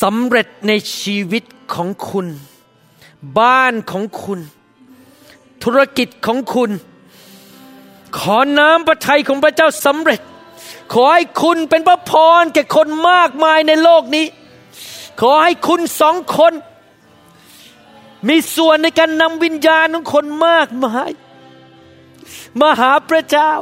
[0.00, 1.44] สำเร็จในชีวิต
[1.74, 2.26] ของคุณ
[3.38, 4.40] บ้านของคุณ
[5.62, 6.70] ธุรกิจของคุณ
[8.18, 10.20] ขอน้ำพระทัยของพระเจ้าสำเร็จ
[10.92, 14.26] ขอให้คุณเป็นพระพรแก่คนมากมายในโลกนี้
[15.20, 16.52] ขอให้คุณสองคน
[18.28, 21.10] มีส่วนในการนำวิญญาณของคนมากมาย
[22.60, 23.52] มาหาพระเจ้า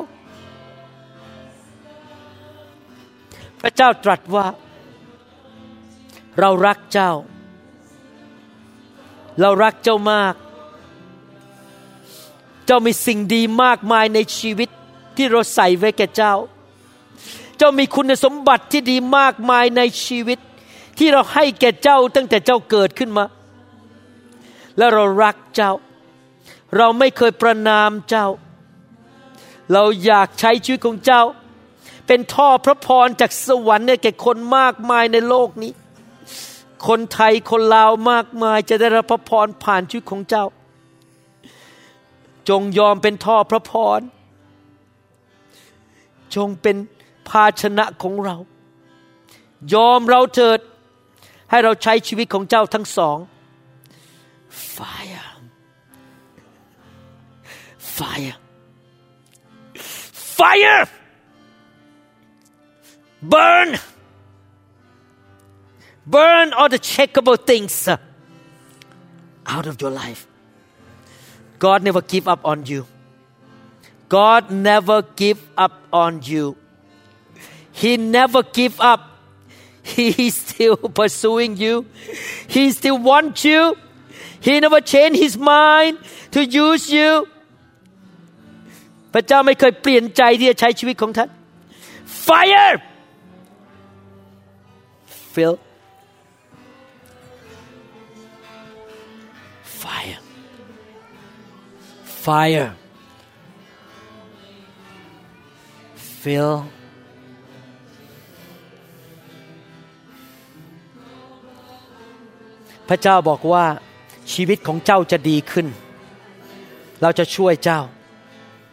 [3.61, 4.47] พระเจ้าตรัสว่า
[6.41, 7.13] เรารักเจ้า
[9.41, 10.35] เรารักเจ้ามาก
[12.67, 14.69] เจ้ามีสิ่งดีมากมายในชีวิต
[15.17, 16.35] ที่เราใส่ไว้แก่เจ้า
[17.57, 20.39] เจ้ามีคุณสมบัติที่ดีมากมายในชีวิต
[20.99, 23.25] ที่เราให้แก่เจ้าตั้งแต่เจ้าเกิดขึ้นมา
[24.77, 25.73] และเรารักเจ้า
[26.77, 28.27] เราไม่เคยประนามเจ้า
[29.73, 31.23] เราอยากใช้ชีวิตของเจ้า
[32.07, 35.73] เป็นท่อพระพรจากสวรรค์เนี่ยแก่คนมากมายในโลกนี้
[36.87, 40.47] คนไทยคนลาวมากมายจะได้รับพระพรผ่านชีวิตของเจ้า
[42.49, 44.01] จงยอมเป็นท่อพระพร
[46.35, 46.77] จงเป็น
[47.29, 48.37] ภาชนะของเรา
[49.75, 50.59] ยอมเราเถิด
[51.50, 53.18] ให้เราใช้ชีวิตของเจ้าทั้งสอง
[54.78, 55.28] fire
[57.98, 58.36] fire
[60.38, 60.84] fire
[63.34, 63.70] burn
[66.06, 67.76] burn all the checkable things
[69.54, 70.22] out of your life
[71.60, 72.82] God never give up on you
[74.10, 76.46] God never give up on you
[77.72, 79.02] He never give up
[79.94, 81.86] He still pursuing you
[82.56, 83.62] He still wants you
[84.46, 85.96] He never change his mind
[86.36, 87.12] to use you
[89.14, 91.30] พระเจ้าไม่เคยเปลี่ยนใจที่จะใช้ชีวิตของท่าน
[92.28, 92.76] Fire
[95.34, 95.56] Fill
[99.82, 100.20] Fire
[102.26, 102.72] Fire
[106.22, 106.54] Fill
[112.89, 113.65] พระเจ้าบอกว่า
[114.33, 115.67] ชีวิตของเจ้าจะดีขึ้น
[117.03, 117.81] เราจะช่วยเจ้า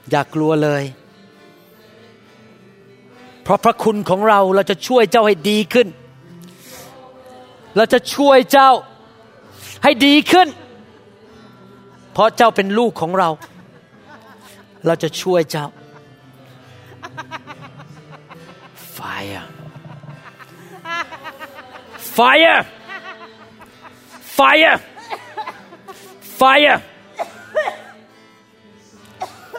[0.10, 0.84] อย่ากลัวเลย
[3.44, 5.88] เพราะพระคุณของเราเราจะช่วยเจ้าให้ดีขึ้น
[7.78, 8.70] เราจะช่วยเจ้า
[9.84, 10.48] ให้ดีขึ้น
[12.14, 13.30] เพราะเจ้าเป็นลูกของเรา
[14.86, 15.66] เราจะช่วยเจ้า
[18.98, 19.46] fire
[22.18, 22.60] fire
[24.37, 24.77] fire
[26.39, 26.77] fire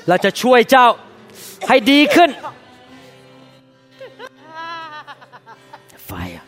[0.08, 0.88] เราจะช่วยเจ้า
[1.68, 2.30] ให้ดีขึ้น
[6.10, 6.42] fire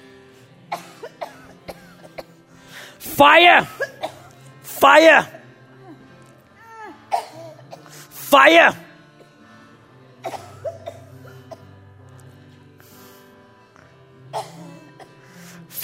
[3.17, 3.61] fire
[4.81, 5.21] fire fire
[8.31, 8.69] fire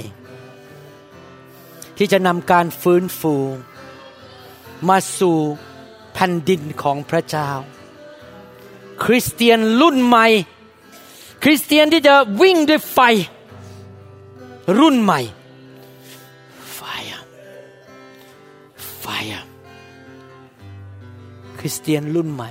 [1.97, 3.35] ที่จะนำการฟื้นฟู
[4.89, 5.37] มาสู่
[6.13, 7.49] แผ่นดินของพระเจ้า
[9.03, 10.27] คริสเตียนรุ่นใหม่
[11.43, 12.99] คริสเตียนที่จะวิ่งด้วยไฟ
[14.79, 15.19] รุ่นใหม่
[16.77, 17.21] Fire
[19.03, 19.43] Fire
[21.59, 22.49] คริสเตียนรุ่นใหม่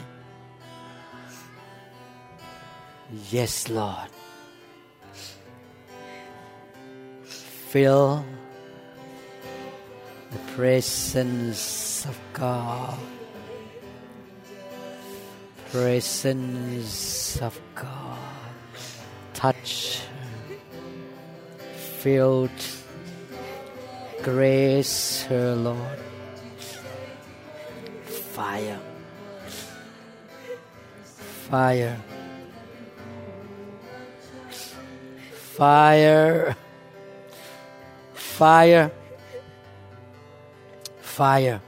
[3.34, 4.11] Yes Lord
[7.72, 8.22] Feel
[10.30, 12.98] the presence of God.
[15.70, 18.18] Presence of God.
[19.32, 20.02] Touch
[21.74, 22.50] filled
[24.22, 25.98] grace her Lord.
[28.04, 28.80] Fire.
[31.48, 31.96] Fire.
[35.32, 36.54] Fire
[38.41, 38.89] fire
[41.01, 41.59] fire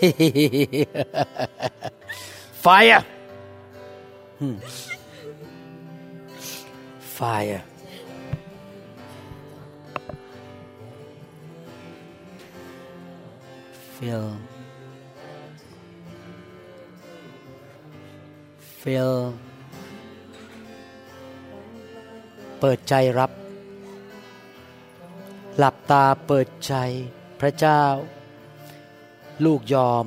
[2.63, 3.03] fire
[4.39, 4.57] Hmm.
[7.17, 7.61] fire
[13.95, 14.27] fill
[18.81, 19.15] fill
[22.59, 23.31] เปิดใจรับ
[25.58, 26.74] หลับตาเปิดใจ
[27.40, 27.82] พระเจ้า
[29.44, 30.06] ลูกยอม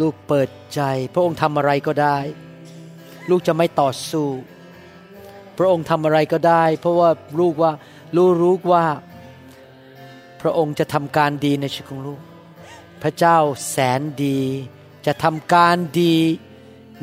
[0.00, 0.80] ลูกเปิดใจ
[1.12, 2.18] พระองค์ทำอะไรก็ได้
[3.30, 4.28] ลูกจะไม่ต่อสู้
[5.58, 7.10] พระองค์ทำอะไรก็ได้ เพราะว่า
[7.40, 7.72] ลูกว่า
[8.16, 8.84] ลูกรู้ว่า
[10.40, 12.20] พระองค์จะทำการดีในชีวิตของลูก
[13.02, 13.38] พระเจ้า
[13.70, 14.40] แสนดี
[15.06, 16.16] จะทำการดี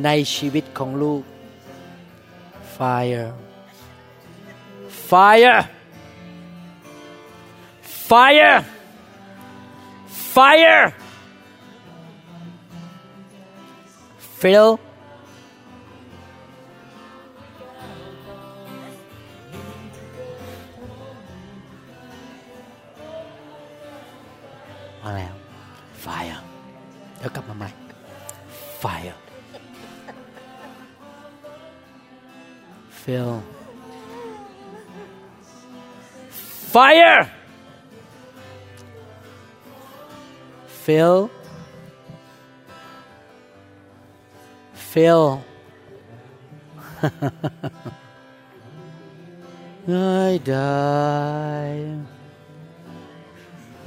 [0.06, 1.22] ในชีวิตของลูก
[2.76, 3.30] fire
[5.10, 5.60] fire
[8.09, 8.65] fire
[10.35, 10.85] fire
[14.41, 14.71] fill
[25.03, 25.35] มาแล้ว
[26.05, 26.41] fire
[27.19, 27.71] เดี๋ยวกลับมาใหม่
[28.83, 29.17] fire
[33.03, 33.33] fill
[36.75, 37.21] fire
[40.90, 41.20] Fill
[44.92, 45.26] fill
[49.94, 50.90] ง่ายได้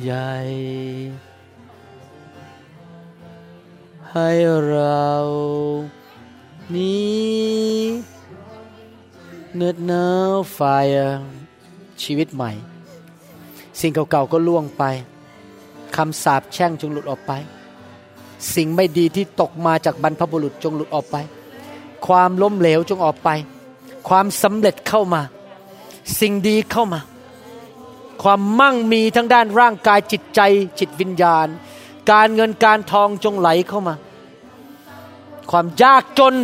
[0.02, 0.32] ใหญ่
[4.10, 4.30] ให้
[4.68, 5.08] เรา
[6.74, 7.92] นี้
[9.56, 10.60] เนืดหนาวไฟ
[12.02, 12.50] ชีวิตใหม่
[13.80, 14.84] สิ่งเก่าๆก็ล่วงไป
[15.96, 17.32] คำสาปแช่งจงหลุดออกไป
[18.54, 21.16] สิ่งไม่ดีที่ตกมาจากบรรพบุรุษจงหลุดออกไป
[22.06, 23.28] ความล้มเหลวจงออกไป
[24.08, 25.22] ความสำเร็จเข้ามา
[26.20, 27.00] สิ่งดีเข้ามา
[28.22, 30.40] ความมั่งมีทั้งด้านร่างกายจิตใจ
[30.78, 31.46] จิตวิญญาณ
[32.10, 33.94] การเงินการทองจงไหลเข้ามา
[35.50, 36.34] ความยากจน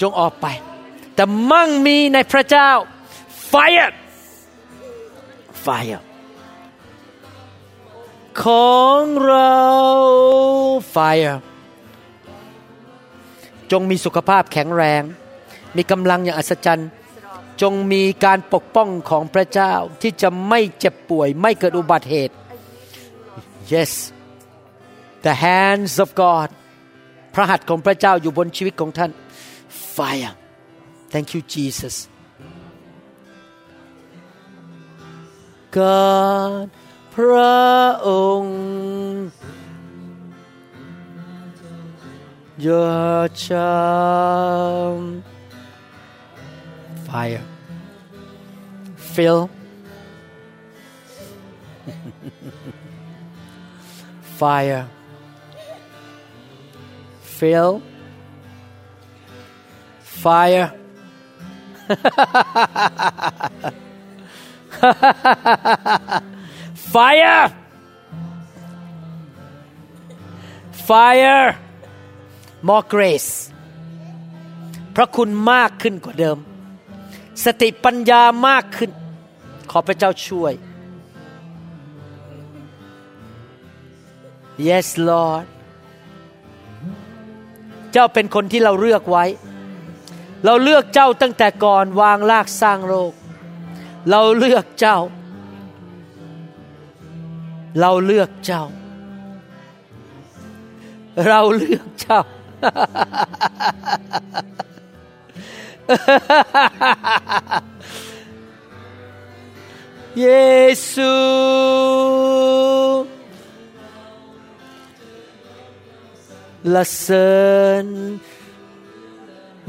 [0.00, 0.46] จงออกไป
[1.14, 2.70] แต่มั่งมีในพระเจ้า
[3.52, 3.92] fire
[5.64, 6.00] fire
[8.44, 9.56] ของเรา
[10.94, 11.36] fire
[13.72, 15.02] จงมีสุขภาพแข็งแรง
[15.76, 16.90] มีกำลังอย่างอัศจรรย์
[17.62, 19.72] จงมีการปกป้องของพระเจ้า
[20.02, 22.34] ที่จะไม่เจ็บป่วย ไม่เกิดอุบัติเหตุ
[23.72, 23.92] yes
[25.26, 26.48] the hands of God
[27.34, 29.10] พระหัตถ์ของพระเจ้าอยู่บนชีวิตของท่าน
[29.96, 30.34] fire
[31.12, 31.96] thank you Jesus
[35.78, 36.68] God
[37.15, 37.61] พระ
[38.07, 38.09] อ
[38.41, 38.61] งค์
[42.65, 45.01] Your charm
[47.07, 47.45] fire
[48.95, 49.49] fill
[54.39, 54.87] fire
[57.37, 57.81] fill
[60.23, 60.71] fire
[66.96, 67.44] fire
[70.88, 71.46] fire
[72.68, 73.32] more grace
[74.94, 76.38] พระคุณมากขึ้นกว่าเดิม
[77.44, 78.90] สติปัญญามากขึ้น
[79.70, 80.52] ขอพระเจ้าช่วย
[84.68, 85.44] yes Lord
[87.92, 89.24] เจ้าเป็นคนที่เราเลือกไว้
[90.44, 93.12] เราเลือกเจ้าตั้งแต่ก่อนวางรากสร้างโลก
[94.10, 94.98] เราเลือกเจ้า
[97.80, 98.64] เราเลือกเจ้า
[101.26, 102.20] เราเลือกเจ้า
[110.20, 110.28] เย
[110.92, 111.14] ซู
[116.74, 117.34] ละเสริ
[117.84, 117.86] ญ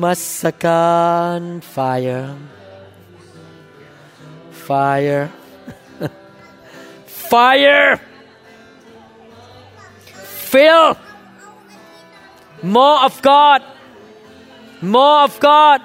[0.04, 0.98] มัสกา
[1.40, 1.42] ร
[1.74, 2.28] fire
[4.66, 5.26] fire
[7.32, 8.00] fire
[10.52, 10.88] fill
[12.76, 13.62] more of God
[14.96, 15.80] more of God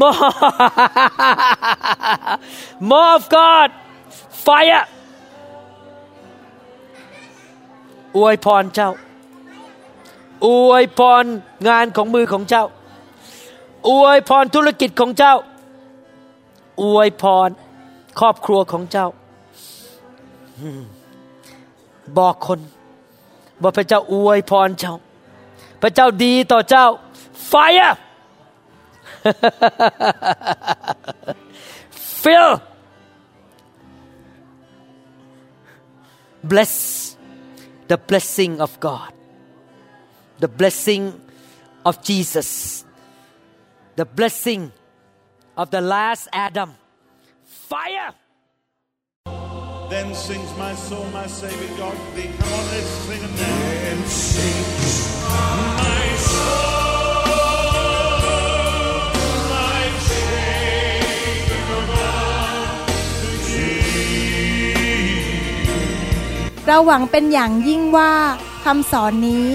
[0.00, 0.32] more
[2.90, 3.68] more of God
[4.46, 4.84] fire
[8.16, 8.90] อวยพรเจ้า
[10.46, 11.24] อวยพร
[11.68, 12.64] งานของมือของเจ้า
[13.88, 15.34] อวยพรธุรกิจของเจ้า
[16.82, 17.48] อวยพร
[18.20, 19.08] ครอบครัวของเจ้า
[22.17, 22.59] บอกคน
[23.61, 24.95] ว่าพระเจ้าอวยพรเจ้า
[25.81, 26.85] พระเจ้าดีต่อเจ้า
[27.51, 27.93] fire
[32.23, 32.51] fill
[36.51, 36.73] bless
[37.87, 39.11] the blessing of God
[40.43, 41.03] the blessing
[41.85, 42.49] of Jesus
[43.95, 44.71] the blessing
[45.57, 46.75] of the last Adam
[47.43, 48.13] fire
[49.90, 52.30] Then sings my soul, my Savior God to thee.
[52.38, 53.58] Come on, let's sing it now.
[53.84, 54.80] Then sings
[55.30, 57.54] my soul, God
[66.66, 68.12] เราหวังเป็นอย่างยิ่งว่า
[68.64, 69.46] คำสอนนี้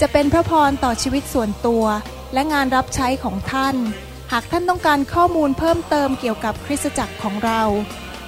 [0.00, 1.84] จะเป็นพระพรต่อชีวิตส่วนตัว
[2.32, 3.76] และงานรับใช้ของท่าน
[4.32, 7.62] หากท่านต้องการข้อมูลเพิ่มเติมเกี่ยวกับคริสตจักรของเรา